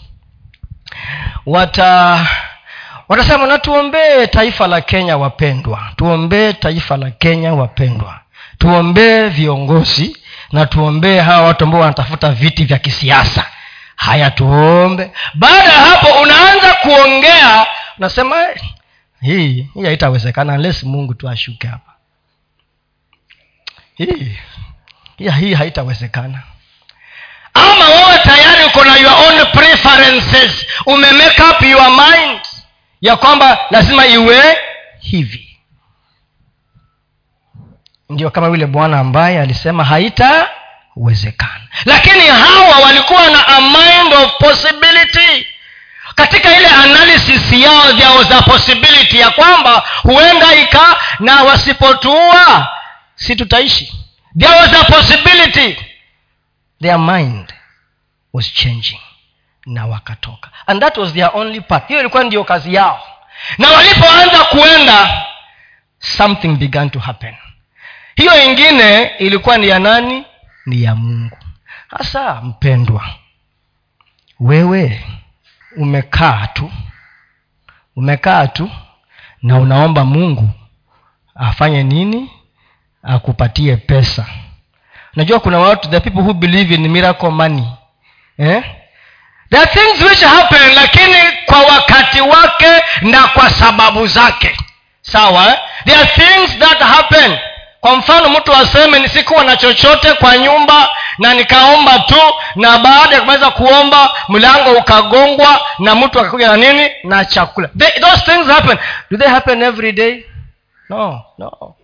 Wata 1.45 2.19
watasema 3.09 3.47
na 3.47 3.57
tuombee 3.57 4.27
taifa 4.27 4.67
la 4.67 4.81
kenya 4.81 5.17
wapendwa 5.17 5.79
tuombee 5.95 6.53
taifa 6.53 6.97
la 6.97 7.11
kenya 7.11 7.53
wapendwa 7.53 8.19
tuombee 8.57 9.27
viongozi 9.27 10.17
na 10.51 10.65
tuombee 10.65 11.19
hawa 11.19 11.47
watu 11.47 11.63
ambao 11.63 11.81
wanatafuta 11.81 12.29
viti 12.29 12.63
vya 12.65 12.77
kisiasa 12.79 13.45
haya 13.95 14.31
tuombe. 14.31 15.11
Baada 15.33 15.73
ya 15.73 15.79
hapo 15.81 16.21
unaanza 16.21 16.73
kuongea. 16.73 17.67
Unasema 17.97 18.35
hii 19.21 19.67
hii 19.73 19.83
haitawezekana 19.85 20.53
unless 20.53 20.83
mungu 20.83 21.13
tu 21.13 21.29
ashuke 21.29 21.67
hapa. 21.67 21.91
Hii 23.95 24.37
hii, 25.17 25.29
hii 25.29 25.53
haitawezekana. 25.53 26.43
Ama 27.53 27.85
wewe 27.89 28.19
tayari 28.23 28.65
uko 28.65 28.83
na 28.83 28.95
your 28.97 29.13
own 29.13 29.45
preferences. 29.51 30.65
Umemake 30.85 31.41
up 31.43 31.61
your 31.61 31.89
mind 31.89 32.39
ya 33.01 33.15
kwamba 33.15 33.59
lazima 33.71 34.05
iwe 34.05 34.57
hivi. 34.99 35.57
Ndio 38.09 38.29
kama 38.29 38.47
yule 38.47 38.65
bwana 38.65 38.99
ambaye 38.99 39.41
alisema 39.41 39.83
haitawezekana 40.95 41.61
lakini 41.85 42.27
hawa 42.27 42.79
walikuwa 42.79 43.29
na 43.29 43.47
a 43.47 43.61
mind 43.61 44.13
of 44.13 44.31
possibility. 44.39 45.47
Katika 46.15 46.57
ile 46.57 46.67
analysis 46.67 47.51
yao 47.53 47.91
vyao 47.93 48.23
za 48.23 48.41
possibility 48.41 49.19
ya 49.19 49.29
kwamba 49.29 49.83
huenda 50.03 50.55
ika 50.55 50.95
na 51.19 51.43
wasipotuua 51.43 52.67
si 53.15 53.35
tutaishi. 53.35 53.93
There 54.39 54.53
was 54.59 54.69
possibility. 54.85 55.77
Their 56.81 56.99
mind 56.99 57.53
was 58.33 58.53
changing 58.53 58.99
na 59.65 59.85
wakatoka. 59.85 60.49
And 60.67 60.81
that 60.81 60.97
was 60.97 61.13
their 61.13 61.29
only 61.33 61.61
part 61.61 61.87
hiyo 61.87 61.99
ilikuwa 61.99 62.23
ndiyo 62.23 62.43
kazi 62.43 62.73
yao. 62.73 63.07
Na 63.57 63.69
walipoanza 63.69 64.43
kuenda 64.43 65.25
something 65.99 66.47
began 66.55 66.89
to 66.89 66.99
happen. 66.99 67.35
Hiyo 68.15 68.43
ingine 68.43 69.03
ilikuwa 69.19 69.57
ni 69.57 69.67
ya 69.67 69.79
nani 69.79 70.25
ni 70.65 70.83
ya 70.83 70.95
mungu. 70.95 71.37
Hasa 71.87 72.41
mpendwa 72.41 73.05
wewe 74.39 75.05
umekaa 75.77 76.47
tu 76.47 76.71
umekaa 77.95 78.47
tu 78.47 78.71
na 79.41 79.57
unaomba 79.59 80.05
mungu 80.05 80.49
afanye 81.35 81.83
nini? 81.83 82.31
Akupatie 83.03 83.77
pesa. 83.77 84.25
Unajua 85.15 85.39
kuna 85.39 85.59
watu 85.59 85.89
the 85.89 85.99
people 85.99 86.19
who 86.21 86.33
believe 86.33 86.75
in 86.75 86.87
miracle 86.87 87.29
money 87.29 87.67
eh? 88.37 88.63
there 89.49 89.61
are 89.63 89.71
things 89.71 90.01
which 90.01 90.21
happen 90.23 90.73
lakini 90.75 91.13
kwa 91.45 91.59
wakati 91.61 92.21
wake 92.21 92.83
na 93.01 93.27
kwa 93.27 93.49
sababu 93.49 94.07
zake. 94.07 94.57
Sawa 95.01 95.47
eh? 95.47 95.57
there 95.85 95.97
are 96.01 96.07
things 96.09 96.59
that 96.59 96.79
happen 96.79 97.37
kwa 97.85 97.95
mfano 97.95 98.29
mtu 98.29 98.53
aseme 98.53 98.99
nisikuwa 98.99 99.43
na 99.43 99.57
chochote 99.57 100.13
kwa 100.13 100.37
nyumba 100.37 100.89
na 101.19 101.33
nikaomba 101.33 101.99
tu 101.99 102.21
na 102.55 102.77
baada 102.77 103.15
ya 103.15 103.21
kumaliza 103.21 103.51
kuomba 103.51 104.11
mlango 104.29 104.71
ukagongwa 104.71 105.61
na 105.79 105.95
mtu 105.95 106.19
akakuja 106.19 106.47
na 106.47 106.57
nini? 106.57 106.89
Na 107.03 107.25
chakula. 107.25 107.69
They, 107.77 107.89
those 107.99 108.21
things 108.21 108.47
happen. 108.47 108.77
Do 109.11 109.17
they 109.17 109.27
happen 109.27 109.61
every 109.61 109.91
day? 109.91 110.25
No 110.89 111.21
no 111.37 111.75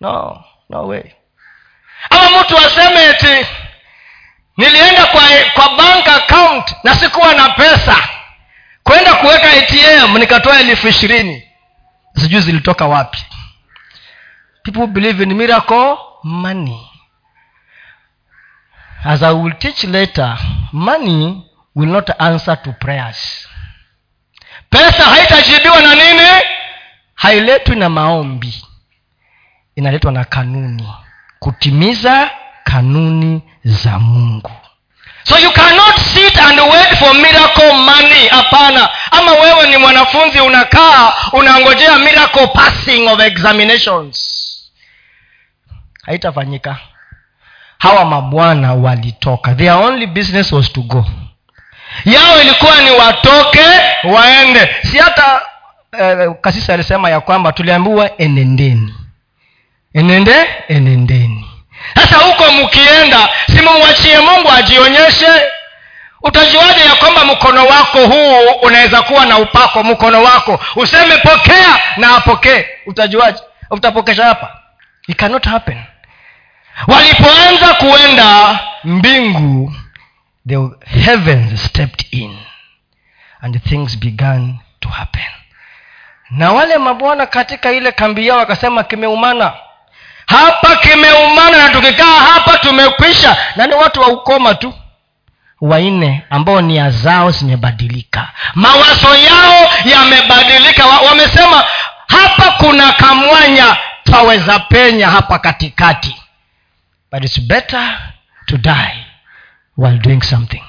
no 0.00 0.44
no 0.70 0.86
way. 0.86 1.02
Ama 2.10 2.40
mtu 2.40 2.58
aseme 2.58 3.04
eti 3.04 3.46
nilienda 4.56 5.06
kwa 5.06 5.22
kwa 5.54 5.68
bank 5.76 6.08
account 6.08 6.74
na 6.84 6.94
sikuwa 6.94 7.34
na 7.34 7.48
pesa. 7.48 7.96
Kwenda 8.82 9.14
kuweka 9.14 9.50
atm 9.50 10.18
nikatoa 10.18 10.60
elfu 10.60 10.88
ishirini. 10.88 11.42
Sijui 12.16 12.40
zilitoka 12.40 12.86
wapi 12.86 13.18
people 14.64 14.86
believe 14.86 15.20
in 15.22 15.34
miracle 15.34 15.96
money. 16.24 16.80
As 19.04 19.22
i 19.22 19.30
will 19.32 19.52
teach 19.58 19.84
later 19.84 20.36
money 20.72 21.44
will 21.74 21.88
not 21.88 22.08
answer 22.18 22.56
to 22.64 22.72
prayers. 22.80 23.48
Pesa 24.70 25.02
haitajibiwa 25.04 25.82
na 25.82 25.94
nini? 25.94 26.28
Hailetwi 27.14 27.76
na 27.76 27.88
maombi. 27.88 28.64
Inaletwa 29.76 30.12
na 30.12 30.24
kanuni. 30.24 30.88
Kutimiza 31.38 32.30
kanuni 32.64 33.42
za 33.64 33.98
mungu. 33.98 34.50
So 35.22 35.38
you 35.38 35.50
cannot 35.52 35.96
sit 35.98 36.36
and 36.38 36.60
wait 36.60 36.98
for 36.98 37.14
miracle 37.14 37.72
money. 37.72 38.28
Hapana. 38.28 38.88
Ama 39.10 39.32
wewe 39.32 39.68
ni 39.68 39.76
mwanafunzi 39.76 40.40
unakaa 40.40 41.14
unangojea 41.32 41.98
miracle 41.98 42.46
passing 42.46 43.08
of 43.08 43.20
examinations 43.20 44.40
haitafanyika. 46.06 46.76
Hawa 47.78 48.04
mabwana 48.04 48.74
walitoka. 48.74 49.54
Their 49.54 49.72
only 49.72 50.06
business 50.06 50.52
was 50.52 50.72
to 50.72 50.80
go. 50.80 51.06
Yao 52.04 52.40
ilikuwa 52.42 52.80
ni 52.80 52.90
watoke 52.90 53.64
waende. 54.04 54.74
Si 54.90 54.98
hata 54.98 55.42
eh, 56.00 56.30
kasisi 56.40 56.72
alisema 56.72 57.10
ya 57.10 57.20
kwamba 57.20 57.52
tuliambiwa 57.52 58.18
enendeni. 58.18 58.94
Enende 59.94 60.34
enendeni. 60.68 61.50
Sasa 61.94 62.16
huko 62.16 62.44
mkienda 62.52 63.28
simumwachie 63.46 64.18
mungu 64.20 64.50
ajionyeshe. 64.56 65.42
Utajuaje 66.22 66.80
ya 66.84 66.94
kwamba 66.94 67.24
mkono 67.24 67.66
wako 67.66 67.98
huu 68.06 68.40
unaweza 68.62 69.02
kuwa 69.02 69.26
na 69.26 69.38
upako? 69.38 69.82
Mkono 69.82 70.22
wako. 70.22 70.60
Useme 70.76 71.16
pokea 71.18 71.78
na 71.96 72.16
apokee. 72.16 72.64
Utajuaje? 72.86 73.42
Utapokesha 73.70 74.24
hapa? 74.24 74.56
It 75.08 75.16
cannot 75.16 75.46
happen 75.46 75.78
walipoanza 76.86 77.74
kuenda 77.74 78.58
mbingu 78.84 79.74
the 80.48 80.58
heavens 81.00 81.64
stepped 81.66 82.06
in 82.10 82.38
and 83.40 83.62
things 83.62 83.98
began 83.98 84.58
to 84.80 84.88
happen. 84.88 85.22
Na 86.30 86.52
wale 86.52 86.78
mabwana 86.78 87.26
katika 87.26 87.72
ile 87.72 87.92
kambi 87.92 88.26
yao 88.26 88.38
wakasema 88.38 88.84
kimeumana. 88.84 89.52
Hapa 90.26 90.76
kimeumana 90.76 91.58
na 91.58 91.68
tukikaa 91.68 92.20
hapa 92.20 92.58
tumekwisha. 92.58 93.36
Na 93.56 93.66
ni 93.66 93.74
watu 93.74 94.00
wa 94.00 94.08
ukoma 94.08 94.54
tu. 94.54 94.74
Wanne 95.60 96.22
ambao 96.30 96.60
nia 96.60 96.90
zao 96.90 97.30
zimebadilika. 97.30 98.28
Mawazo 98.54 99.16
yao 99.16 99.70
yamebadilika. 99.84 100.86
Wamesema 100.86 101.64
hapa 102.08 102.50
kuna 102.50 102.92
kamwanya 102.92 103.76
twaweza 104.04 104.58
penya 104.58 105.10
hapa 105.10 105.38
katikati 105.38 106.16
but 107.14 107.22
it's 107.24 107.38
better 107.38 107.86
to 108.48 108.58
die 108.58 109.06
while 109.76 109.96
doing 110.02 110.20
something 110.20 110.62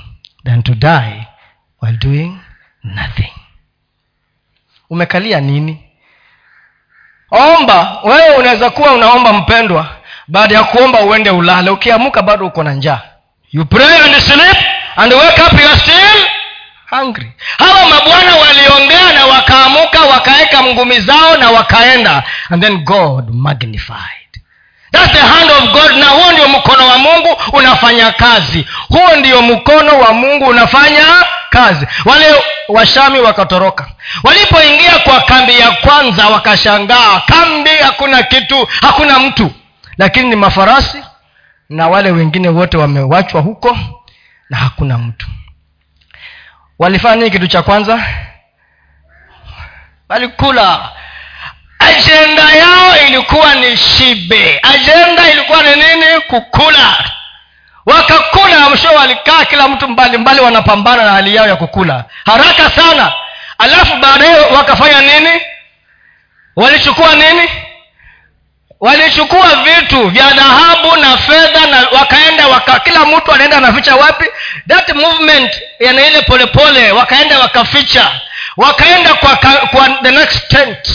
than 0.45 0.61
to 0.61 0.75
die 0.75 1.27
while 1.81 1.97
doing 1.97 2.39
nothing. 2.83 3.33
Umekalia 4.89 5.41
nini? 5.41 5.83
Omba 7.31 7.99
wewe 8.03 8.35
unaweza 8.35 8.69
kuwa 8.69 8.91
unaomba 8.93 9.33
mpendwa 9.33 9.95
baada 10.27 10.55
ya 10.55 10.63
kuomba 10.63 10.99
uende 11.01 11.29
ulale. 11.29 11.69
Ukiamuka 11.69 12.21
bado 12.21 12.47
uko 12.47 12.63
na 12.63 12.73
njaa. 12.73 13.01
You 13.51 13.65
pray 13.65 13.97
and 14.05 14.15
sleep 14.15 14.57
and 14.95 15.13
wake 15.13 15.41
up 15.41 15.53
you 15.53 15.67
are 15.69 15.77
still 15.79 16.27
hungry. 16.89 17.31
Hawa 17.57 17.85
mabwana 17.89 18.35
waliongea 18.35 19.13
na 19.13 19.25
wakaamuka 19.25 20.01
wakaweka 20.01 20.63
ngumi 20.63 20.99
zao 20.99 21.37
na 21.37 21.49
wakaenda. 21.51 22.23
And 22.49 22.63
then 22.63 22.77
god 22.83 23.29
magnified 23.33 24.24
thats 24.95 25.11
the 25.11 25.19
hand 25.27 25.51
of 25.51 25.71
god. 25.73 25.91
Na 25.97 26.05
huo 26.05 26.31
ndio 26.31 26.47
mkono 26.47 26.87
wa 26.87 26.97
mungu 26.97 27.37
unafanya 27.53 28.11
kazi. 28.11 28.67
Huo 28.87 29.15
ndio 29.19 29.41
mkono 29.41 29.99
wa 29.99 30.13
mungu 30.13 30.45
unafanya 30.45 31.05
kazi. 31.49 31.87
Wale 32.05 32.25
washami 32.67 33.19
wakatoroka. 33.19 33.87
Walipoingia 34.23 34.99
kwa 34.99 35.19
kambi 35.21 35.59
ya 35.59 35.71
kwanza 35.71 36.27
wakashangaa. 36.27 37.19
Kambi 37.19 37.69
hakuna 37.69 38.23
kitu 38.23 38.67
hakuna 38.81 39.19
mtu. 39.19 39.51
Lakini 39.97 40.29
ni 40.29 40.35
mafarasi 40.35 41.03
na 41.69 41.87
wale 41.87 42.11
wengine 42.11 42.49
wote 42.49 42.77
wamewachwa 42.77 43.41
huko 43.41 43.77
na 44.49 44.57
hakuna 44.57 44.97
mtu. 44.97 45.27
Walifanya 46.79 47.15
nini 47.15 47.31
kitu 47.31 47.47
cha 47.47 47.61
kwanza? 47.61 48.03
Walikula 50.09 50.91
ajenda 51.95 52.43
yao 52.51 52.97
ilikuwa 53.07 53.55
ni 53.55 53.77
shibe. 53.77 54.59
Ajenda 54.63 55.29
ilikuwa 55.31 55.63
ni 55.63 55.69
nini? 55.69 56.21
Kukula. 56.27 56.97
Wakakula 57.85 58.69
msho 58.69 58.87
walikaa 58.87 59.45
kila 59.45 59.67
mtu 59.67 59.87
mbalimbali 59.87 60.17
mbali 60.17 60.39
wanapambana 60.39 61.03
na 61.03 61.11
hali 61.11 61.35
yao 61.35 61.47
ya 61.47 61.55
kukula. 61.55 62.03
Haraka 62.25 62.69
sana. 62.69 63.13
Alafu 63.57 63.95
baadaye 63.97 64.35
wakafanya 64.35 65.01
nini? 65.01 65.41
Walichukua 66.55 67.15
nini? 67.15 67.49
Walichukua 68.79 69.55
vitu 69.55 70.09
vya 70.09 70.29
dhahabu 70.29 70.95
na 70.95 71.17
fedha 71.17 71.65
na 71.67 71.87
wakaenda 71.99 72.47
waka, 72.47 72.79
kila 72.79 73.05
mtu 73.05 73.31
anaenda 73.33 73.57
anaficha 73.57 73.95
wapi? 73.95 74.25
That 74.67 74.89
movement 74.95 75.51
yana 75.79 76.07
ile 76.07 76.21
polepole 76.21 76.91
wakaenda 76.91 77.39
wakaficha. 77.39 78.11
Wakaenda 78.57 79.13
kwa, 79.13 79.35
kwa 79.71 79.89
the 80.03 80.11
next 80.11 80.47
tent 80.47 80.87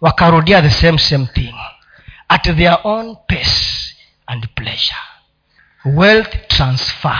wakarudia 0.00 0.62
the 0.62 0.70
same 0.70 0.98
same 0.98 1.26
thing. 1.26 1.54
At 2.28 2.42
their 2.56 2.78
own 2.84 3.16
pace 3.26 3.94
and 4.26 4.46
pleasure. 4.54 4.94
Wealth 5.84 6.46
transfer. 6.48 7.18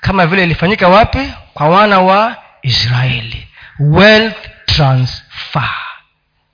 Kama 0.00 0.26
vile 0.26 0.42
ilifanyika 0.44 0.88
wapi? 0.88 1.32
Kwa 1.54 1.68
wana 1.68 2.00
wa 2.00 2.36
israeli. 2.62 3.48
Wealth 3.78 4.48
transfer. 4.66 5.70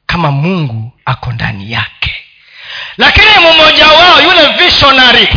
Kama 0.07 0.31
mungu 0.33 0.93
ako 1.05 1.33
ndani 1.33 1.73
yake. 1.73 2.15
Lakini 2.97 3.27
mmoja 3.41 3.87
wao 3.89 4.21
yule 4.23 4.47
visionary. 4.65 5.29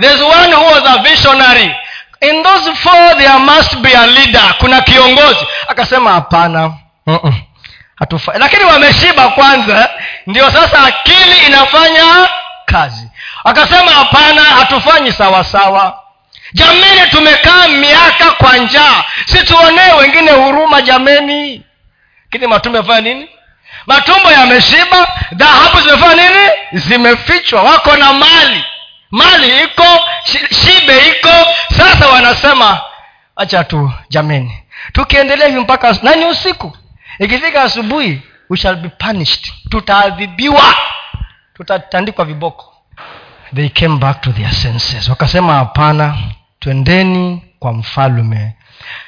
There's 0.00 0.20
one 0.22 0.54
who 0.54 0.64
was 0.64 0.82
a 0.86 1.02
visionary. 1.02 1.74
In 2.20 2.42
those 2.42 2.74
four 2.74 3.16
there 3.18 3.38
must 3.38 3.76
be 3.78 3.96
a 3.96 4.06
leader. 4.06 4.54
Kuna 4.58 4.80
kiongozi. 4.80 5.46
Akasema 5.68 6.12
hapana. 6.12 6.74
Mm-mm. 7.06 7.34
Hatufa... 8.00 8.38
lakini 8.38 8.64
wameshiba 8.64 9.28
kwanza 9.28 9.90
ndio 10.26 10.50
sasa 10.50 10.82
akili 10.84 11.38
inafanya 11.46 12.28
kazi. 12.64 13.08
Akasema 13.44 13.90
hapana 13.90 14.42
hatufanyi 14.42 15.12
sawasawa. 15.12 16.02
Jameni 16.52 17.10
tumekaa 17.10 17.68
miaka 17.68 18.30
kwa 18.30 18.56
njaa. 18.56 19.04
Si 19.26 19.44
tuonee 19.44 19.92
wengine 19.98 20.30
huruma 20.30 20.82
jameni. 20.82 21.62
Lakini 22.24 22.46
matumbo 22.46 22.78
yafanya 22.78 23.00
nini? 23.00 23.28
Matumbo 23.86 24.30
yameshiba. 24.30 25.08
Dhahabu 25.32 25.80
zimefanya 25.80 26.28
nini? 26.30 26.48
Zimefichwa. 26.72 27.62
Wako 27.62 27.96
na 27.96 28.12
mali. 28.12 28.64
Mali 29.10 29.60
iko 29.64 29.86
shibe 30.64 30.98
iko. 31.08 31.46
Sasa 31.78 32.08
wanasema 32.08 32.80
acha 33.36 33.64
tu 33.64 33.92
jameni. 34.08 34.62
Tukiendelea 34.92 35.46
hivi 35.46 35.60
mpaka 35.60 35.96
nani 36.02 36.24
usiku 36.24 36.76
ikifika 37.20 37.62
asubuhi 37.62 38.22
we 38.50 38.56
shall 38.56 38.76
be 38.76 38.88
punished. 38.88 39.52
Tutaadhibiwa. 39.70 40.74
Tutatandikwa 41.54 42.24
viboko. 42.24 42.74
They 43.54 43.68
came 43.68 43.96
back 43.98 44.20
to 44.20 44.32
their 44.32 44.52
senses. 44.52 45.08
Wakasema 45.08 45.54
hapana 45.54 46.18
twendeni 46.60 47.42
kwa 47.58 47.72
mfalume. 47.72 48.56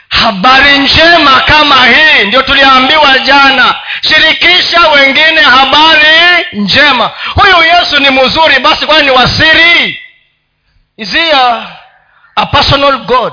Habari 0.08 0.78
njema 0.78 1.40
kama 1.40 1.86
hii 1.86 2.24
ndio 2.26 2.42
tuliambiwa 2.42 3.18
jana. 3.18 3.74
Shirikisha 4.00 4.88
wengine 4.88 5.40
habari 5.40 6.46
njema. 6.52 7.10
Huyu 7.34 7.64
yesu 7.74 8.00
ni 8.02 8.10
mzuri 8.10 8.58
basi 8.60 8.86
kwani 8.86 9.04
ni 9.04 9.10
wasiri 9.10 9.98
is 10.96 11.12
he 11.12 11.32
a, 11.32 11.66
a 12.36 12.46
personal 12.46 12.98
god? 13.04 13.32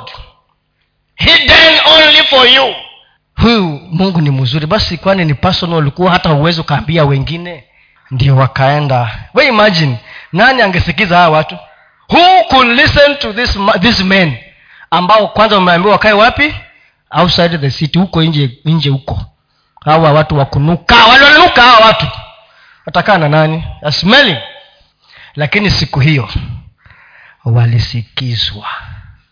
Hidden 1.16 1.80
only 1.86 2.24
for 2.30 2.48
you 2.48 2.76
huyu 3.42 3.82
mungu 3.92 4.22
ni 4.22 4.32
mzuri. 4.32 4.66
Basi 4.66 4.98
kwani 4.98 5.26
ni 5.26 5.34
personal? 5.34 5.78
Ulikuwa 5.78 6.12
hata 6.12 6.34
uwezi 6.34 6.62
ukaambia 6.62 7.06
wengine? 7.06 7.64
Ndio 8.12 8.36
wakaenda. 8.36 9.20
We 9.34 9.48
imagine 9.48 9.98
nani 10.34 10.62
angesikiza 10.62 11.18
hawa 11.18 11.38
watu? 11.38 11.58
Who 12.10 12.44
could 12.50 12.68
listen 12.80 13.16
to 13.18 13.34
this, 13.34 13.58
this 13.82 14.00
men 14.00 14.38
ambao 14.92 15.28
kwanza 15.28 15.56
wameambiwa 15.56 15.94
wakae 15.94 16.14
wapi? 16.14 16.56
Outside 17.12 17.58
the 17.58 17.72
city 17.72 18.00
huko 18.00 18.24
nje 18.66 18.90
huko. 18.90 19.22
Hawa 19.86 20.12
watu 20.14 20.38
wakunuka 20.38 20.96
walionuka 21.06 21.62
hawa 21.62 21.86
watu. 21.86 22.08
Watakaa 22.86 23.18
na 23.18 23.30
nani? 23.30 23.64
Smelling. 23.92 24.38
Lakini 25.36 25.70
siku 25.72 26.00
hiyo 26.00 26.30
walisikizwa. 27.46 28.66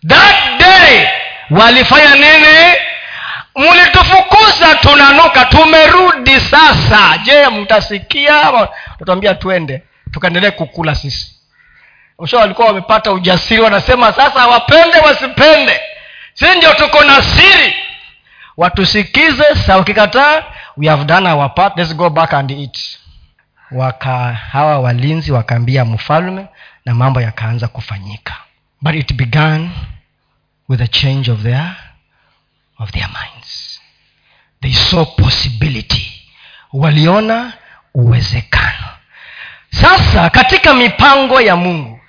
That 0.07 0.35
day 0.59 1.07
walifanya 1.51 2.15
nini 2.15 2.75
mlitufukuza 3.57 4.75
tunanuka 4.81 5.45
tumerudi 5.45 6.39
sasa. 6.39 7.17
Je 7.17 7.47
mtasikia? 7.49 8.67
Tutambia 8.97 9.35
twende 9.35 9.81
tukaendelee 10.11 10.51
kukula 10.51 10.95
sisi. 10.95 11.35
Msho 12.19 12.37
walikuwa 12.37 12.67
wamepata 12.67 13.11
ujasiri 13.11 13.61
wanasema 13.61 14.13
sasa 14.13 14.47
wapende 14.47 14.99
wasipende. 14.99 15.79
Si 16.33 16.45
ndio 16.57 16.73
tuko 16.73 17.03
na 17.03 17.21
siri? 17.21 17.75
Watusikize 18.57 19.55
sa 19.65 19.77
wakikataa 19.77 20.43
we 20.77 20.87
have 20.87 21.03
done 21.05 21.29
our 21.31 21.53
part. 21.55 21.77
Let's 21.77 21.95
go 21.95 22.09
back 22.09 22.33
and 22.33 22.51
eat. 22.51 22.77
Waka 23.71 24.33
hawa 24.33 24.79
walinzi 24.79 25.31
wakaambia 25.31 25.85
mfalme 25.85 26.45
na 26.85 26.93
mambo 26.93 27.21
yakaanza 27.21 27.67
kufanyika. 27.67 28.35
But 28.81 28.95
it 28.95 29.13
began 29.13 29.69
with 30.69 30.81
a 30.81 30.87
change 30.87 31.31
of 31.31 31.41
their 31.43 31.75
of 32.80 32.91
their 32.91 33.07
minds. 33.07 33.80
They 34.61 34.73
saw 34.73 35.05
possibility. 35.05 36.11
Waliona 36.73 37.53
uwezekano. 37.93 38.88
Sasa 39.69 40.30
katika 40.30 40.73
mipango 40.73 41.41
ya 41.41 41.55
mungu 41.55 41.99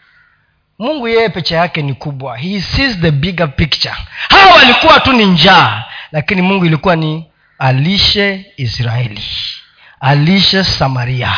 mungu 0.79 1.09
yeye 1.09 1.29
pecha 1.29 1.57
yake 1.57 1.83
ni 1.83 1.95
kubwa. 1.95 2.39
He 2.39 2.61
sees 2.61 2.99
the 3.01 3.11
bigger 3.11 3.57
picture. 3.57 3.95
Hawa 4.29 4.55
walikuwa 4.55 5.01
tu 5.01 5.13
ni 5.13 5.25
njaa 5.27 5.85
lakini 6.13 6.43
mungu 6.43 6.67
ilikuwa 6.67 6.97
ni 6.97 7.27
alishe 7.59 8.53
israeli 8.57 9.25
alishe 10.01 10.65
samaria 10.65 11.33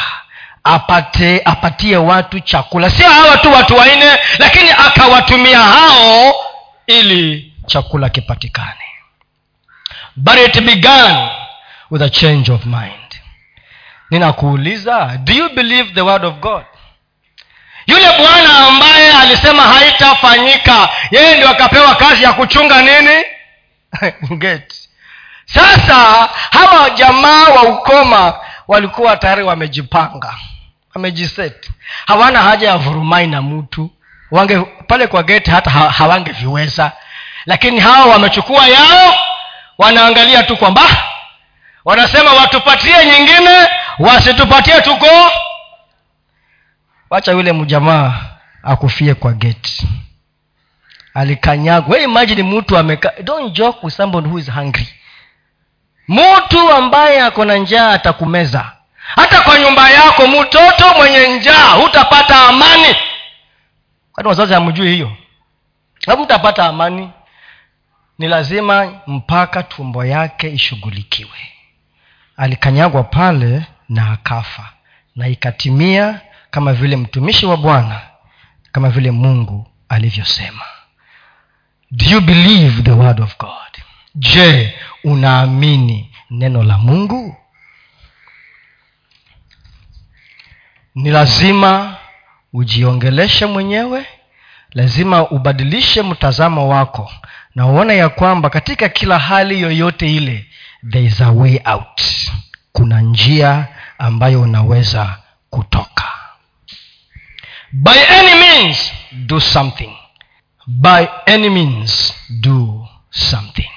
apate 0.65 1.43
apatie 1.45 1.97
watu 1.97 2.41
chakula. 2.41 2.91
Sio 2.91 3.09
hawa 3.11 3.37
tu 3.37 3.53
watu 3.53 3.77
wanne 3.77 4.19
lakini 4.39 4.71
akawatumia 4.71 5.59
hao 5.63 6.35
ili 6.87 7.53
chakula 7.67 8.09
kipatikane 8.09 8.90
but 10.17 10.37
it 10.39 10.65
began 10.65 11.29
with 11.91 12.03
a 12.03 12.11
change 12.11 12.53
of 12.53 12.67
mind. 12.67 13.21
Ninakuuliza 14.11 15.19
do 15.25 15.33
you 15.33 15.49
believe 15.49 15.95
the 15.95 16.01
word 16.03 16.25
of 16.25 16.35
god? 16.41 16.65
Yule 17.87 18.19
bwana 18.19 18.59
ambaye 18.67 19.13
alisema 19.13 19.63
haitafanyika 19.63 20.89
yeye 21.11 21.35
ndio 21.37 21.49
akapewa 21.49 21.95
kazi 21.95 22.23
ya 22.23 22.33
kuchunga 22.33 22.83
nini? 22.83 23.25
Sasa 25.55 26.29
hawa 26.51 26.91
jamaa 26.91 27.49
wa 27.49 27.63
ukoma 27.63 28.35
walikuwa 28.69 29.17
tayari 29.17 29.43
wamejipanga 29.43 30.35
wamejiseti 30.95 31.71
hawana 32.07 32.43
haja 32.43 32.69
ya 32.69 32.77
vurumai 32.77 33.27
na 33.27 33.43
mtu. 33.43 33.91
Wange 34.31 34.61
pale 34.61 35.07
kwa 35.07 35.23
geti 35.23 35.51
hata 35.51 35.71
hawangeviweza. 35.71 36.93
Lakini 37.47 37.81
hawa 37.81 38.07
wamechukua 38.07 38.67
yao 38.69 39.15
wanaangalia 39.81 40.43
tu 40.43 40.57
kwamba 40.57 40.83
wanasema 41.85 42.33
watupatie 42.33 43.05
nyingine 43.07 43.69
wasitupatie 43.99 44.81
tuko. 44.81 45.07
Wacha 47.11 47.33
yule 47.33 47.53
mjamaa 47.53 48.15
akufie 48.63 49.15
kwa 49.15 49.33
geti 49.33 49.89
alikanyagwa. 51.15 51.99
Imagine 51.99 52.43
mtu 52.43 52.79
ameka 52.79 53.13
don't 53.23 53.53
joke 53.53 53.79
with 53.83 53.95
somebody 53.95 54.29
who 54.29 54.39
is 54.39 54.51
hungry. 54.51 54.89
Mtu 56.09 56.73
ambaye 56.73 57.21
ako 57.23 57.45
na 57.45 57.57
njaa 57.57 57.91
atakumeza. 57.91 58.73
Hata 59.15 59.41
kwa 59.41 59.59
nyumba 59.59 59.91
yako 59.91 60.27
mtoto 60.27 60.95
mwenye 60.97 61.29
njaa 61.29 61.71
hutapata 61.73 62.49
amani. 62.49 62.97
Kwani 64.13 64.29
wazazi 64.29 64.55
hamjui 64.55 64.93
hiyo. 64.95 65.13
Hamtapata 66.07 66.65
amani 66.67 67.11
ni 68.21 68.29
lazima 68.29 69.01
mpaka 69.07 69.63
tumbo 69.63 70.05
yake 70.05 70.51
ishughulikiwe. 70.51 71.39
Alikanyagwa 72.37 73.05
pale 73.05 73.67
na 73.89 74.11
akafa. 74.13 74.73
Na 75.17 75.29
ikatimia 75.29 76.21
kama 76.51 76.73
vile 76.73 76.97
mtumishi 76.97 77.47
wa 77.47 77.57
bwana 77.57 78.01
kama 78.73 78.91
vile 78.91 79.11
mungu 79.11 79.67
alivyosema. 79.89 80.65
Do 81.91 82.05
you 82.11 82.21
believe 82.21 82.83
the 82.83 82.91
word 82.91 83.21
of 83.21 83.39
god? 83.39 83.83
Je 84.15 84.75
unaamini 85.05 86.11
neno 86.31 86.63
la 86.63 86.79
mungu? 86.79 87.37
Ni 90.95 91.11
lazima 91.11 91.97
ujiongeleshe 92.53 93.47
mwenyewe 93.47 94.07
lazima 94.73 95.31
ubadilishe 95.31 96.03
mtazamo 96.03 96.69
wako 96.69 97.13
na 97.55 97.67
uone 97.67 97.97
ya 97.97 98.09
kwamba 98.09 98.51
katika 98.51 98.89
kila 98.89 99.19
hali 99.19 99.61
yoyote 99.61 100.15
ile 100.15 100.47
there 100.91 101.05
is 101.05 101.21
a 101.21 101.31
way 101.31 101.61
out. 101.65 102.01
Kuna 102.73 103.01
njia 103.01 103.69
ambayo 103.99 104.43
unaweza 104.43 105.19
kutoka. 105.51 106.05
By 107.73 107.99
any 108.19 108.35
means 108.35 108.93
do 109.13 109.41
something. 109.41 109.91
By 110.67 111.07
any 111.27 111.51
means 111.51 112.15
do 112.41 112.89
something. 113.11 113.71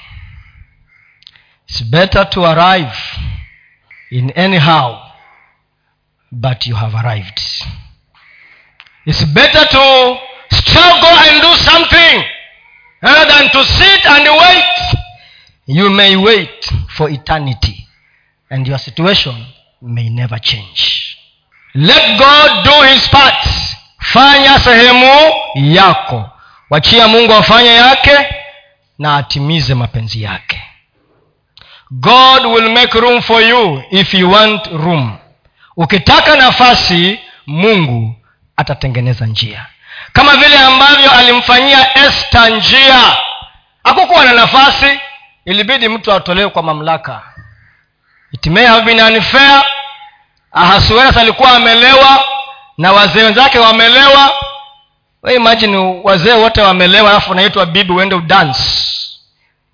It's 1.70 1.84
better 1.84 2.30
to 2.30 2.48
arrive 2.48 2.98
in 4.12 4.32
anyhow 4.36 4.98
but 6.32 6.68
you 6.68 6.76
have 6.76 6.98
arrived. 6.98 7.40
It's 9.06 9.26
better 9.26 9.70
to 9.70 10.18
struggle 10.66 11.18
and 11.30 11.42
do 11.42 11.56
something. 11.56 12.24
Rather 13.02 13.26
than 13.34 13.50
to 13.52 13.66
sit 13.66 14.06
and 14.06 14.28
wait 14.40 14.66
you 15.68 15.90
may 15.90 16.16
wait 16.16 16.72
for 16.90 17.10
eternity. 17.10 17.88
And 18.50 18.68
your 18.68 18.78
situation 18.78 19.34
may 19.82 20.10
never 20.10 20.38
change. 20.40 21.18
Let 21.76 22.20
god 22.20 22.64
do 22.66 22.88
his 22.94 23.08
part. 23.10 23.48
Fanya 24.00 24.60
sehemu 24.60 25.34
yako. 25.56 26.30
Wachia 26.70 27.08
mungu 27.08 27.34
afanye 27.34 27.70
yake 27.74 28.36
na 29.00 29.16
atimize 29.18 29.74
mapenzi 29.74 30.22
yake. 30.24 30.62
God 31.92 32.46
will 32.46 32.70
make 32.70 33.00
room 33.00 33.22
for 33.22 33.42
you 33.44 33.84
if 33.92 34.14
you 34.14 34.32
want 34.32 34.68
room. 34.68 35.18
Ukitaka 35.78 36.36
nafasi 36.36 37.20
mungu 37.48 38.16
atatengeneza 38.58 39.26
njia 39.26 39.66
kama 40.14 40.36
vile 40.36 40.60
ambavyo 40.60 41.12
alimfanyia 41.12 41.98
esta 42.08 42.50
njia. 42.50 43.18
Hakukuwa 43.84 44.26
na 44.26 44.34
nafasi 44.34 45.00
ilibidi 45.46 45.90
mtu 45.90 46.14
atolewe 46.14 46.50
kwa 46.50 46.64
mamlaka. 46.64 47.22
It 48.32 48.46
may 48.48 48.68
ahasueras 50.52 51.18
alikuwa 51.18 51.52
amelewa 51.52 52.24
na 52.78 52.92
wazee 52.92 53.24
wenzake 53.24 53.60
wamelewa. 53.60 54.32
We 55.24 55.38
wazee 56.04 56.34
wote 56.34 56.62
wamelewa 56.62 57.10
alafu 57.10 57.32
unaitwa 57.32 57.66
bibi 57.66 57.94
uende 57.94 58.16
udance. 58.16 58.64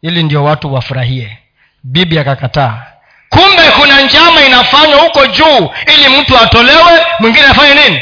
Ili 0.01 0.23
ndio 0.23 0.43
watu 0.43 0.73
wafurahie. 0.73 1.37
Bibi 1.83 2.19
akakataa. 2.19 2.83
Kumbe 3.29 3.71
kuna 3.79 4.01
njama 4.01 4.41
inafanywa 4.41 4.99
huko 5.01 5.27
juu 5.27 5.69
ili 5.87 6.17
mtu 6.21 6.37
atolewe 6.37 7.05
mwingine 7.19 7.45
afanye 7.45 7.73
nini? 7.73 8.01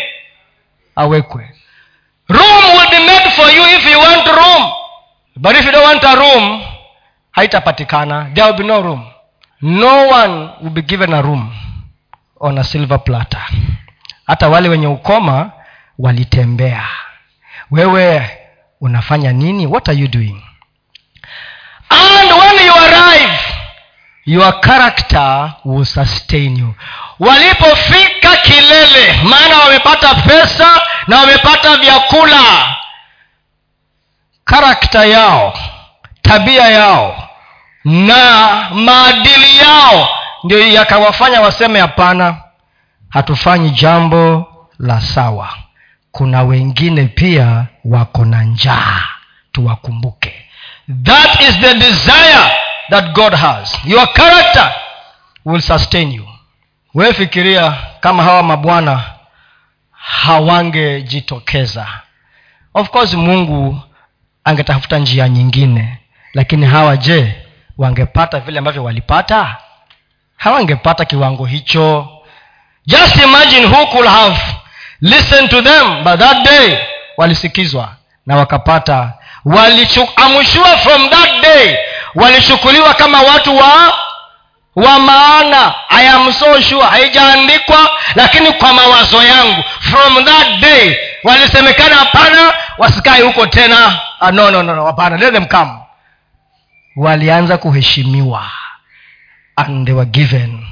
Awekwe 0.95 1.56
room 2.29 2.63
will 2.75 2.89
be 2.89 2.99
made 3.05 3.29
for 3.35 3.49
you 3.51 3.63
if 3.77 3.85
you 3.85 3.97
want 3.99 4.27
room. 4.27 4.71
But 5.37 5.55
if 5.55 5.65
you 5.65 5.71
don't 5.71 5.83
want 5.83 6.03
a 6.03 6.15
room 6.15 6.61
haitapatikana. 7.37 8.31
There 8.33 8.45
will 8.45 8.57
be 8.57 8.63
no 8.63 8.81
room. 8.81 9.05
No 9.61 10.07
one 10.07 10.53
will 10.63 10.71
be 10.73 10.81
given 10.81 11.13
a 11.13 11.21
room 11.21 11.51
on 12.41 12.57
a 12.57 12.63
silver 12.63 12.97
platter. 12.99 13.43
Hata 14.27 14.49
wale 14.49 14.69
wenye 14.69 14.87
ukoma 14.87 15.51
walitembea. 15.99 16.87
Wewe 17.71 18.29
unafanya 18.81 19.33
nini? 19.33 19.67
What 19.67 19.89
are 19.89 19.99
you 19.99 20.07
doing? 20.07 20.43
And 21.89 22.31
when 22.31 22.65
you 22.65 22.73
arrive 22.73 23.39
your 24.25 24.59
character 24.61 25.53
will 25.65 25.85
sustain 25.85 26.57
you. 26.57 26.73
Walipofika 27.19 28.37
kilele 28.37 29.13
maana 29.23 29.57
wamepata 29.59 30.15
pesa 30.15 30.81
na 31.07 31.17
wamepata 31.19 31.77
vyakula. 31.77 32.75
Karakta 34.45 35.05
yao 35.05 35.53
tabia 36.21 36.67
yao 36.67 37.29
na 37.83 38.21
maadili 38.73 39.57
yao 39.57 40.09
ndio 40.43 40.67
yakawafanya 40.67 41.41
waseme 41.41 41.79
hapana 41.79 42.35
hatufanyi 43.09 43.69
jambo 43.69 44.47
la 44.79 45.01
sawa. 45.01 45.49
Kuna 46.11 46.43
wengine 46.43 47.05
pia 47.05 47.65
wako 47.85 48.25
na 48.25 48.43
njaa 48.43 49.03
tuwakumbuke. 49.51 50.33
That 51.03 51.41
is 51.41 51.59
the 51.59 51.73
desire 51.73 52.51
that 52.89 53.11
god 53.13 53.33
has. 53.35 53.77
Your 53.85 54.13
character 54.13 54.73
will 55.45 55.61
sustain 55.61 56.11
you. 56.11 56.27
Wewe 56.93 57.13
kama 57.99 58.23
hawa 58.23 58.43
mabwana 58.43 59.03
hawangejitokeza. 60.07 61.87
Of 62.73 62.89
course 62.89 63.13
mungu 63.13 63.81
angetafuta 64.43 64.97
njia 64.97 65.29
nyingine 65.29 65.97
lakini 66.33 66.65
hawa 66.65 66.97
je 66.97 67.35
wangepata 67.77 68.39
vile 68.39 68.59
ambavyo 68.59 68.83
walipata? 68.83 69.55
Hawangepata 70.37 71.05
kiwango 71.05 71.45
hicho. 71.45 72.09
Just 72.85 73.15
imagine 73.23 73.65
who 73.65 73.87
could 73.87 74.07
have 74.07 74.41
listened 75.01 75.49
to 75.49 75.61
them 75.61 76.03
but 76.03 76.19
that 76.19 76.43
day 76.45 76.77
walisikizwa 77.17 77.95
na 78.25 78.35
wakapata. 78.35 79.13
Waliamshua 79.45 80.77
from 80.77 81.09
that 81.09 81.41
day 81.41 81.77
walichukuliwa 82.15 82.93
kama 82.93 83.21
watu 83.21 83.57
wa 83.57 83.93
wa 84.77 84.99
maana 84.99 85.73
i 85.89 86.07
am 86.07 86.33
so 86.33 86.61
sure. 86.61 86.85
Haijaandikwa 86.85 87.89
lakini 88.15 88.51
kwa 88.51 88.73
mawazo 88.73 89.23
yangu 89.23 89.63
from 89.79 90.25
that 90.25 90.59
day 90.59 90.95
walisemekana 91.23 91.95
hapana 91.95 92.53
wasikae 92.77 93.21
huko 93.21 93.47
tena. 93.47 93.99
Ah, 94.19 94.31
no 94.31 94.51
no 94.51 94.63
no 94.63 94.85
hapana. 94.85 95.17
Let 95.17 95.33
them 95.33 95.45
come. 95.45 95.71
Walianza 96.95 97.57
kuheshimiwa 97.57 98.51
and 99.55 99.85
they 99.87 99.95
were 99.95 100.09
given 100.09 100.65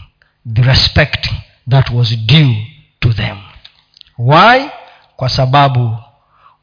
the 0.53 0.61
respect 0.61 1.29
that 1.69 1.89
was 1.89 2.15
due 2.17 2.55
to 2.99 3.13
them. 3.13 3.37
Why? 4.17 4.69
Kwa 5.15 5.29
sababu 5.29 5.97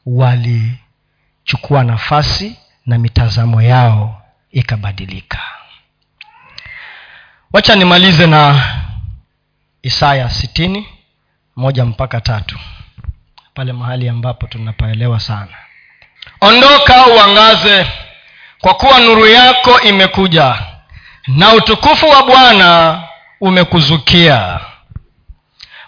walichukua 0.05 1.83
nafasi 1.83 2.55
na 2.85 2.97
mitazamo 2.97 3.61
yao 3.61 4.21
ikabadilika 4.51 5.39
wacha 7.53 7.75
nimalize 7.75 8.27
na 8.27 8.63
isaya 9.81 10.29
sitini 10.29 10.87
moja 11.55 11.85
mpaka 11.85 12.21
tatu. 12.21 12.59
Pale 13.53 13.73
mahali 13.73 14.09
ambapo 14.09 14.47
tunapaelewa 14.47 15.19
sana. 15.19 15.57
Ondoka 16.41 17.07
uangaze 17.07 17.87
kwa 18.61 18.73
kuwa 18.73 18.99
nuru 18.99 19.27
yako 19.27 19.81
imekuja 19.81 20.55
na 21.27 21.53
utukufu 21.53 22.09
wa 22.09 22.23
bwana 22.23 23.01
umekuzukia. 23.41 24.59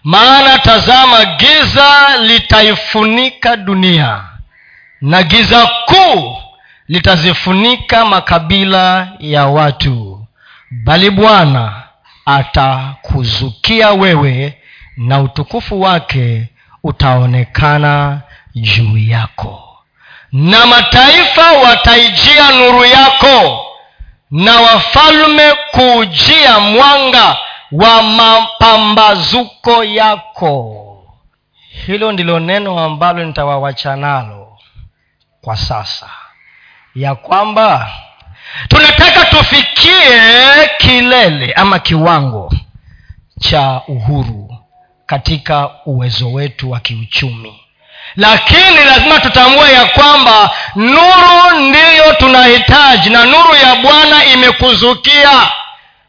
Maana 0.03 0.59
tazama 0.59 1.25
giza 1.25 2.17
litaifunika 2.17 3.57
dunia 3.57 4.23
na 5.01 5.23
giza 5.23 5.67
kuu 5.85 6.37
litazifunika 6.87 8.05
makabila 8.05 9.11
ya 9.19 9.45
watu 9.45 10.14
bali 10.71 11.09
bwana 11.09 11.83
atakuzukia 12.25 13.91
wewe 13.91 14.57
na 14.97 15.19
utukufu 15.21 15.81
wake 15.81 16.49
utaonekana 16.83 18.21
juu 18.55 18.97
yako. 18.97 19.61
Na 20.31 20.65
mataifa 20.65 21.51
wataijia 21.51 22.51
nuru 22.51 22.85
yako 22.85 23.65
na 24.31 24.59
wafalme 24.61 25.53
kuujia 25.71 26.59
mwanga 26.59 27.37
wa 27.71 28.03
mapambazuko 28.03 29.83
yako. 29.83 30.81
Hilo 31.85 32.11
ndilo 32.11 32.39
neno 32.39 32.79
ambalo 32.79 33.23
nitawawacha 33.25 33.95
nalo 33.95 34.57
kwa 35.41 35.57
sasa. 35.57 36.09
Ya 36.95 37.15
kwamba 37.15 37.89
tunataka 38.67 39.25
tufikie 39.25 40.21
kilele 40.77 41.53
ama 41.53 41.79
kiwango 41.79 42.53
cha 43.39 43.81
uhuru 43.87 44.57
katika 45.05 45.69
uwezo 45.85 46.31
wetu 46.33 46.71
wa 46.71 46.79
kiuchumi. 46.79 47.59
Lakini 48.15 48.83
lazima 48.85 49.19
tutambue 49.19 49.71
ya 49.73 49.85
kwamba 49.85 50.51
nuru 50.75 51.59
ndiyo 51.59 52.13
tunahitaji 52.13 53.09
na 53.09 53.25
nuru 53.25 53.55
ya 53.55 53.75
bwana 53.75 54.25
imekuzukia. 54.25 55.51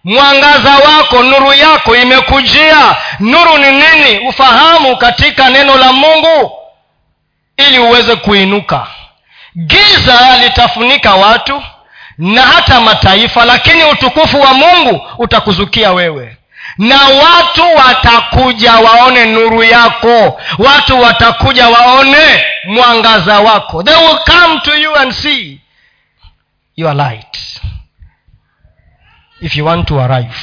Mwangaza 0.04 0.70
wako 0.78 1.22
nuru 1.22 1.52
yako 1.54 1.96
imekujia. 1.96 2.96
Nuru 3.20 3.58
ni 3.58 3.70
nini? 3.72 4.28
Ufahamu 4.28 4.96
katika 4.96 5.48
neno 5.50 5.76
la 5.78 5.92
mungu 5.92 6.52
ili 7.56 7.78
uweze 7.78 8.16
kuinuka. 8.16 8.86
Giza 9.56 10.36
litafunika 10.42 11.14
watu 11.14 11.62
na 12.18 12.42
hata 12.42 12.80
mataifa 12.80 13.44
lakini 13.44 13.84
utukufu 13.84 14.40
wa 14.40 14.54
mungu 14.54 15.02
utakuzukia 15.18 15.92
wewe. 15.92 16.36
Na 16.78 16.96
watu 17.08 17.62
watakuja 17.76 18.72
waone 18.74 19.24
nuru 19.26 19.62
yako. 19.62 20.40
Watu 20.58 21.00
watakuja 21.00 21.68
waone 21.68 22.44
mwangaza 22.64 23.40
wako. 23.40 23.82
They 23.82 23.94
will 23.94 24.18
come 24.24 24.60
to 24.60 24.76
you 24.76 24.96
and 24.96 25.12
see 25.12 25.60
your 26.76 26.94
light. 26.94 27.60
If 29.40 29.56
you 29.56 29.66
want 29.66 29.88
to 29.88 30.00
arrive. 30.00 30.34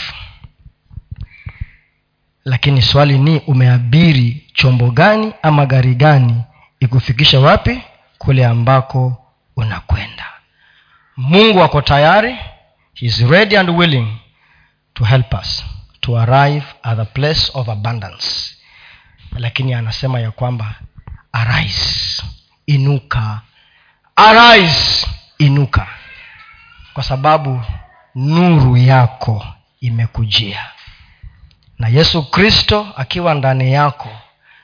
Lakini 2.45 2.82
swali 2.82 3.17
ni 3.19 3.39
umeabiri 3.47 4.43
chombo 4.53 4.91
gani 4.91 5.34
ama 5.41 5.65
gari 5.65 5.95
gani 5.95 6.43
ikufikisha 6.80 7.39
wapi? 7.39 7.82
Kule 8.17 8.45
ambako 8.45 9.17
unakwenda 9.55 10.26
mungu 11.18 11.64
ako 11.64 11.82
tayari. 11.82 12.38
He 12.93 13.05
is 13.05 13.20
ready 13.22 13.57
and 13.57 13.70
willing 13.70 14.07
to 14.93 15.03
help 15.03 15.34
us 15.34 15.64
to 16.01 16.18
arrive 16.18 16.64
at 16.84 16.97
the 16.97 17.05
place 17.05 17.51
of 17.53 17.70
abundance. 17.70 18.55
Lakini 19.38 19.74
anasema 19.74 20.20
ya 20.20 20.32
kwamba 20.32 20.76
arise 21.32 22.24
inuka. 22.66 23.41
Arise 24.16 25.07
inuka. 25.38 25.88
Kwa 26.93 27.03
sababu 27.03 27.61
nuru 28.16 28.78
yako 28.78 29.45
imekujia. 29.82 30.66
Na 31.80 31.88
yesu 31.88 32.24
kristo 32.32 32.88
akiwa 32.97 33.34
ndani 33.34 33.74
yako 33.74 34.09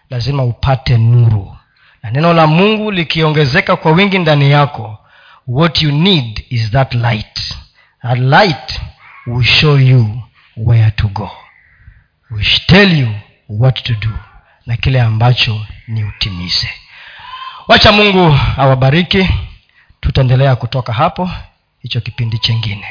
lazima 0.09 0.43
upate 0.43 0.97
nuru. 0.97 1.57
Na 2.03 2.11
neno 2.11 2.33
la 2.33 2.47
mungu 2.47 2.91
likiongezeka 2.91 3.75
kwa 3.75 3.91
wingi 3.91 4.19
ndani 4.19 4.51
yako 4.51 4.97
what 5.47 5.81
you 5.81 5.91
need 5.91 6.45
is 6.49 6.71
that 6.71 6.93
light. 6.93 7.55
A 8.01 8.15
light 8.15 8.79
will 9.27 9.43
show 9.43 9.79
you 9.79 10.21
where 10.57 10.91
to 10.91 11.07
go. 11.07 11.29
Will 12.31 12.45
tell 12.67 12.97
you 12.99 13.07
what 13.47 13.83
to 13.83 13.93
do 13.95 14.09
na 14.65 14.77
kile 14.77 15.01
ambacho 15.01 15.65
ni 15.87 16.03
utimize. 16.03 16.69
Wacha 17.67 17.91
mungu 17.91 18.39
awabariki. 18.57 19.29
Tutaendelea 20.01 20.55
kutoka 20.55 20.93
hapo. 20.93 21.29
Hicho 21.79 22.01
kipindi 22.01 22.37
chengine 22.39 22.85